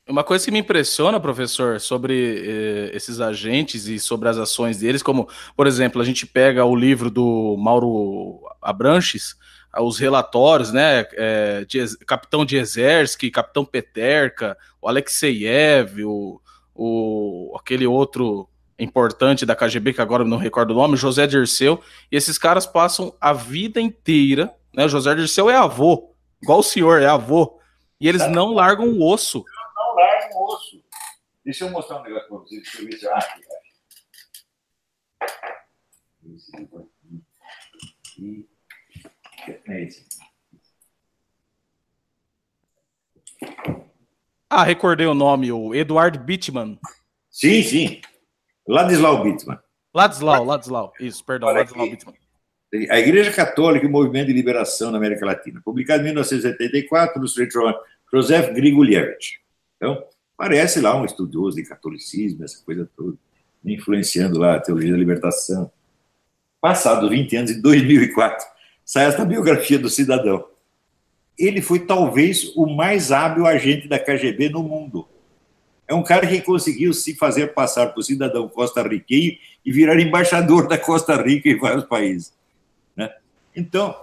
Uma 0.08 0.24
coisa 0.24 0.44
que 0.44 0.50
me 0.50 0.58
impressiona, 0.58 1.20
professor, 1.20 1.80
sobre 1.80 2.44
eh, 2.44 2.96
esses 2.96 3.20
agentes 3.20 3.86
e 3.86 3.98
sobre 3.98 4.28
as 4.28 4.38
ações 4.38 4.78
deles, 4.78 5.02
como, 5.02 5.28
por 5.56 5.66
exemplo, 5.66 6.02
a 6.02 6.04
gente 6.04 6.26
pega 6.26 6.64
o 6.64 6.74
livro 6.74 7.10
do 7.10 7.56
Mauro 7.56 8.40
Abranches, 8.60 9.36
os 9.78 9.98
relatórios, 9.98 10.72
né? 10.72 11.06
É, 11.12 11.64
de, 11.64 11.96
capitão 12.04 12.44
de 12.44 12.56
Exército, 12.56 13.30
Capitão 13.30 13.64
Peterka, 13.64 14.56
o 14.80 14.88
Alexeyev, 14.88 16.04
o, 16.04 16.40
o, 16.74 17.56
aquele 17.58 17.86
outro 17.86 18.48
importante 18.78 19.44
da 19.44 19.54
KGB, 19.54 19.92
que 19.92 20.00
agora 20.00 20.24
não 20.24 20.38
recordo 20.38 20.70
o 20.70 20.76
nome, 20.76 20.96
José 20.96 21.26
Dirceu, 21.26 21.80
e 22.10 22.16
esses 22.16 22.38
caras 22.38 22.66
passam 22.66 23.14
a 23.20 23.32
vida 23.32 23.80
inteira, 23.80 24.54
né? 24.74 24.86
O 24.86 24.88
José 24.88 25.14
Dirceu 25.14 25.50
é 25.50 25.56
avô, 25.56 26.14
igual 26.42 26.60
o 26.60 26.62
senhor, 26.62 27.02
é 27.02 27.06
avô, 27.06 27.60
e 28.00 28.08
eles 28.08 28.26
não 28.30 28.54
largam 28.54 28.88
o 28.88 29.06
osso 29.06 29.44
larga 30.00 30.36
o 30.36 30.54
osso. 30.54 30.82
Deixa 31.44 31.64
eu 31.64 31.70
mostrar 31.70 32.00
um 32.00 32.02
negócio 32.02 32.28
para 32.28 32.38
vocês. 32.38 32.62
Deixa 32.62 32.78
eu 32.78 32.86
ver 32.86 32.98
se 32.98 33.06
eu 33.06 33.14
acho. 33.14 33.40
É 39.66 39.82
esse. 39.82 40.06
Ah, 44.52 44.64
recordei 44.64 45.06
o 45.06 45.14
nome, 45.14 45.52
o 45.52 45.72
Eduardo 45.72 46.18
Bittman. 46.18 46.76
Sim, 47.30 47.62
sim. 47.62 48.00
Ladislau 48.66 49.22
Bittman. 49.22 49.56
Ladislau, 49.94 50.44
Ladislau. 50.44 50.92
Isso, 50.98 51.24
perdão, 51.24 51.48
Olha 51.48 51.58
Ladislau 51.58 51.86
aqui. 51.86 51.94
Bittman. 51.94 52.14
A 52.90 52.98
Igreja 52.98 53.32
Católica 53.32 53.86
e 53.86 53.88
o 53.88 53.92
Movimento 53.92 54.26
de 54.26 54.32
Liberação 54.32 54.90
na 54.90 54.98
América 54.98 55.24
Latina, 55.24 55.62
publicado 55.64 56.00
em 56.00 56.06
1974 56.06 57.20
no 57.20 57.28
sujeito 57.28 57.60
Joseph 58.12 58.52
Grigulevich. 58.52 59.40
Então, 59.76 60.04
parece 60.36 60.80
lá 60.80 61.00
um 61.00 61.04
estudioso 61.04 61.56
de 61.56 61.64
catolicismo, 61.64 62.42
essa 62.42 62.60
coisa 62.64 62.90
toda, 62.96 63.16
influenciando 63.64 64.36
lá 64.36 64.56
a 64.56 64.60
teologia 64.60 64.90
da 64.90 64.98
libertação. 64.98 65.70
Passado 66.60 67.08
20 67.08 67.36
anos, 67.36 67.50
em 67.52 67.60
2004, 67.60 68.44
sai 68.84 69.06
esta 69.06 69.24
biografia 69.24 69.78
do 69.78 69.88
cidadão. 69.88 70.49
Ele 71.40 71.62
foi 71.62 71.80
talvez 71.80 72.54
o 72.54 72.66
mais 72.66 73.10
hábil 73.10 73.46
agente 73.46 73.88
da 73.88 73.98
KGB 73.98 74.50
no 74.50 74.62
mundo. 74.62 75.08
É 75.88 75.94
um 75.94 76.04
cara 76.04 76.26
que 76.26 76.40
conseguiu 76.42 76.92
se 76.92 77.14
fazer 77.16 77.54
passar 77.54 77.88
por 77.88 78.02
cidadão 78.02 78.48
costarriquenho 78.48 79.36
e 79.64 79.72
virar 79.72 79.98
embaixador 79.98 80.68
da 80.68 80.78
Costa 80.78 81.20
Rica 81.20 81.48
em 81.48 81.58
vários 81.58 81.84
países. 81.84 82.32
Né? 82.94 83.10
Então, 83.56 83.96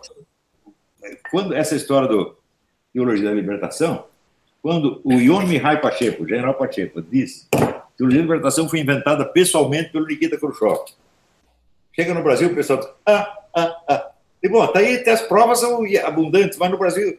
quando 1.31 1.53
essa 1.53 1.75
história 1.75 2.07
do 2.07 2.35
teologia 2.91 3.29
da 3.29 3.35
libertação, 3.35 4.05
quando 4.61 4.99
o 5.03 5.13
Ion 5.13 5.45
Mihai 5.45 5.79
Pacheco, 5.79 6.23
o 6.23 6.27
general 6.27 6.55
Pacheco, 6.55 7.01
disse 7.01 7.47
que 7.51 8.03
a 8.03 8.07
libertação 8.07 8.67
foi 8.67 8.79
inventada 8.79 9.23
pessoalmente 9.23 9.91
pelo 9.91 10.07
Nikita 10.07 10.38
Khrushchev. 10.38 10.79
Chega 11.93 12.13
no 12.13 12.23
Brasil, 12.23 12.49
o 12.49 12.55
pessoal 12.55 12.79
diz, 12.79 12.89
ah, 13.05 13.38
ah, 13.55 13.83
ah. 13.88 14.11
E, 14.43 14.49
bom, 14.49 14.65
tá 14.67 14.79
aí, 14.79 15.03
as 15.07 15.21
provas 15.21 15.59
são 15.59 15.83
abundantes, 16.05 16.57
mas 16.57 16.69
no 16.69 16.77
Brasil, 16.77 17.17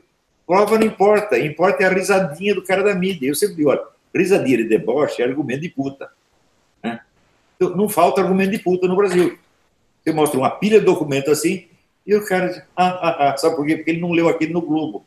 prova 0.49 0.79
não 0.79 0.87
importa, 0.87 1.39
importa 1.39 1.83
é 1.83 1.87
a 1.87 1.93
risadinha 1.93 2.55
do 2.55 2.65
cara 2.65 2.83
da 2.83 2.95
mídia. 2.95 3.29
Eu 3.29 3.35
sempre 3.35 3.57
digo, 3.57 3.69
olha, 3.69 3.85
risadinha 4.15 4.57
de 4.57 4.65
deboche 4.65 5.21
é 5.21 5.27
argumento 5.27 5.61
de 5.61 5.69
puta. 5.69 6.11
Né? 6.83 6.99
Então, 7.55 7.77
não 7.77 7.87
falta 7.87 8.23
argumento 8.23 8.53
de 8.53 8.59
puta 8.59 8.89
no 8.89 8.97
Brasil. 8.97 9.39
Você 10.03 10.11
mostra 10.11 10.39
uma 10.41 10.49
pilha 10.49 10.81
de 10.81 10.87
documento 10.87 11.31
assim, 11.31 11.69
e 12.07 12.15
o 12.15 12.25
cara 12.25 12.49
diz, 12.49 12.63
ah, 12.75 12.89
ah, 12.89 13.29
ah, 13.29 13.37
sabe 13.37 13.57
por 13.57 13.67
quê? 13.67 13.77
Porque 13.77 13.91
ele 13.91 14.01
não 14.01 14.11
leu 14.11 14.27
aquilo 14.27 14.55
no 14.55 14.63
Globo. 14.63 15.05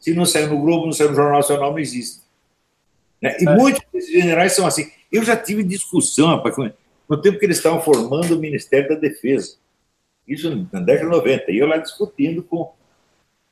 Se 0.00 0.12
não 0.12 0.26
saiu 0.26 0.48
no 0.48 0.60
Globo, 0.60 0.86
não 0.86 0.92
saiu 0.92 1.10
no 1.10 1.14
Jornal 1.14 1.36
Nacional, 1.36 1.70
não 1.70 1.78
existe. 1.78 2.20
Né? 3.20 3.36
E 3.38 3.48
é. 3.48 3.54
muitos 3.54 3.80
desses 3.92 4.10
generais 4.10 4.52
são 4.52 4.66
assim. 4.66 4.90
Eu 5.12 5.22
já 5.22 5.36
tive 5.36 5.62
discussão, 5.62 6.26
rapaz, 6.26 6.56
no 7.08 7.22
tempo 7.22 7.38
que 7.38 7.44
eles 7.44 7.58
estavam 7.58 7.80
formando 7.80 8.34
o 8.34 8.40
Ministério 8.40 8.88
da 8.88 8.96
Defesa. 8.96 9.54
Isso 10.26 10.68
na 10.72 10.80
década 10.80 11.08
de 11.08 11.16
90. 11.16 11.52
E 11.52 11.58
eu 11.58 11.68
lá 11.68 11.76
discutindo 11.76 12.42
com 12.42 12.72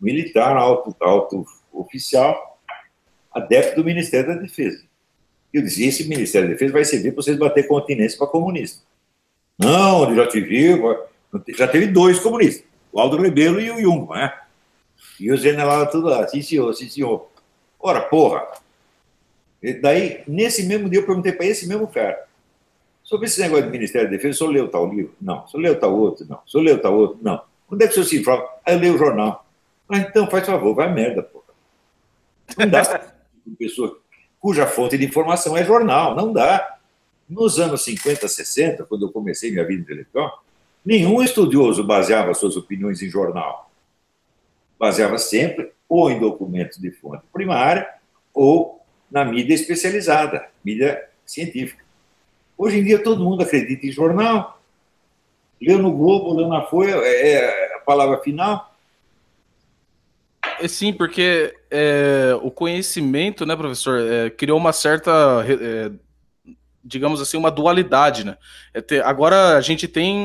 militar, 0.01 0.57
alto, 0.57 0.95
alto 1.01 1.45
oficial, 1.73 2.59
adepto 3.33 3.77
do 3.77 3.85
Ministério 3.85 4.35
da 4.35 4.41
Defesa. 4.41 4.83
Eu 5.53 5.63
dizia, 5.63 5.89
esse 5.89 6.09
Ministério 6.09 6.49
da 6.49 6.55
Defesa 6.55 6.73
vai 6.73 6.85
servir 6.85 7.13
para 7.13 7.23
vocês 7.23 7.37
bater 7.37 7.67
continência 7.67 8.19
para 8.19 8.27
comunista. 8.27 8.83
Não, 9.59 10.15
já 10.15 10.27
tive, 10.27 10.81
já 11.57 11.69
teve 11.69 11.87
dois 11.89 12.19
comunistas, 12.19 12.65
o 12.93 12.99
Aldo 12.99 13.21
Rebelo 13.21 13.61
e 13.61 13.71
o 13.71 13.81
Jung, 13.81 14.09
né? 14.11 14.33
E 15.19 15.31
o 15.31 15.37
general 15.37 15.87
tudo 15.91 16.09
lá, 16.09 16.27
sim 16.27 16.41
senhor, 16.41 16.73
sim 16.73 16.89
senhor. 16.89 17.29
Ora, 17.79 18.01
porra. 18.01 18.47
E 19.63 19.75
daí, 19.75 20.23
nesse 20.27 20.63
mesmo 20.63 20.89
dia, 20.89 21.01
eu 21.01 21.07
perguntei 21.07 21.33
para 21.33 21.45
esse 21.47 21.69
mesmo 21.69 21.87
cara, 21.87 22.25
sobre 23.03 23.27
esse 23.27 23.41
negócio 23.41 23.67
do 23.67 23.71
Ministério 23.71 24.09
da 24.09 24.17
Defesa, 24.17 24.35
o 24.35 24.39
senhor 24.39 24.51
leu 24.51 24.69
tal 24.69 24.89
livro? 24.89 25.15
Não. 25.21 25.45
O 25.45 25.49
senhor 25.49 25.63
leu 25.63 25.79
tal 25.79 25.95
outro? 25.95 26.27
Não. 26.29 26.41
O 26.47 26.49
senhor 26.49 26.65
leu 26.65 26.81
tal 26.81 26.95
outro? 26.95 27.19
Não. 27.21 27.43
Onde 27.71 27.85
é 27.85 27.87
que 27.87 27.93
o 27.93 27.95
senhor 27.95 28.07
se 28.07 28.21
informa? 28.21 28.49
Ah, 28.65 28.73
eu 28.73 28.79
leio 28.79 28.95
o 28.95 28.99
jornal. 28.99 29.45
Ah, 29.91 29.99
então, 29.99 30.31
faz 30.31 30.47
favor, 30.47 30.75
vai 30.75 30.93
merda, 30.93 31.23
porra. 31.23 31.45
Não 32.57 32.69
dá 32.69 32.83
uma 33.47 33.57
pessoa 33.59 33.99
cuja 34.39 34.67
fonte 34.67 34.97
de 34.97 35.05
informação 35.05 35.57
é 35.57 35.65
jornal, 35.65 36.15
não 36.15 36.33
dá. 36.33 36.79
Nos 37.29 37.61
anos 37.61 37.85
50, 37.85 38.27
60, 38.27 38.85
quando 38.85 39.07
eu 39.07 39.13
comecei 39.13 39.51
minha 39.53 39.65
vida 39.65 39.83
intelectual, 39.83 40.43
nenhum 40.85 41.23
estudioso 41.23 41.85
baseava 41.85 42.35
suas 42.35 42.57
opiniões 42.57 43.03
em 43.03 43.09
jornal 43.09 43.71
baseava 44.81 45.19
sempre 45.19 45.71
ou 45.87 46.11
em 46.11 46.19
documentos 46.19 46.79
de 46.79 46.91
fonte 46.91 47.23
primária 47.31 47.87
ou 48.33 48.81
na 49.11 49.27
mídia 49.27 49.53
especializada, 49.53 50.49
mídia 50.65 51.07
científica. 51.27 51.85
Hoje 52.57 52.79
em 52.79 52.85
dia 52.85 53.03
todo 53.03 53.23
mundo 53.23 53.43
acredita 53.43 53.87
em 53.87 53.93
jornal, 53.93 54.59
leu 55.61 55.79
no 55.79 55.93
Globo, 55.93 56.33
leu 56.33 56.49
na 56.49 56.63
Folha, 56.63 56.95
é, 57.03 57.33
é 57.33 57.77
a 57.77 57.81
palavra 57.81 58.23
final. 58.23 58.70
É, 60.61 60.69
sim, 60.69 60.93
porque 60.93 61.55
é, 61.71 62.39
o 62.43 62.51
conhecimento, 62.51 63.47
né, 63.47 63.57
professor, 63.57 64.01
é, 64.01 64.31
criou 64.31 64.59
uma 64.59 64.73
certa 64.73 65.11
é, 65.49 65.91
digamos 66.83 67.21
assim, 67.21 67.37
uma 67.37 67.51
dualidade, 67.51 68.25
né? 68.25 68.37
É 68.73 68.81
ter, 68.81 69.05
agora 69.05 69.57
a 69.57 69.61
gente 69.61 69.87
tem 69.87 70.25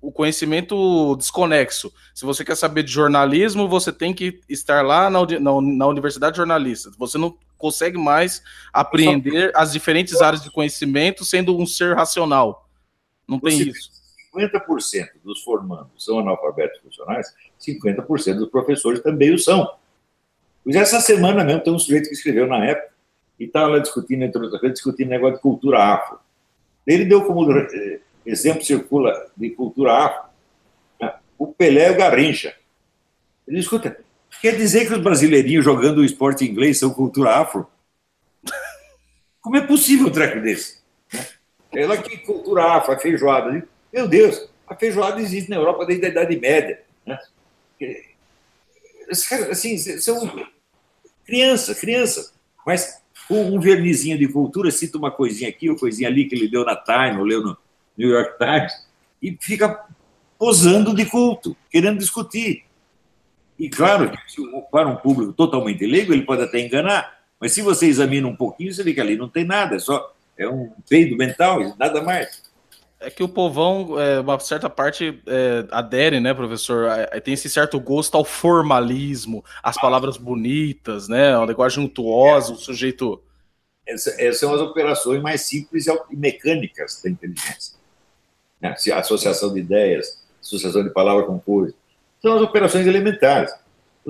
o 0.00 0.08
um, 0.08 0.10
conhecimento 0.10 1.16
desconexo. 1.16 1.92
Se 2.14 2.24
você 2.24 2.44
quer 2.44 2.56
saber 2.56 2.82
de 2.82 2.92
jornalismo, 2.92 3.68
você 3.68 3.92
tem 3.92 4.14
que 4.14 4.40
estar 4.48 4.84
lá 4.84 5.10
na, 5.10 5.20
na, 5.40 5.60
na 5.60 5.86
universidade 5.86 6.36
jornalista. 6.36 6.90
Você 6.98 7.18
não 7.18 7.36
consegue 7.58 7.98
mais 7.98 8.42
apreender 8.72 9.50
as 9.54 9.72
diferentes 9.72 10.20
áreas 10.20 10.42
de 10.42 10.50
conhecimento 10.50 11.24
sendo 11.24 11.56
um 11.58 11.66
ser 11.66 11.96
racional. 11.96 12.68
Não 13.26 13.40
tem 13.40 13.58
você 13.58 13.70
isso. 13.70 13.95
50% 14.36 15.08
dos 15.24 15.42
formandos 15.42 16.04
são 16.04 16.18
analfabetos 16.18 16.80
funcionais, 16.80 17.34
50% 17.60 18.34
dos 18.34 18.50
professores 18.50 19.00
também 19.00 19.32
o 19.32 19.38
são. 19.38 19.68
Pois 20.62 20.76
essa 20.76 21.00
semana 21.00 21.44
mesmo 21.44 21.62
tem 21.62 21.72
um 21.72 21.78
sujeito 21.78 22.08
que 22.08 22.14
escreveu 22.14 22.46
na 22.46 22.64
época 22.64 22.92
e 23.38 23.44
estava 23.44 23.68
lá 23.68 23.78
discutindo, 23.78 24.24
entre 24.24 24.42
outras 24.42 24.60
coisas, 24.60 24.74
discutindo 24.74 25.08
negócio 25.08 25.36
de 25.36 25.42
cultura 25.42 25.82
afro. 25.82 26.18
Ele 26.86 27.04
deu 27.04 27.24
como 27.24 27.50
eh, 27.52 28.00
exemplo 28.24 28.64
circula 28.64 29.30
de 29.36 29.50
cultura 29.50 29.92
afro 29.92 30.24
né, 31.00 31.14
o 31.38 31.46
Pelé 31.46 31.88
e 31.88 31.90
o 31.92 31.96
Garrincha. 31.96 32.54
Ele 33.46 33.60
escuta, 33.60 33.96
quer 34.40 34.56
dizer 34.56 34.86
que 34.86 34.94
os 34.94 35.00
brasileirinhos 35.00 35.64
jogando 35.64 35.98
o 35.98 36.04
esporte 36.04 36.44
inglês 36.44 36.78
são 36.78 36.92
cultura 36.92 37.36
afro? 37.36 37.66
Como 39.40 39.56
é 39.56 39.60
possível 39.60 40.08
um 40.08 40.10
treco 40.10 40.40
desse? 40.40 40.80
Né? 41.12 41.24
Ela 41.72 41.96
que 41.96 42.18
cultura 42.18 42.64
afro, 42.64 42.98
feijoada. 42.98 43.64
Meu 43.96 44.06
Deus, 44.06 44.46
a 44.66 44.76
feijoada 44.76 45.22
existe 45.22 45.48
na 45.48 45.56
Europa 45.56 45.86
desde 45.86 46.04
a 46.04 46.08
Idade 46.10 46.38
Média. 46.38 46.82
Né? 47.06 47.18
Assim, 49.50 49.78
são 49.78 50.46
crianças, 51.24 51.80
crianças. 51.80 52.34
Mas 52.66 53.02
com 53.26 53.42
um 53.42 53.58
vernizinho 53.58 54.18
de 54.18 54.28
cultura, 54.28 54.70
cita 54.70 54.98
uma 54.98 55.10
coisinha 55.10 55.48
aqui, 55.48 55.70
uma 55.70 55.78
coisinha 55.78 56.10
ali 56.10 56.26
que 56.26 56.34
ele 56.34 56.46
deu 56.46 56.62
na 56.62 56.76
Time, 56.76 57.16
ou 57.16 57.24
leu 57.24 57.42
no 57.42 57.56
New 57.96 58.10
York 58.10 58.36
Times, 58.36 58.86
e 59.22 59.34
fica 59.40 59.86
posando 60.38 60.94
de 60.94 61.06
culto, 61.06 61.56
querendo 61.70 61.98
discutir. 61.98 62.64
E 63.58 63.70
claro 63.70 64.12
para 64.70 64.88
um 64.88 64.96
público 64.96 65.32
totalmente 65.32 65.86
leigo, 65.86 66.12
ele 66.12 66.26
pode 66.26 66.42
até 66.42 66.60
enganar, 66.60 67.18
mas 67.40 67.52
se 67.52 67.62
você 67.62 67.86
examina 67.86 68.28
um 68.28 68.36
pouquinho, 68.36 68.74
você 68.74 68.82
vê 68.82 68.92
que 68.92 69.00
ali 69.00 69.16
não 69.16 69.30
tem 69.30 69.44
nada, 69.44 69.76
é 69.76 69.78
só 69.78 70.14
é 70.36 70.46
um 70.46 70.70
peido 70.86 71.16
mental, 71.16 71.74
nada 71.78 72.02
mais. 72.02 72.45
É 72.98 73.10
que 73.10 73.22
o 73.22 73.28
povão, 73.28 74.00
é, 74.00 74.20
uma 74.20 74.38
certa 74.40 74.70
parte, 74.70 75.22
é, 75.26 75.66
adere, 75.70 76.18
né, 76.18 76.32
professor? 76.32 76.88
É, 76.88 77.20
tem 77.20 77.34
esse 77.34 77.48
certo 77.48 77.78
gosto 77.78 78.16
ao 78.16 78.24
formalismo, 78.24 79.44
às 79.62 79.76
palavras 79.76 80.16
bonitas, 80.16 81.06
né? 81.06 81.36
A 81.36 81.44
linguagem 81.44 81.84
untuosa, 81.84 82.52
o 82.52 82.56
sujeito. 82.56 83.22
Essas 83.86 84.38
são 84.38 84.52
as 84.54 84.60
operações 84.60 85.22
mais 85.22 85.42
simples 85.42 85.86
e 85.86 86.16
mecânicas 86.16 87.00
da 87.02 87.10
inteligência. 87.10 87.76
Né? 88.60 88.74
Associação 88.94 89.52
de 89.52 89.60
ideias, 89.60 90.24
associação 90.40 90.82
de 90.82 90.90
palavra 90.90 91.24
com 91.24 91.38
coisa. 91.38 91.74
São 92.20 92.34
as 92.34 92.42
operações 92.42 92.86
elementares. 92.86 93.52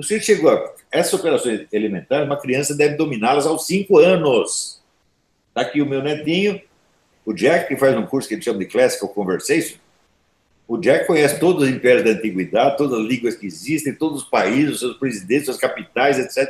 Senhor 0.01 0.21
chegou 0.21 0.51
a. 0.51 0.73
Essas 0.91 1.13
operações 1.13 1.67
elementares, 1.71 2.25
uma 2.25 2.39
criança 2.39 2.75
deve 2.75 2.95
dominá-las 2.95 3.45
aos 3.45 3.65
cinco 3.65 3.97
anos. 3.97 4.81
Está 5.49 5.61
aqui 5.61 5.81
o 5.81 5.85
meu 5.85 6.01
netinho, 6.01 6.61
o 7.27 7.33
Jack, 7.33 7.67
que 7.67 7.75
faz 7.75 7.93
um 7.97 8.05
curso 8.05 8.29
que 8.29 8.35
ele 8.35 8.41
chama 8.41 8.59
de 8.59 8.67
Classical 8.67 9.09
Conversation, 9.09 9.77
o 10.65 10.77
Jack 10.77 11.05
conhece 11.05 11.37
todos 11.41 11.63
os 11.63 11.69
impérios 11.69 12.05
da 12.05 12.11
antiguidade, 12.11 12.77
todas 12.77 12.97
as 12.97 13.05
línguas 13.05 13.35
que 13.35 13.45
existem, 13.45 13.93
todos 13.93 14.23
os 14.23 14.29
países, 14.29 14.75
os 14.75 14.79
seus 14.79 14.97
presidentes, 14.97 15.43
suas 15.43 15.57
capitais, 15.57 16.17
etc. 16.17 16.49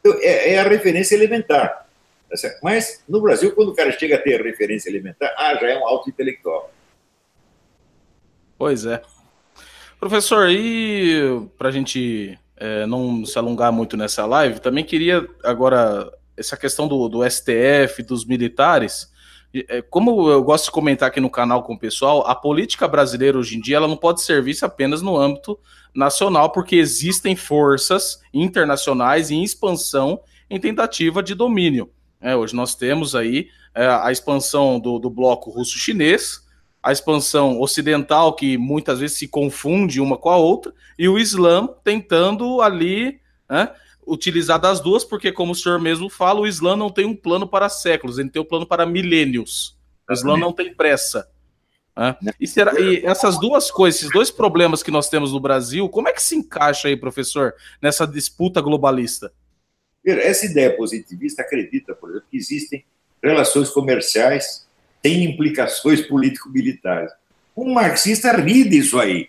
Então, 0.00 0.18
é, 0.20 0.54
é, 0.54 0.58
a 0.58 0.64
referência 0.64 1.14
elementar. 1.14 1.86
Tá 2.28 2.48
Mas, 2.60 3.04
no 3.08 3.20
Brasil, 3.20 3.52
quando 3.54 3.68
o 3.68 3.74
cara 3.74 3.92
chega 3.92 4.16
a 4.16 4.18
ter 4.18 4.40
a 4.40 4.42
referência 4.42 4.90
elementar, 4.90 5.32
ah, 5.38 5.54
já 5.54 5.68
é 5.68 5.78
um 5.78 5.86
alto 5.86 6.10
intelectual. 6.10 6.72
Pois 8.58 8.84
é. 8.86 9.00
Professor, 10.00 10.50
e 10.50 11.48
para 11.56 11.68
a 11.68 11.72
gente 11.72 12.36
é, 12.56 12.84
não 12.84 13.24
se 13.24 13.38
alongar 13.38 13.70
muito 13.70 13.96
nessa 13.96 14.26
live, 14.26 14.58
também 14.58 14.82
queria 14.82 15.24
agora 15.44 16.12
essa 16.36 16.56
questão 16.56 16.88
do, 16.88 17.08
do 17.08 17.30
STF, 17.30 18.02
dos 18.02 18.24
militares. 18.24 19.08
É, 19.52 19.82
como 19.82 20.30
eu 20.30 20.42
gosto 20.44 20.66
de 20.66 20.70
comentar 20.70 21.08
aqui 21.08 21.20
no 21.20 21.30
canal 21.30 21.62
com 21.62 21.74
o 21.74 21.78
pessoal, 21.78 22.24
a 22.26 22.34
política 22.34 22.86
brasileira 22.86 23.36
hoje 23.36 23.56
em 23.56 23.60
dia 23.60 23.76
ela 23.76 23.88
não 23.88 23.96
pode 23.96 24.22
servir 24.22 24.56
apenas 24.62 25.02
no 25.02 25.16
âmbito 25.16 25.58
nacional, 25.94 26.50
porque 26.50 26.76
existem 26.76 27.34
forças 27.34 28.20
internacionais 28.32 29.30
em 29.30 29.42
expansão 29.42 30.20
em 30.48 30.60
tentativa 30.60 31.22
de 31.22 31.34
domínio. 31.34 31.90
É, 32.20 32.36
hoje 32.36 32.54
nós 32.54 32.74
temos 32.74 33.14
aí 33.14 33.48
é, 33.74 33.86
a 33.86 34.12
expansão 34.12 34.78
do, 34.78 34.98
do 34.98 35.10
bloco 35.10 35.50
russo-chinês, 35.50 36.46
a 36.82 36.92
expansão 36.92 37.60
ocidental, 37.60 38.34
que 38.34 38.56
muitas 38.56 39.00
vezes 39.00 39.18
se 39.18 39.28
confunde 39.28 40.00
uma 40.00 40.16
com 40.16 40.30
a 40.30 40.36
outra, 40.36 40.72
e 40.98 41.08
o 41.08 41.18
Islã 41.18 41.68
tentando 41.84 42.62
ali 42.62 43.20
né, 43.48 43.70
utilizar 44.10 44.58
das 44.58 44.80
duas, 44.80 45.04
porque, 45.04 45.30
como 45.30 45.52
o 45.52 45.54
senhor 45.54 45.80
mesmo 45.80 46.10
fala, 46.10 46.40
o 46.40 46.46
Islã 46.46 46.76
não 46.76 46.90
tem 46.90 47.04
um 47.04 47.14
plano 47.14 47.46
para 47.46 47.68
séculos, 47.68 48.18
ele 48.18 48.28
tem 48.28 48.42
um 48.42 48.44
plano 48.44 48.66
para 48.66 48.84
milênios. 48.84 49.78
O 50.08 50.12
Islã 50.12 50.36
não 50.36 50.52
tem 50.52 50.74
pressa. 50.74 51.30
Né? 51.96 52.16
E, 52.40 52.46
será, 52.46 52.78
e 52.80 53.04
essas 53.04 53.38
duas 53.38 53.70
coisas, 53.70 54.00
esses 54.00 54.12
dois 54.12 54.30
problemas 54.30 54.82
que 54.82 54.90
nós 54.90 55.08
temos 55.08 55.32
no 55.32 55.40
Brasil, 55.40 55.88
como 55.88 56.08
é 56.08 56.12
que 56.12 56.22
se 56.22 56.34
encaixa 56.34 56.88
aí, 56.88 56.96
professor, 56.96 57.54
nessa 57.80 58.06
disputa 58.06 58.60
globalista? 58.60 59.32
Essa 60.04 60.46
ideia 60.46 60.74
positivista 60.76 61.42
acredita, 61.42 61.94
por 61.94 62.10
exemplo, 62.10 62.26
que 62.30 62.38
existem 62.38 62.84
relações 63.22 63.68
comerciais 63.68 64.66
sem 65.02 65.24
implicações 65.24 66.00
político-militares. 66.02 67.12
Um 67.56 67.74
marxista 67.74 68.32
ri 68.32 68.68
disso 68.68 68.98
aí. 68.98 69.28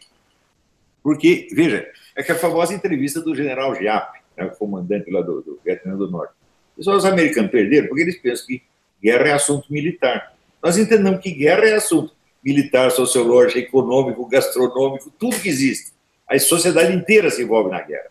Porque, 1.03 1.47
veja, 1.51 1.85
é 2.15 2.23
que 2.23 2.31
a 2.31 2.35
famosa 2.35 2.73
entrevista 2.73 3.21
do 3.21 3.35
general 3.35 3.75
Giap, 3.75 4.20
né, 4.45 4.51
o 4.51 4.57
comandante 4.57 5.09
lá 5.11 5.21
do, 5.21 5.41
do 5.41 5.59
Vietnã 5.63 5.95
do 5.95 6.09
Norte. 6.09 6.33
Os 6.77 7.05
americanos 7.05 7.51
perderam 7.51 7.87
porque 7.87 8.01
eles 8.01 8.19
pensam 8.19 8.47
que 8.47 8.61
guerra 9.01 9.29
é 9.29 9.33
assunto 9.33 9.71
militar. 9.71 10.33
Nós 10.63 10.77
entendemos 10.77 11.21
que 11.21 11.31
guerra 11.31 11.65
é 11.65 11.73
assunto 11.73 12.13
militar, 12.43 12.91
sociológico, 12.91 13.59
econômico, 13.59 14.27
gastronômico, 14.27 15.11
tudo 15.19 15.39
que 15.39 15.49
existe. 15.49 15.91
A 16.27 16.39
sociedade 16.39 16.95
inteira 16.95 17.29
se 17.29 17.43
envolve 17.43 17.69
na 17.69 17.81
guerra. 17.81 18.09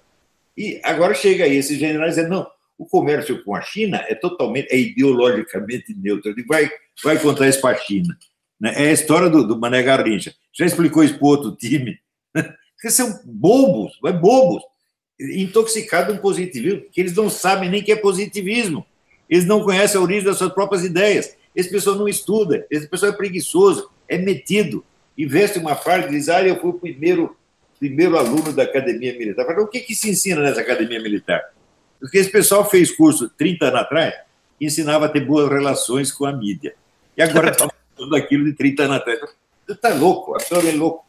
E 0.56 0.80
agora 0.84 1.14
chega 1.14 1.44
aí 1.44 1.56
esses 1.56 1.78
generais 1.78 2.16
dizendo, 2.16 2.30
não, 2.30 2.46
o 2.78 2.86
comércio 2.86 3.42
com 3.44 3.54
a 3.54 3.60
China 3.60 4.04
é 4.08 4.14
totalmente, 4.14 4.68
é 4.70 4.78
ideologicamente 4.78 5.94
neutro. 5.94 6.30
Ele 6.30 6.44
vai, 6.44 6.70
vai 7.02 7.18
contar 7.18 7.48
isso 7.48 7.60
para 7.60 7.76
a 7.76 7.80
China. 7.80 8.16
Né? 8.60 8.72
É 8.76 8.88
a 8.90 8.92
história 8.92 9.28
do, 9.28 9.46
do 9.46 9.58
Mané 9.58 9.82
Garrincha. 9.82 10.34
Já 10.52 10.66
explicou 10.66 11.02
isso 11.02 11.18
para 11.18 11.28
outro 11.28 11.56
time. 11.56 11.98
Porque 12.32 12.90
são 12.90 13.20
bobos, 13.24 13.98
é 14.06 14.12
bobos 14.12 14.62
intoxicados 15.20 16.14
com 16.14 16.22
positivismo, 16.22 16.82
que 16.90 17.00
eles 17.00 17.14
não 17.14 17.28
sabem 17.28 17.68
nem 17.68 17.82
que 17.82 17.92
é 17.92 17.96
positivismo. 17.96 18.86
Eles 19.28 19.44
não 19.44 19.62
conhecem 19.62 20.00
a 20.00 20.02
origem 20.02 20.24
das 20.24 20.38
suas 20.38 20.52
próprias 20.52 20.84
ideias. 20.84 21.36
Esse 21.54 21.70
pessoal 21.70 21.96
não 21.96 22.08
estuda, 22.08 22.66
esse 22.70 22.86
pessoal 22.88 23.12
é 23.12 23.16
preguiçoso, 23.16 23.90
é 24.08 24.16
metido, 24.16 24.84
investe 25.16 25.58
uma 25.58 25.74
farda 25.76 26.08
e 26.08 26.10
diz: 26.10 26.28
Ah, 26.28 26.42
eu 26.42 26.58
fui 26.60 26.70
o 26.70 26.74
primeiro, 26.74 27.36
primeiro 27.78 28.16
aluno 28.16 28.52
da 28.52 28.62
academia 28.62 29.16
militar. 29.16 29.44
Falo, 29.44 29.64
o 29.64 29.68
que, 29.68 29.80
que 29.80 29.94
se 29.94 30.10
ensina 30.10 30.40
nessa 30.40 30.60
academia 30.60 31.00
militar? 31.00 31.42
Porque 31.98 32.18
esse 32.18 32.30
pessoal 32.30 32.68
fez 32.68 32.90
curso 32.90 33.28
30 33.28 33.66
anos 33.66 33.80
atrás 33.80 34.14
e 34.60 34.66
ensinava 34.66 35.06
a 35.06 35.08
ter 35.08 35.24
boas 35.24 35.50
relações 35.50 36.10
com 36.10 36.24
a 36.24 36.32
mídia. 36.32 36.74
E 37.16 37.22
agora 37.22 37.50
está 37.52 37.68
falando 37.96 38.16
aquilo 38.16 38.44
de 38.44 38.54
30 38.54 38.82
anos 38.84 38.96
atrás. 38.96 39.20
Você 39.66 39.72
está 39.72 39.94
louco, 39.94 40.34
a 40.34 40.38
pessoa 40.38 40.66
é 40.66 40.72
louco. 40.72 41.04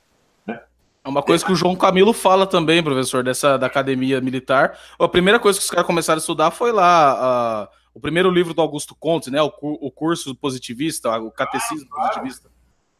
É 1.04 1.10
uma 1.10 1.24
coisa 1.24 1.44
que 1.44 1.52
o 1.52 1.56
João 1.56 1.76
Camilo 1.76 2.14
fala 2.14 2.46
também, 2.46 2.84
professor, 2.84 3.24
dessa 3.24 3.58
da 3.58 3.66
academia 3.66 4.22
militar. 4.22 4.80
A 5.00 5.08
primeira 5.08 5.40
coisa 5.40 5.58
que 5.58 5.66
os 5.66 5.72
caras 5.72 5.88
começaram 5.88 6.18
a 6.18 6.22
estudar 6.22 6.52
foi 6.52 6.72
lá 6.72 7.68
o 7.94 8.00
primeiro 8.00 8.30
livro 8.30 8.54
do 8.54 8.62
Augusto 8.62 8.96
Conte, 8.96 9.32
né? 9.32 9.42
O, 9.42 9.52
o 9.62 9.92
curso 9.92 10.36
positivista, 10.36 11.18
o 11.20 11.32
catecismo 11.32 11.88
ah, 11.92 11.96
claro. 11.96 12.10
positivista. 12.10 12.50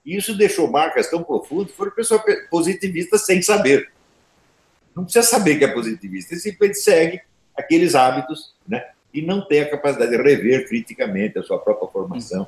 Isso 0.04 0.36
deixou 0.36 0.70
marcas 0.70 1.10
tão 1.10 1.24
profundas, 1.24 1.74
foi 1.76 1.92
pessoa 1.92 2.24
positivista 2.50 3.20
sem 3.20 3.40
saber. 3.42 3.92
Não 4.96 5.04
precisa 5.04 5.26
saber 5.26 5.58
que 5.58 5.64
é 5.64 5.68
positivista, 5.68 6.34
ele 6.34 6.42
simplesmente 6.42 6.80
segue 6.80 7.22
aqueles 7.56 7.94
hábitos, 7.94 8.56
né? 8.68 8.84
E 9.14 9.22
não 9.22 9.46
tem 9.46 9.62
a 9.62 9.70
capacidade 9.70 10.12
de 10.12 10.18
rever 10.18 10.68
criticamente 10.68 11.38
a 11.38 11.44
sua 11.44 11.60
própria 11.60 11.88
formação. 11.90 12.48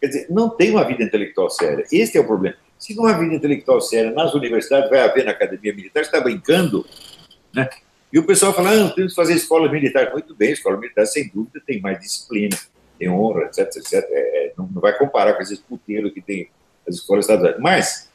Quer 0.00 0.06
dizer, 0.08 0.26
não 0.30 0.48
tem 0.48 0.70
uma 0.70 0.84
vida 0.84 1.04
intelectual 1.04 1.48
séria. 1.48 1.84
Este 1.92 2.18
é 2.18 2.20
o 2.20 2.26
problema. 2.26 2.56
Se 2.80 2.96
não 2.96 3.04
vida 3.18 3.34
intelectual 3.34 3.78
séria 3.82 4.10
nas 4.10 4.32
universidades, 4.32 4.88
vai 4.88 5.00
haver 5.00 5.26
na 5.26 5.32
academia 5.32 5.74
militar, 5.74 6.00
está 6.00 6.18
brincando, 6.18 6.86
né? 7.54 7.68
E 8.10 8.18
o 8.18 8.26
pessoal 8.26 8.54
fala, 8.54 8.70
ah, 8.70 8.90
temos 8.90 9.12
que 9.12 9.16
fazer 9.16 9.34
escola 9.34 9.70
militar. 9.70 10.10
Muito 10.12 10.34
bem, 10.34 10.50
escola 10.50 10.78
militar, 10.78 11.06
sem 11.06 11.28
dúvida, 11.28 11.62
tem 11.64 11.78
mais 11.78 12.00
disciplina, 12.00 12.56
tem 12.98 13.10
honra, 13.10 13.44
etc, 13.44 13.66
etc. 13.76 13.92
É, 13.92 14.46
é, 14.46 14.52
não, 14.56 14.66
não, 14.66 14.80
vai 14.80 14.96
comparar 14.96 15.34
com 15.34 15.42
esses 15.42 15.58
puteiros 15.58 16.10
que 16.12 16.22
tem 16.22 16.48
as 16.88 16.96
escolas 16.96 17.26
estaduais. 17.26 17.56
Mas, 17.60 18.10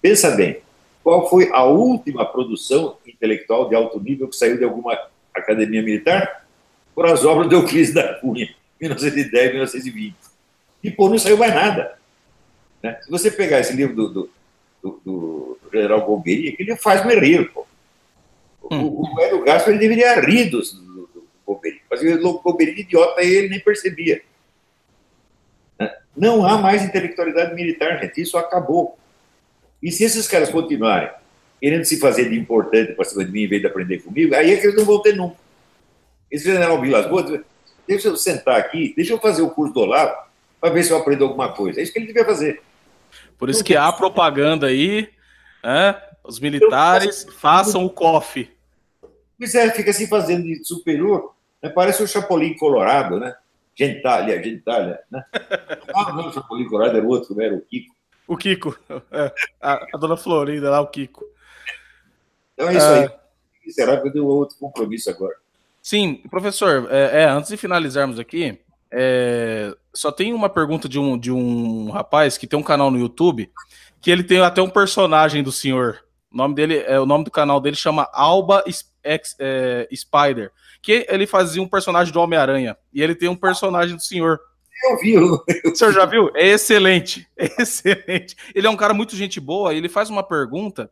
pensa 0.00 0.30
bem, 0.30 0.62
qual 1.04 1.28
foi 1.28 1.50
a 1.52 1.64
última 1.64 2.24
produção 2.24 2.96
intelectual 3.06 3.68
de 3.68 3.76
alto 3.76 4.00
nível 4.00 4.26
que 4.26 4.36
saiu 4.36 4.56
de 4.56 4.64
alguma 4.64 4.98
academia 5.34 5.82
militar? 5.82 6.46
Foram 6.94 7.12
as 7.12 7.24
obras 7.26 7.48
de 7.48 7.54
Euclides 7.54 7.92
da 7.92 8.14
Cunha, 8.14 8.48
1910, 8.80 9.50
1920. 9.50 10.16
Depois 10.82 11.10
não 11.10 11.18
saiu 11.18 11.36
mais 11.36 11.54
nada. 11.54 11.97
Né? 12.82 12.98
Se 13.02 13.10
você 13.10 13.30
pegar 13.30 13.60
esse 13.60 13.74
livro 13.74 13.94
do, 13.94 14.08
do, 14.08 14.30
do, 14.82 15.00
do 15.04 15.58
general 15.72 16.04
Golbery, 16.04 16.56
ele 16.58 16.76
faz-me 16.76 17.14
rir. 17.14 17.50
Pô. 17.50 17.66
Hum. 18.70 18.84
O, 18.84 19.14
o 19.14 19.20
Hélio 19.20 19.44
Gaspar 19.44 19.70
ele 19.70 19.78
deveria 19.78 20.20
rir 20.20 20.50
do, 20.50 20.60
do, 20.60 21.06
do 21.14 21.26
Golbery. 21.46 21.80
Mas 21.90 22.02
o 22.02 22.38
Golbery 22.40 22.80
idiota 22.80 23.22
ele 23.22 23.48
nem 23.48 23.60
percebia. 23.60 24.22
Né? 25.78 25.94
Não 26.16 26.46
há 26.46 26.58
mais 26.58 26.82
intelectualidade 26.82 27.54
militar, 27.54 28.00
gente. 28.00 28.20
Isso 28.20 28.36
acabou. 28.36 28.98
E 29.82 29.90
se 29.90 30.04
esses 30.04 30.26
caras 30.26 30.50
continuarem 30.50 31.10
querendo 31.60 31.84
se 31.84 31.98
fazer 31.98 32.28
de 32.28 32.38
importante 32.38 32.92
para 32.92 33.04
cima 33.04 33.24
de 33.24 33.32
mim, 33.32 33.42
em 33.42 33.48
vez 33.48 33.60
de 33.60 33.66
aprender 33.66 33.98
comigo, 33.98 34.34
aí 34.34 34.52
é 34.52 34.56
que 34.56 34.66
eles 34.66 34.76
não 34.76 34.84
vão 34.84 35.02
ter 35.02 35.16
nunca. 35.16 35.36
Esse 36.30 36.44
general 36.44 36.80
Vilas 36.80 37.06
Boas, 37.08 37.40
deixa 37.86 38.08
eu 38.08 38.16
sentar 38.16 38.56
aqui, 38.56 38.92
deixa 38.94 39.12
eu 39.12 39.18
fazer 39.18 39.42
o 39.42 39.50
curso 39.50 39.74
do 39.74 39.80
Olavo, 39.80 40.14
para 40.60 40.70
ver 40.70 40.84
se 40.84 40.90
eu 40.90 40.98
aprendo 40.98 41.24
alguma 41.24 41.52
coisa. 41.52 41.80
É 41.80 41.82
isso 41.82 41.92
que 41.92 41.98
ele 41.98 42.06
devia 42.06 42.24
fazer. 42.24 42.60
Por 43.38 43.48
isso 43.48 43.62
que 43.62 43.76
há 43.76 43.90
propaganda 43.92 44.66
aí, 44.66 45.08
né? 45.62 46.02
os 46.24 46.40
militares 46.40 47.26
façam 47.38 47.86
o 47.86 47.90
COF. 47.90 48.50
Pois 49.38 49.54
é, 49.54 49.70
fica 49.70 49.90
assim 49.90 50.06
fazendo 50.06 50.42
de 50.42 50.64
superior, 50.64 51.34
né? 51.62 51.70
parece 51.70 52.02
o 52.02 52.08
Chapolin 52.08 52.54
Colorado, 52.56 53.18
né? 53.20 53.34
Gentalha, 53.74 54.42
Gentalha, 54.42 55.00
né? 55.10 55.24
Ah, 55.94 56.12
não, 56.12 56.28
o 56.28 56.32
Chapolin 56.32 56.66
Colorado 56.66 56.96
era 56.96 57.06
o 57.06 57.08
outro, 57.08 57.40
era 57.40 57.54
o 57.54 57.60
Kiko. 57.60 57.94
O 58.26 58.36
Kiko, 58.36 58.76
é, 59.10 59.32
a, 59.62 59.86
a, 59.94 59.96
dona 59.96 60.16
Florinda 60.16 60.68
lá, 60.68 60.80
o 60.80 60.88
Kiko. 60.88 61.24
Então 62.52 62.68
é 62.68 62.76
isso 62.76 62.86
aí. 62.86 63.72
Será 63.72 64.00
que 64.00 64.08
eu 64.08 64.12
tenho 64.12 64.26
outro 64.26 64.56
compromisso 64.58 65.08
agora? 65.08 65.36
Sim, 65.80 66.16
professor, 66.28 66.88
é, 66.90 67.22
é, 67.22 67.24
antes 67.24 67.48
de 67.48 67.56
finalizarmos 67.56 68.18
aqui, 68.18 68.58
é, 68.92 69.74
só 69.94 70.10
tem 70.10 70.32
uma 70.32 70.48
pergunta 70.48 70.88
de 70.88 70.98
um, 70.98 71.18
de 71.18 71.30
um 71.30 71.90
rapaz 71.90 72.38
que 72.38 72.46
tem 72.46 72.58
um 72.58 72.62
canal 72.62 72.90
no 72.90 72.98
YouTube 72.98 73.50
que 74.00 74.10
ele 74.10 74.22
tem 74.22 74.40
até 74.40 74.62
um 74.62 74.70
personagem 74.70 75.42
do 75.42 75.52
senhor. 75.52 75.98
O 76.32 76.36
nome 76.36 76.54
dele 76.54 76.78
é 76.86 77.00
o 77.00 77.06
nome 77.06 77.24
do 77.24 77.30
canal 77.30 77.60
dele 77.60 77.76
chama 77.76 78.08
Alba 78.12 78.62
X, 79.02 79.36
é, 79.38 79.88
Spider, 79.94 80.52
que 80.82 81.06
ele 81.08 81.26
fazia 81.26 81.62
um 81.62 81.68
personagem 81.68 82.12
do 82.12 82.20
Homem-Aranha 82.20 82.76
e 82.92 83.02
ele 83.02 83.14
tem 83.14 83.28
um 83.28 83.36
personagem 83.36 83.96
do 83.96 84.02
senhor. 84.02 84.38
Eu 84.84 84.98
vi. 84.98 85.14
Eu... 85.14 85.44
O 85.64 85.74
senhor 85.74 85.92
já 85.92 86.04
viu? 86.04 86.30
É 86.34 86.48
excelente, 86.48 87.26
é 87.36 87.50
excelente. 87.62 88.36
Ele 88.54 88.66
é 88.66 88.70
um 88.70 88.76
cara 88.76 88.94
muito 88.94 89.16
gente 89.16 89.40
boa. 89.40 89.74
Ele 89.74 89.88
faz 89.88 90.10
uma 90.10 90.22
pergunta. 90.22 90.90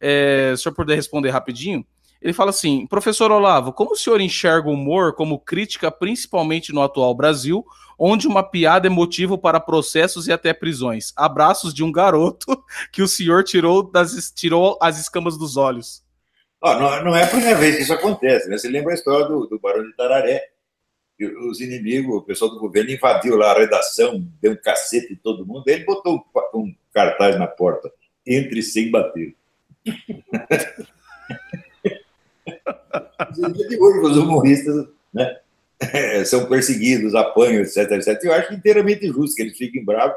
É, 0.00 0.50
se 0.50 0.60
o 0.60 0.62
senhor 0.64 0.74
puder 0.74 0.94
responder 0.94 1.30
rapidinho. 1.30 1.84
Ele 2.20 2.32
fala 2.32 2.50
assim: 2.50 2.86
professor 2.86 3.30
Olavo, 3.30 3.72
como 3.72 3.92
o 3.92 3.96
senhor 3.96 4.20
enxerga 4.20 4.68
o 4.68 4.72
humor 4.72 5.14
como 5.14 5.38
crítica, 5.38 5.90
principalmente 5.90 6.72
no 6.72 6.82
atual 6.82 7.14
Brasil, 7.14 7.64
onde 7.98 8.26
uma 8.26 8.42
piada 8.42 8.86
é 8.86 8.90
motivo 8.90 9.38
para 9.38 9.60
processos 9.60 10.26
e 10.26 10.32
até 10.32 10.52
prisões? 10.52 11.12
Abraços 11.16 11.72
de 11.72 11.84
um 11.84 11.92
garoto 11.92 12.62
que 12.92 13.02
o 13.02 13.08
senhor 13.08 13.44
tirou, 13.44 13.82
das, 13.82 14.30
tirou 14.32 14.78
as 14.82 14.98
escamas 14.98 15.38
dos 15.38 15.56
olhos. 15.56 16.02
Oh, 16.60 16.74
não, 16.74 17.04
não, 17.04 17.16
é 17.16 17.22
a 17.22 17.28
primeira 17.28 17.56
vez 17.56 17.76
que 17.76 17.82
isso 17.82 17.92
acontece, 17.92 18.48
né? 18.48 18.58
Você 18.58 18.68
lembra 18.68 18.92
a 18.92 18.94
história 18.94 19.26
do, 19.26 19.46
do 19.46 19.60
Barão 19.60 19.84
de 19.84 19.94
Tararé? 19.94 20.42
Os 21.50 21.60
inimigos, 21.60 22.16
o 22.16 22.22
pessoal 22.22 22.50
do 22.50 22.60
governo 22.60 22.90
invadiu 22.90 23.36
lá 23.36 23.52
a 23.52 23.58
redação, 23.58 24.24
deu 24.40 24.52
um 24.52 24.56
cacete 24.56 25.12
em 25.12 25.16
todo 25.16 25.46
mundo, 25.46 25.64
ele 25.66 25.84
botou 25.84 26.24
um 26.54 26.74
cartaz 26.92 27.36
na 27.38 27.46
porta: 27.46 27.90
entre 28.26 28.62
sem 28.62 28.90
bater. 28.90 29.36
de 33.68 33.80
hoje 33.80 33.98
os 34.00 34.16
humoristas 34.16 34.86
né, 35.12 35.38
são 36.24 36.46
perseguidos, 36.46 37.14
apanham, 37.14 37.62
etc, 37.62 37.90
etc. 37.92 38.18
Eu 38.22 38.32
acho 38.32 38.54
inteiramente 38.54 39.06
justo 39.08 39.36
que 39.36 39.42
eles 39.42 39.56
fiquem 39.56 39.84
bravos, 39.84 40.16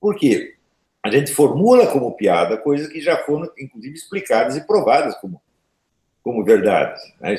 porque 0.00 0.56
a 1.02 1.10
gente 1.10 1.32
formula 1.32 1.86
como 1.86 2.16
piada 2.16 2.56
coisas 2.56 2.88
que 2.88 3.00
já 3.00 3.16
foram, 3.24 3.50
inclusive, 3.58 3.94
explicadas 3.94 4.56
e 4.56 4.66
provadas 4.66 5.14
como, 5.16 5.40
como 6.22 6.44
verdades. 6.44 7.00
Né? 7.20 7.36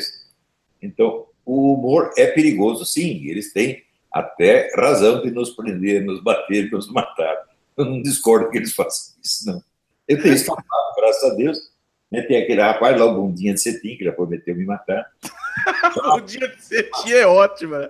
Então, 0.82 1.26
o 1.46 1.74
humor 1.74 2.12
é 2.18 2.28
perigoso, 2.28 2.86
sim. 2.86 3.28
Eles 3.28 3.52
têm 3.52 3.84
até 4.12 4.72
razão 4.76 5.22
de 5.22 5.32
nos 5.32 5.52
prender, 5.52 6.04
nos 6.04 6.22
bater, 6.22 6.72
nos 6.72 6.92
matar. 6.92 7.36
Eu 7.76 7.86
não 7.86 8.02
discordo 8.02 8.50
que 8.50 8.58
eles 8.58 8.74
façam 8.74 9.16
isso, 9.24 9.46
não. 9.46 9.64
Eu 10.08 10.22
tenho 10.22 10.34
escapado, 10.36 10.96
graças 10.98 11.32
a 11.32 11.36
Deus, 11.36 11.72
né? 12.12 12.22
Tem 12.24 12.44
aquele 12.44 12.62
rapaz 12.62 13.00
lá, 13.00 13.06
o 13.06 13.16
Bundinha 13.16 13.54
de 13.54 13.62
Cetim, 13.62 13.96
que 13.98 14.04
já 14.04 14.12
prometeu 14.12 14.56
me 14.56 14.66
matar. 14.66 15.06
o 15.98 16.20
Bundinha 16.20 16.48
de 16.48 16.64
Cetim 16.64 17.12
é 17.12 17.28
ótimo. 17.28 17.76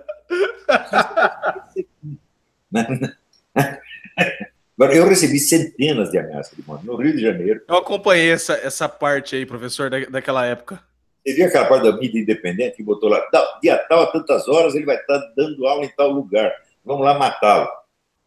Agora, 4.76 4.94
eu 4.96 5.06
recebi 5.06 5.38
centenas 5.38 6.10
de 6.10 6.18
ameaças 6.18 6.56
de 6.56 6.66
morte 6.66 6.86
no 6.86 6.96
Rio 6.96 7.14
de 7.14 7.20
Janeiro. 7.20 7.60
Eu 7.68 7.76
acompanhei 7.76 8.30
essa, 8.30 8.54
essa 8.54 8.88
parte 8.88 9.36
aí, 9.36 9.44
professor, 9.44 9.90
da, 9.90 10.00
daquela 10.06 10.46
época. 10.46 10.82
Você 11.22 11.34
viu 11.34 11.46
aquela 11.46 11.66
parte 11.66 11.84
da 11.84 11.96
mídia 11.96 12.18
independente 12.20 12.76
que 12.76 12.82
botou 12.82 13.10
lá, 13.10 13.22
dia 13.62 13.76
tal, 13.76 14.02
a 14.02 14.06
tantas 14.06 14.48
horas, 14.48 14.74
ele 14.74 14.86
vai 14.86 14.96
estar 14.96 15.18
dando 15.36 15.66
aula 15.66 15.84
em 15.84 15.90
tal 15.90 16.10
lugar, 16.10 16.50
vamos 16.82 17.04
lá 17.04 17.18
matá-lo. 17.18 17.68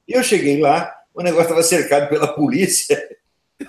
E 0.08 0.14
eu 0.14 0.22
cheguei 0.22 0.62
lá, 0.62 0.94
o 1.14 1.24
negócio 1.24 1.46
estava 1.46 1.64
cercado 1.64 2.10
pela 2.10 2.28
polícia. 2.28 2.98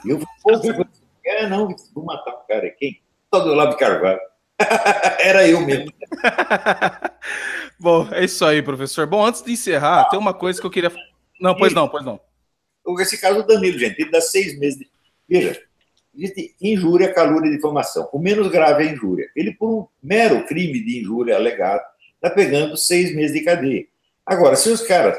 E 0.04 0.10
eu 0.10 0.18
falei, 0.42 0.86
é, 1.24 1.48
não, 1.48 1.74
vou 1.94 2.04
matar 2.04 2.32
o 2.32 2.46
cara. 2.46 2.70
Quem? 2.70 3.00
Olavo 3.32 3.72
de 3.72 3.78
Carvalho. 3.78 4.20
Era 5.18 5.48
eu 5.48 5.60
mesmo. 5.60 5.92
Bom, 7.78 8.08
é 8.12 8.24
isso 8.24 8.44
aí, 8.44 8.62
professor. 8.62 9.06
Bom, 9.06 9.24
antes 9.24 9.42
de 9.42 9.52
encerrar, 9.52 10.08
tem 10.08 10.18
uma 10.18 10.32
coisa 10.32 10.60
que 10.60 10.66
eu 10.66 10.70
queria. 10.70 10.92
Não, 11.40 11.54
pois 11.56 11.72
não, 11.74 11.88
pois 11.88 12.04
não. 12.04 12.20
Esse 13.00 13.20
caso 13.20 13.42
do 13.42 13.46
Danilo, 13.46 13.78
gente, 13.78 14.00
ele 14.00 14.10
dá 14.10 14.20
seis 14.20 14.58
meses 14.58 14.78
de. 14.78 14.88
Veja, 15.28 15.60
existe 16.14 16.54
injúria, 16.60 17.12
calúnia 17.12 17.48
e 17.48 17.56
difamação. 17.56 18.08
O 18.12 18.18
menos 18.18 18.48
grave 18.48 18.84
é 18.84 18.88
a 18.88 18.92
injúria. 18.92 19.28
Ele, 19.34 19.52
por 19.52 19.68
um 19.68 19.86
mero 20.02 20.46
crime 20.46 20.84
de 20.84 21.00
injúria 21.00 21.34
alegado, 21.34 21.82
está 22.14 22.30
pegando 22.30 22.76
seis 22.76 23.14
meses 23.14 23.32
de 23.32 23.44
cadeia. 23.44 23.86
Agora, 24.24 24.54
se 24.54 24.68
os 24.70 24.82
caras 24.82 25.18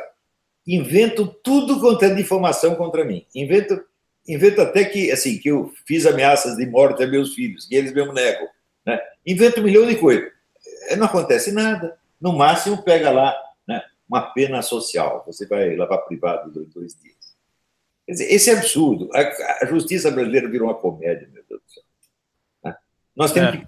inventam 0.65 1.27
tudo 1.43 1.79
quanto 1.79 2.03
é 2.05 2.13
difamação 2.13 2.75
contra 2.75 3.03
mim, 3.03 3.25
inventam 3.35 3.79
invento 4.27 4.61
até 4.61 4.83
que, 4.85 5.11
assim, 5.11 5.37
que 5.37 5.49
eu 5.49 5.71
fiz 5.85 6.05
ameaças 6.05 6.57
de 6.57 6.65
morte 6.65 7.03
a 7.03 7.07
meus 7.07 7.33
filhos, 7.33 7.67
e 7.69 7.75
eles 7.75 7.93
mesmo 7.93 8.13
negam. 8.13 8.47
Né? 8.85 8.99
Invento 9.25 9.59
um 9.59 9.63
milhão 9.63 9.85
de 9.85 9.95
coisas. 9.95 10.31
É, 10.87 10.95
não 10.95 11.05
acontece 11.05 11.51
nada. 11.51 11.97
No 12.19 12.33
máximo, 12.33 12.83
pega 12.83 13.11
lá 13.11 13.35
né, 13.67 13.81
uma 14.07 14.21
pena 14.33 14.61
social. 14.61 15.23
Você 15.27 15.45
vai 15.45 15.75
lavar 15.75 16.05
privado 16.05 16.51
durante 16.51 16.73
dois 16.73 16.95
dias. 16.99 17.15
Quer 18.05 18.11
dizer, 18.13 18.33
esse 18.33 18.49
é 18.49 18.53
absurdo. 18.53 19.09
A, 19.13 19.63
a, 19.63 19.65
justiça 19.65 20.11
brasileira 20.11 20.49
virou 20.49 20.67
uma 20.67 20.75
comédia, 20.75 21.27
meu 21.31 21.43
Deus 21.47 21.61
do 21.61 21.71
céu. 21.71 21.83
Né? 22.63 22.75
Nós 23.15 23.31
temos 23.31 23.55
é. 23.55 23.57
que, 23.57 23.67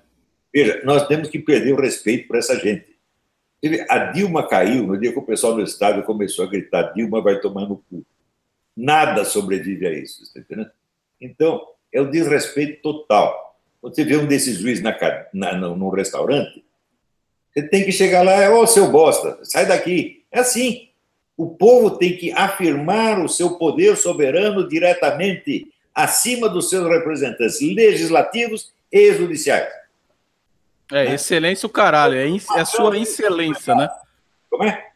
veja, 0.54 0.82
nós 0.84 1.08
temos 1.08 1.30
que 1.30 1.40
perder 1.40 1.74
o 1.74 1.82
respeito 1.82 2.28
por 2.28 2.38
essa 2.38 2.58
gente. 2.58 2.98
A 3.90 3.98
Dilma 4.12 4.48
caiu 4.48 4.86
no 4.86 5.00
dia 5.00 5.12
que 5.12 5.18
o 5.18 5.26
pessoal 5.26 5.56
do 5.56 5.64
estádio 5.64 6.04
começou 6.04 6.46
a 6.46 6.50
gritar: 6.50 6.94
Dilma 6.94 7.22
vai 7.22 7.40
tomar 7.40 7.68
no 7.68 7.78
cu. 7.90 8.06
Nada 8.78 9.26
sobrevive 9.26 9.88
a 9.88 9.92
isso, 9.92 10.22
está 10.22 10.40
entendendo? 10.40 10.70
Então, 11.20 11.68
é 11.92 12.00
o 12.00 12.12
desrespeito 12.12 12.80
total. 12.84 13.58
Você 13.82 14.04
vê 14.04 14.18
um 14.18 14.28
desses 14.28 14.60
juízes 14.60 14.84
na, 14.84 14.96
na, 15.34 15.54
num 15.54 15.90
restaurante, 15.90 16.64
você 17.52 17.64
tem 17.64 17.84
que 17.84 17.92
chegar 17.92 18.22
lá, 18.22 18.52
ô 18.52 18.62
oh, 18.62 18.68
seu 18.68 18.92
bosta, 18.92 19.40
sai 19.42 19.66
daqui. 19.66 20.24
É 20.32 20.42
assim. 20.42 20.90
O 21.36 21.50
povo 21.50 21.98
tem 21.98 22.16
que 22.16 22.32
afirmar 22.32 23.20
o 23.20 23.28
seu 23.28 23.58
poder 23.58 23.98
soberano 23.98 24.68
diretamente 24.68 25.68
acima 25.94 26.48
dos 26.48 26.70
seus 26.70 26.88
representantes 26.88 27.60
legislativos 27.62 28.72
e 28.92 29.12
judiciais. 29.14 29.68
É, 30.92 31.06
né? 31.06 31.16
excelência 31.16 31.66
o 31.66 31.70
caralho, 31.70 32.16
é, 32.16 32.28
é 32.28 32.60
a 32.60 32.66
sua 32.66 32.96
excelência, 32.98 33.74
né? 33.74 33.90
Como 34.50 34.64
é? 34.64 34.88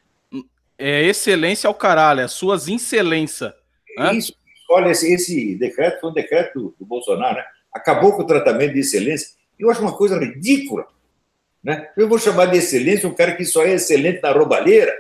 É 0.78 1.04
excelência 1.04 1.68
ao 1.68 1.74
caralho, 1.74 2.22
é 2.22 2.24
as 2.24 2.32
suas 2.32 2.68
excelência. 2.68 3.56
Hã? 3.98 4.14
Isso, 4.14 4.34
olha, 4.70 4.90
esse, 4.90 5.14
esse, 5.14 5.56
decreto 5.56 6.00
foi 6.00 6.10
um 6.10 6.14
decreto 6.14 6.60
do, 6.60 6.76
do, 6.80 6.86
Bolsonaro, 6.86 7.36
né? 7.36 7.46
acabou 7.74 8.16
com 8.16 8.24
o 8.24 8.28
tratamento 8.28 8.74
de 8.74 8.80
excelência. 8.80 9.30
Eu 9.60 9.70
acho 9.70 9.82
uma 9.82 9.96
coisa 9.96 10.18
ridícula. 10.18 10.88
Né? 11.64 11.90
Eu 11.96 12.08
vou 12.08 12.18
chamar 12.18 12.48
de 12.48 12.58
excelência 12.58 13.08
um 13.08 13.14
cara 13.14 13.36
que 13.36 13.46
só 13.46 13.64
é 13.64 13.74
excelente 13.74 14.22
na 14.22 14.32
roubalheira. 14.32 14.92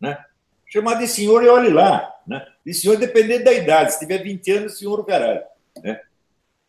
Né? 0.00 0.18
Chamar 0.66 0.94
de 0.94 1.08
senhor 1.08 1.42
e 1.42 1.48
olhe 1.48 1.70
lá. 1.70 2.14
Né? 2.26 2.46
De 2.64 2.74
senhor 2.74 2.96
dependendo 2.98 3.44
da 3.44 3.52
idade. 3.52 3.94
Se 3.94 4.00
tiver 4.00 4.18
20 4.18 4.50
anos, 4.52 4.78
senhor 4.78 5.00
o 5.00 5.04
caralho. 5.04 5.42
Né? 5.82 6.00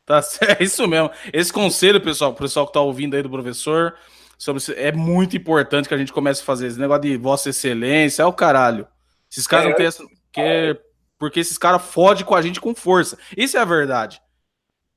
Tá 0.05 0.21
certo, 0.21 0.61
é 0.61 0.63
isso 0.63 0.87
mesmo. 0.87 1.11
Esse 1.33 1.51
conselho, 1.51 1.99
pessoal, 1.99 2.31
o 2.31 2.35
pessoal 2.35 2.65
que 2.65 2.69
está 2.69 2.79
ouvindo 2.79 3.15
aí 3.15 3.21
do 3.21 3.29
professor, 3.29 3.95
sobre 4.37 4.63
é 4.77 4.91
muito 4.91 5.35
importante 5.35 5.89
que 5.89 5.93
a 5.93 5.97
gente 5.97 6.13
comece 6.13 6.41
a 6.41 6.45
fazer 6.45 6.67
esse 6.67 6.79
negócio 6.79 7.01
de 7.01 7.17
Vossa 7.17 7.49
Excelência, 7.49 8.23
é 8.23 8.25
o 8.25 8.31
caralho. 8.31 8.87
Esses 9.29 9.45
caras 9.45 9.65
é, 9.65 9.69
não 9.69 9.75
têm 9.75 9.85
essa, 9.85 10.03
porque, 10.41 10.81
porque 11.17 11.39
esses 11.39 11.57
caras 11.57 11.81
fodem 11.81 12.25
com 12.25 12.35
a 12.35 12.41
gente 12.41 12.61
com 12.61 12.75
força. 12.75 13.17
Isso 13.35 13.57
é 13.57 13.59
a 13.59 13.65
verdade. 13.65 14.21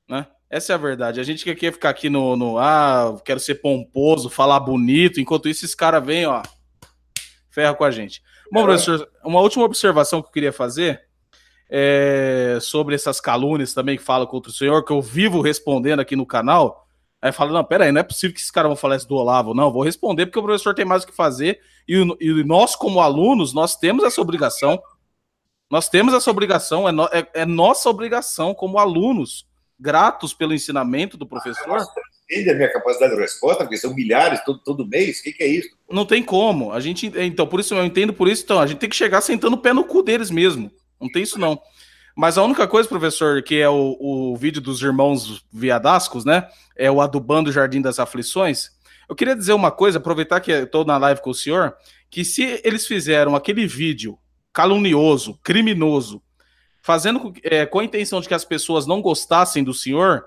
Né? 0.07 0.27
Essa 0.49 0.73
é 0.73 0.75
a 0.75 0.77
verdade. 0.77 1.19
A 1.19 1.23
gente 1.23 1.43
quer 1.55 1.71
ficar 1.71 1.89
aqui 1.89 2.09
no, 2.09 2.35
no 2.35 2.57
ah, 2.57 3.19
quero 3.23 3.39
ser 3.39 3.55
pomposo, 3.55 4.29
falar 4.29 4.59
bonito, 4.59 5.19
enquanto 5.19 5.47
isso, 5.47 5.65
esses 5.65 5.75
caras 5.75 6.05
vêm, 6.05 6.25
ó, 6.25 6.41
ferra 7.49 7.73
com 7.73 7.83
a 7.83 7.91
gente. 7.91 8.21
Bom, 8.51 8.61
é. 8.61 8.63
professor, 8.63 9.09
uma 9.23 9.39
última 9.39 9.63
observação 9.63 10.21
que 10.21 10.27
eu 10.27 10.33
queria 10.33 10.51
fazer 10.51 11.01
é 11.69 12.57
sobre 12.59 12.93
essas 12.93 13.21
calúnias 13.21 13.73
também 13.73 13.97
que 13.97 14.03
falam 14.03 14.27
contra 14.27 14.51
o 14.51 14.53
senhor, 14.53 14.83
que 14.83 14.91
eu 14.91 15.01
vivo 15.01 15.39
respondendo 15.39 16.01
aqui 16.01 16.17
no 16.17 16.25
canal. 16.25 16.85
Aí 17.21 17.31
fala, 17.31 17.53
não, 17.53 17.63
peraí, 17.63 17.91
não 17.93 18.01
é 18.01 18.03
possível 18.03 18.33
que 18.33 18.41
esses 18.41 18.51
caras 18.51 18.67
vão 18.67 18.75
falar 18.75 18.97
isso 18.97 19.07
do 19.07 19.15
Olavo. 19.15 19.53
Não, 19.53 19.71
vou 19.71 19.83
responder 19.83 20.25
porque 20.25 20.39
o 20.39 20.43
professor 20.43 20.73
tem 20.73 20.83
mais 20.83 21.03
o 21.03 21.07
que 21.07 21.15
fazer 21.15 21.61
e, 21.87 21.95
e 22.19 22.43
nós, 22.43 22.75
como 22.75 22.99
alunos, 22.99 23.53
nós 23.53 23.77
temos 23.77 24.03
essa 24.03 24.19
obrigação 24.19 24.81
nós 25.71 25.87
temos 25.87 26.13
essa 26.13 26.29
obrigação, 26.29 26.87
é, 26.87 26.91
no, 26.91 27.05
é, 27.05 27.25
é 27.33 27.45
nossa 27.45 27.89
obrigação 27.89 28.53
como 28.53 28.77
alunos, 28.77 29.47
gratos 29.79 30.33
pelo 30.33 30.53
ensinamento 30.53 31.15
do 31.15 31.25
professor. 31.25 31.79
Entende 32.29 32.49
a 32.49 32.53
minha 32.53 32.71
capacidade 32.71 33.15
de 33.15 33.21
resposta, 33.21 33.63
porque 33.63 33.77
são 33.77 33.95
milhares 33.95 34.43
todo, 34.43 34.59
todo 34.59 34.85
mês, 34.85 35.19
o 35.19 35.23
que, 35.23 35.31
que, 35.31 35.43
é 35.43 35.47
isso? 35.47 35.69
Não 35.89 36.05
tem 36.05 36.21
como. 36.21 36.73
A 36.73 36.81
gente, 36.81 37.09
então, 37.15 37.47
por 37.47 37.61
isso 37.61 37.73
eu 37.73 37.85
entendo 37.85 38.11
por 38.11 38.27
isso, 38.27 38.43
então, 38.43 38.59
a 38.59 38.67
gente 38.67 38.79
tem 38.79 38.89
que 38.89 38.95
chegar 38.97 39.21
sentando 39.21 39.55
o 39.55 39.59
pé 39.59 39.71
no 39.71 39.85
cu 39.85 40.03
deles 40.03 40.29
mesmo. 40.29 40.69
Não 40.99 41.09
tem 41.09 41.23
isso, 41.23 41.39
não. 41.39 41.57
Mas 42.17 42.37
a 42.37 42.43
única 42.43 42.67
coisa, 42.67 42.89
professor, 42.89 43.41
que 43.41 43.55
é 43.55 43.69
o, 43.69 43.97
o 43.97 44.35
vídeo 44.35 44.61
dos 44.61 44.81
irmãos 44.81 45.45
viadascos, 45.53 46.25
né? 46.25 46.49
É 46.75 46.91
o 46.91 46.99
Adubando 46.99 47.49
Jardim 47.49 47.81
das 47.81 47.97
Aflições. 47.97 48.71
Eu 49.07 49.15
queria 49.15 49.35
dizer 49.35 49.53
uma 49.53 49.71
coisa, 49.71 49.99
aproveitar 49.99 50.41
que 50.41 50.51
estou 50.51 50.83
na 50.83 50.97
live 50.97 51.21
com 51.21 51.29
o 51.29 51.33
senhor, 51.33 51.75
que 52.09 52.25
se 52.25 52.61
eles 52.65 52.85
fizeram 52.85 53.35
aquele 53.37 53.65
vídeo 53.65 54.17
calunioso, 54.53 55.39
criminoso, 55.43 56.21
fazendo 56.81 57.33
é, 57.43 57.65
com 57.65 57.79
a 57.79 57.83
intenção 57.83 58.21
de 58.21 58.27
que 58.27 58.33
as 58.33 58.45
pessoas 58.45 58.85
não 58.85 59.01
gostassem 59.01 59.63
do 59.63 59.73
senhor, 59.73 60.25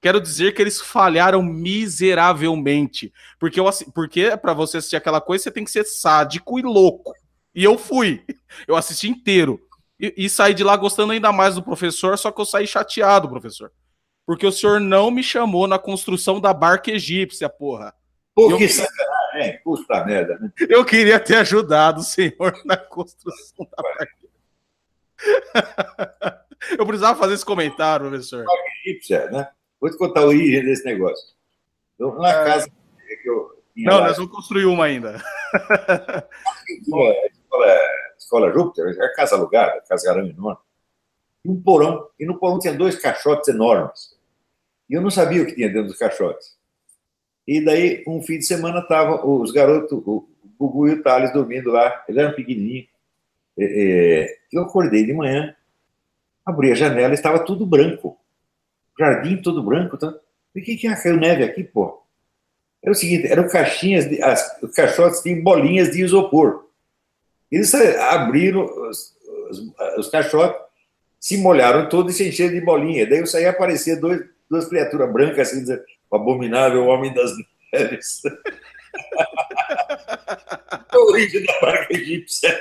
quero 0.00 0.20
dizer 0.20 0.54
que 0.54 0.62
eles 0.62 0.80
falharam 0.80 1.42
miseravelmente. 1.42 3.12
Porque, 3.38 3.58
eu, 3.58 3.68
porque 3.94 4.36
para 4.36 4.54
você 4.54 4.78
assistir 4.78 4.96
aquela 4.96 5.20
coisa, 5.20 5.44
você 5.44 5.50
tem 5.50 5.64
que 5.64 5.70
ser 5.70 5.84
sádico 5.84 6.58
e 6.58 6.62
louco. 6.62 7.12
E 7.54 7.64
eu 7.64 7.78
fui. 7.78 8.24
Eu 8.68 8.76
assisti 8.76 9.08
inteiro. 9.08 9.60
E, 9.98 10.14
e 10.16 10.28
saí 10.28 10.54
de 10.54 10.62
lá 10.62 10.76
gostando 10.76 11.12
ainda 11.12 11.32
mais 11.32 11.54
do 11.54 11.62
professor, 11.62 12.16
só 12.18 12.30
que 12.30 12.40
eu 12.40 12.44
saí 12.44 12.66
chateado, 12.66 13.28
professor. 13.28 13.72
Porque 14.26 14.46
o 14.46 14.52
senhor 14.52 14.80
não 14.80 15.10
me 15.10 15.22
chamou 15.22 15.66
na 15.66 15.78
construção 15.78 16.40
da 16.40 16.52
barca 16.52 16.90
egípcia, 16.90 17.48
porra. 17.48 17.94
Pô, 18.34 18.54
que 18.58 18.68
sacanagem, 18.68 19.05
hein? 19.46 19.60
Puta 19.64 20.04
merda, 20.04 20.38
né? 20.38 20.50
Eu 20.68 20.84
queria 20.84 21.18
ter 21.18 21.36
ajudado 21.36 22.00
o 22.00 22.04
senhor 22.04 22.60
na 22.64 22.76
construção 22.76 23.66
da. 23.70 23.82
Eu 26.78 26.86
precisava 26.86 27.18
fazer 27.18 27.34
esse 27.34 27.44
comentário, 27.44 28.08
professor. 28.08 28.44
Barca 28.44 28.62
egípcia, 28.84 29.30
né? 29.30 29.48
Vou 29.80 29.90
te 29.90 29.98
contar 29.98 30.20
a 30.20 30.26
origem 30.26 30.64
desse 30.64 30.84
negócio. 30.84 31.34
Então, 31.94 32.18
na 32.18 32.28
é... 32.28 32.44
casa 32.44 32.68
que 32.68 33.28
eu 33.28 33.62
tinha 33.74 33.90
Não, 33.90 34.00
lá, 34.00 34.08
nós 34.08 34.16
vamos 34.16 34.32
construir 34.32 34.64
uma 34.64 34.86
ainda. 34.86 35.22
escola, 36.68 37.14
escola 38.18 38.52
Júpiter, 38.52 38.96
é 39.00 39.08
casa 39.14 39.36
alugada, 39.36 39.82
casa 39.88 40.10
enorme. 40.10 40.58
E 41.44 41.50
um 41.50 41.62
porão, 41.62 42.08
e 42.18 42.26
no 42.26 42.38
porão 42.38 42.58
tinha 42.58 42.74
dois 42.74 42.98
caixotes 42.98 43.48
enormes. 43.48 44.16
E 44.88 44.94
eu 44.94 45.02
não 45.02 45.10
sabia 45.10 45.42
o 45.42 45.46
que 45.46 45.54
tinha 45.54 45.68
dentro 45.68 45.88
dos 45.88 45.98
caixotes. 45.98 46.55
E 47.46 47.60
daí, 47.60 48.02
um 48.06 48.20
fim 48.22 48.38
de 48.38 48.44
semana, 48.44 48.80
estavam 48.80 49.40
os 49.40 49.52
garotos, 49.52 49.92
o 50.04 50.28
Gugu 50.58 50.88
e 50.88 50.92
o 50.92 51.02
Thales 51.02 51.32
dormindo 51.32 51.70
lá, 51.70 52.04
eles 52.08 52.20
eram 52.20 52.34
pequenininhos. 52.34 52.88
Eu 54.52 54.62
acordei 54.62 55.06
de 55.06 55.12
manhã, 55.12 55.54
abri 56.44 56.72
a 56.72 56.74
janela, 56.74 57.14
estava 57.14 57.38
tudo 57.38 57.64
branco. 57.64 58.18
Jardim 58.98 59.36
todo 59.36 59.62
branco. 59.62 59.96
Tá? 59.96 60.08
O 60.08 60.60
que, 60.60 60.76
que 60.76 60.88
é? 60.88 60.96
Caiu 60.96 61.16
neve 61.16 61.44
aqui, 61.44 61.62
pô? 61.62 62.02
Era 62.82 62.92
o 62.92 62.94
seguinte, 62.94 63.26
eram 63.26 63.48
caixinhas, 63.48 64.08
de, 64.08 64.22
as, 64.22 64.58
caixotes 64.74 65.22
tinham 65.22 65.42
bolinhas 65.42 65.90
de 65.90 66.02
isopor. 66.02 66.66
Eles 67.50 67.74
abriram 67.74 68.64
os, 68.64 69.14
os, 69.50 69.74
os 69.98 70.10
caixotes, 70.10 70.60
se 71.18 71.36
molharam 71.36 71.88
todos 71.88 72.14
e 72.14 72.18
se 72.18 72.28
encheram 72.28 72.54
de 72.54 72.60
bolinha. 72.60 73.08
Daí 73.08 73.18
eu 73.18 73.26
saí 73.26 73.46
aparecer 73.46 73.98
dois, 73.98 74.24
duas 74.48 74.68
criaturas 74.68 75.12
brancas, 75.12 75.48
assim, 75.48 75.60
dizendo, 75.60 75.82
o 76.10 76.16
abominável 76.16 76.86
homem 76.86 77.12
das 77.12 77.32
neves. 77.72 78.22
a 80.88 80.98
origem 80.98 81.44
da 81.44 81.60
barca 81.60 81.94
egípcia. 81.94 82.60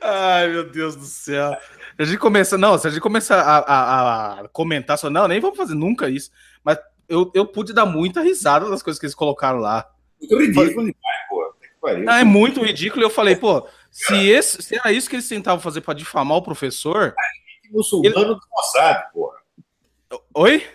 Ai, 0.00 0.48
meu 0.48 0.70
Deus 0.70 0.96
do 0.96 1.04
céu. 1.04 1.56
A 1.98 2.04
gente 2.04 2.18
começa, 2.18 2.56
não, 2.56 2.78
se 2.78 2.86
a 2.86 2.90
gente 2.90 3.00
começa 3.00 3.36
a, 3.36 3.58
a, 3.58 4.40
a, 4.40 4.48
comentar, 4.48 4.96
só, 4.96 5.10
não, 5.10 5.28
nem 5.28 5.40
vamos 5.40 5.56
fazer 5.56 5.74
nunca 5.74 6.08
isso. 6.08 6.30
Mas 6.64 6.78
eu, 7.08 7.30
eu 7.34 7.46
pude 7.46 7.72
dar 7.72 7.86
muita 7.86 8.22
risada 8.22 8.70
das 8.70 8.82
coisas 8.82 8.98
que 8.98 9.06
eles 9.06 9.14
colocaram 9.14 9.58
lá. 9.58 9.90
Muito 10.20 10.38
ridículo 10.38 10.86
demais, 10.86 11.28
pô. 11.28 11.54
Ah, 12.06 12.20
é 12.20 12.24
muito 12.24 12.62
ridículo. 12.62 13.02
Eu 13.02 13.10
falei, 13.10 13.36
pô, 13.36 13.66
se, 13.90 14.28
esse, 14.28 14.62
se 14.62 14.76
era 14.76 14.92
isso 14.92 15.08
que 15.08 15.16
eles 15.16 15.28
tentavam 15.28 15.60
fazer 15.60 15.80
para 15.80 15.94
difamar 15.94 16.36
o 16.36 16.42
professor. 16.42 17.14
Muçulmano 17.70 18.16
ele... 18.16 18.34
do 18.34 18.40
Mossad, 18.50 19.10
porra. 19.12 19.38
Oi? 20.34 20.66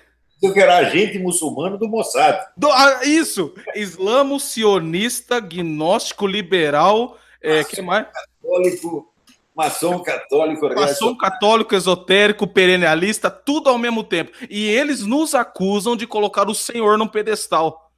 Que 0.53 0.59
era 0.59 0.77
agente 0.77 1.19
muçulmano 1.19 1.77
do 1.77 1.87
Mossad. 1.87 2.39
Do, 2.55 2.69
ah, 2.71 3.01
isso! 3.03 3.53
Islamo 3.75 4.39
sionista, 4.39 5.39
gnóstico, 5.39 6.27
liberal. 6.27 7.17
É, 7.41 7.63
que 7.63 7.81
mais? 7.81 8.07
Católico, 8.41 9.13
maçom 9.55 9.99
católico. 9.99 10.73
Maçom 10.73 11.15
católico, 11.15 11.75
esotérico, 11.75 12.47
perennialista, 12.47 13.29
tudo 13.29 13.69
ao 13.69 13.77
mesmo 13.77 14.03
tempo. 14.03 14.31
E 14.49 14.65
eles 14.67 15.01
nos 15.01 15.35
acusam 15.35 15.95
de 15.95 16.07
colocar 16.07 16.49
o 16.49 16.55
Senhor 16.55 16.97
num 16.97 17.07
pedestal. 17.07 17.91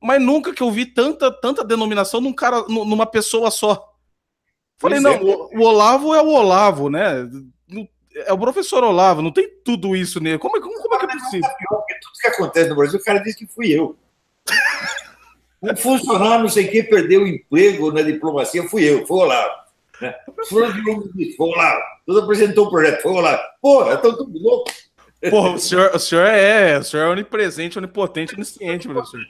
Mas 0.00 0.20
nunca 0.20 0.52
que 0.52 0.62
eu 0.62 0.70
vi 0.70 0.84
tanta, 0.84 1.30
tanta 1.30 1.64
denominação 1.64 2.20
num 2.20 2.32
cara, 2.32 2.64
numa 2.68 3.06
pessoa 3.06 3.50
só. 3.50 3.92
Falei, 4.78 5.00
pois 5.00 5.20
não, 5.20 5.28
é. 5.28 5.48
o 5.56 5.60
Olavo 5.60 6.12
é 6.12 6.20
o 6.20 6.28
Olavo, 6.28 6.90
né? 6.90 7.28
É 8.14 8.32
o 8.32 8.38
professor 8.38 8.84
Olavo, 8.84 9.22
não 9.22 9.32
tem 9.32 9.48
tudo 9.64 9.96
isso 9.96 10.20
nele. 10.20 10.38
Como, 10.38 10.60
como, 10.60 10.82
como 10.82 10.94
é 10.94 10.98
que 10.98 11.04
é 11.04 11.18
possível? 11.18 11.50
Porque 11.68 11.94
tudo 12.00 12.12
que 12.20 12.26
acontece 12.26 12.68
no 12.68 12.76
Brasil, 12.76 12.98
o 12.98 13.02
cara 13.02 13.18
diz 13.20 13.34
que 13.34 13.46
fui 13.46 13.72
eu. 13.72 13.96
Um 15.62 15.76
funcionário, 15.76 16.42
não 16.42 16.48
sei 16.48 16.66
quem, 16.66 16.82
perdeu 16.88 17.22
o 17.22 17.26
emprego 17.26 17.92
na 17.92 18.02
diplomacia, 18.02 18.68
fui 18.68 18.82
eu, 18.82 19.06
foi 19.06 19.16
o 19.16 19.20
Olavo. 19.20 19.54
Né? 20.00 20.12
Fulano 20.48 20.74
de 20.74 20.82
nome 20.82 21.10
disse, 21.14 21.36
foi 21.36 21.46
o 21.46 21.50
Olavo. 21.52 21.80
Tudo 22.04 22.20
apresentou 22.20 22.66
o 22.66 22.70
projeto, 22.70 23.00
foi 23.00 23.12
o 23.12 23.14
Olavo. 23.14 23.42
Porra, 23.60 23.94
estão 23.94 24.16
tudo 24.16 24.38
louco. 24.40 24.72
Porra, 25.30 25.50
o 25.54 25.58
senhor, 25.60 25.94
o 25.94 25.98
senhor 26.00 26.26
é, 26.26 26.78
o 26.78 26.82
senhor 26.82 27.04
é 27.04 27.08
onipresente, 27.10 27.78
onipotente, 27.78 28.34
onisciente, 28.34 28.88
professor. 28.88 29.20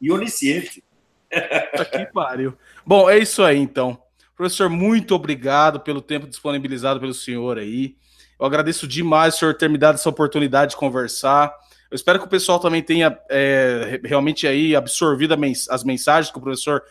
E 0.00 0.12
onisciente. 0.12 0.84
Que 1.90 2.04
pariu. 2.12 2.52
Bom, 2.86 3.08
é 3.08 3.18
isso 3.18 3.42
aí, 3.42 3.58
então. 3.58 3.98
Professor, 4.36 4.68
muito 4.68 5.14
obrigado 5.14 5.80
pelo 5.80 6.02
tempo 6.02 6.26
disponibilizado 6.26 7.00
pelo 7.00 7.14
senhor 7.14 7.58
aí. 7.58 7.96
Eu 8.42 8.46
agradeço 8.46 8.88
demais 8.88 9.36
o 9.36 9.38
senhor 9.38 9.54
ter 9.54 9.70
me 9.70 9.78
dado 9.78 9.94
essa 9.94 10.08
oportunidade 10.08 10.72
de 10.72 10.76
conversar. 10.76 11.54
Eu 11.88 11.94
espero 11.94 12.18
que 12.18 12.24
o 12.24 12.28
pessoal 12.28 12.58
também 12.58 12.82
tenha 12.82 13.16
é, 13.30 14.00
realmente 14.02 14.48
aí 14.48 14.74
absorvido 14.74 15.32
as 15.70 15.84
mensagens 15.84 16.32
que 16.32 16.38
o 16.38 16.42
professor 16.42 16.82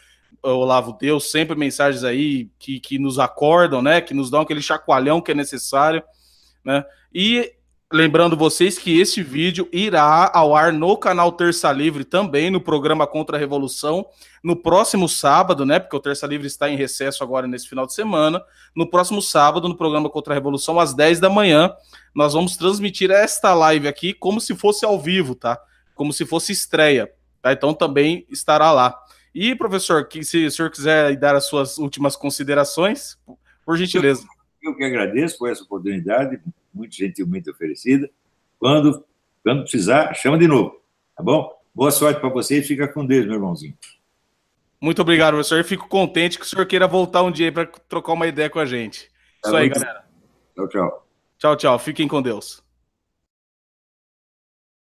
Olavo 0.42 0.98
deu, 0.98 1.20
sempre 1.20 1.54
mensagens 1.58 2.06
aí 2.06 2.50
que, 2.58 2.80
que 2.80 2.98
nos 2.98 3.20
acordam, 3.20 3.82
né? 3.82 4.00
Que 4.00 4.14
nos 4.14 4.32
dão 4.32 4.40
aquele 4.40 4.62
chacoalhão 4.62 5.20
que 5.20 5.34
é 5.34 5.36
necessário, 5.36 6.02
né? 6.64 6.86
E 7.14 7.52
Lembrando 7.92 8.38
vocês 8.38 8.78
que 8.78 9.02
este 9.02 9.22
vídeo 9.22 9.68
irá 9.70 10.32
ao 10.34 10.56
ar 10.56 10.72
no 10.72 10.96
canal 10.96 11.30
Terça 11.30 11.70
Livre 11.74 12.06
também, 12.06 12.50
no 12.50 12.62
programa 12.62 13.06
Contra 13.06 13.36
a 13.36 13.40
Revolução, 13.40 14.06
no 14.42 14.56
próximo 14.56 15.10
sábado, 15.10 15.66
né? 15.66 15.78
Porque 15.78 15.98
o 15.98 16.00
Terça 16.00 16.26
Livre 16.26 16.48
está 16.48 16.70
em 16.70 16.78
recesso 16.78 17.22
agora 17.22 17.48
nesse 17.48 17.68
final 17.68 17.86
de 17.86 17.94
semana. 17.94 18.42
No 18.74 18.90
próximo 18.90 19.22
sábado, 19.22 19.68
no 19.68 19.76
programa 19.76 20.10
Contra 20.10 20.34
a 20.34 20.36
Revolução, 20.36 20.80
às 20.80 20.94
10 20.94 21.20
da 21.20 21.30
manhã, 21.30 21.70
nós 22.16 22.32
vamos 22.32 22.56
transmitir 22.56 23.12
esta 23.12 23.54
live 23.54 23.90
aqui 23.90 24.14
como 24.14 24.40
se 24.40 24.56
fosse 24.56 24.86
ao 24.86 24.98
vivo, 24.98 25.36
tá? 25.36 25.60
Como 25.94 26.14
se 26.14 26.26
fosse 26.26 26.54
estreia, 26.54 27.12
tá? 27.42 27.52
Então 27.52 27.74
também 27.74 28.26
estará 28.30 28.72
lá. 28.72 28.98
E, 29.36 29.54
professor, 29.54 30.08
que, 30.08 30.24
se 30.24 30.46
o 30.46 30.52
senhor 30.52 30.72
quiser 30.72 31.18
dar 31.18 31.36
as 31.36 31.46
suas 31.46 31.78
últimas 31.78 32.16
considerações, 32.16 33.18
por 33.66 33.76
gentileza. 33.76 34.24
Eu, 34.64 34.72
eu 34.72 34.78
que 34.78 34.84
agradeço 34.86 35.38
por 35.38 35.50
essa 35.50 35.62
oportunidade 35.62 36.40
muito 36.74 36.96
gentilmente 36.96 37.50
oferecida. 37.50 38.10
Quando, 38.60 39.06
quando 39.44 39.62
precisar, 39.62 40.14
chama 40.14 40.38
de 40.38 40.48
novo, 40.48 40.82
tá 41.16 41.24
bom? 41.24 41.52
Boa 41.74 41.92
sorte 41.92 42.20
para 42.20 42.30
você 42.30 42.60
e 42.60 42.64
fica 42.64 42.88
com 42.88 43.06
Deus, 43.06 43.26
meu 43.26 43.36
irmãozinho. 43.36 43.78
Muito 44.80 45.02
obrigado, 45.02 45.36
professor. 45.36 45.60
Eu 45.60 45.64
fico 45.64 45.88
contente 45.88 46.40
que 46.40 46.46
o 46.46 46.48
senhor 46.48 46.66
queira 46.66 46.88
voltar 46.88 47.22
um 47.22 47.32
dia 47.32 47.52
para 47.52 47.66
trocar 47.66 48.14
uma 48.14 48.28
ideia 48.28 48.50
com 48.50 48.60
a 48.60 48.66
gente. 48.66 49.10
Tá 49.42 49.50
Isso 49.50 49.56
aí, 49.56 49.70
galera. 49.70 50.04
Tchau, 50.56 50.68
tchau. 50.68 51.08
Tchau, 51.38 51.56
tchau. 51.56 51.80
Fiquem 51.80 52.08
com 52.08 52.22
Deus. 52.22 52.64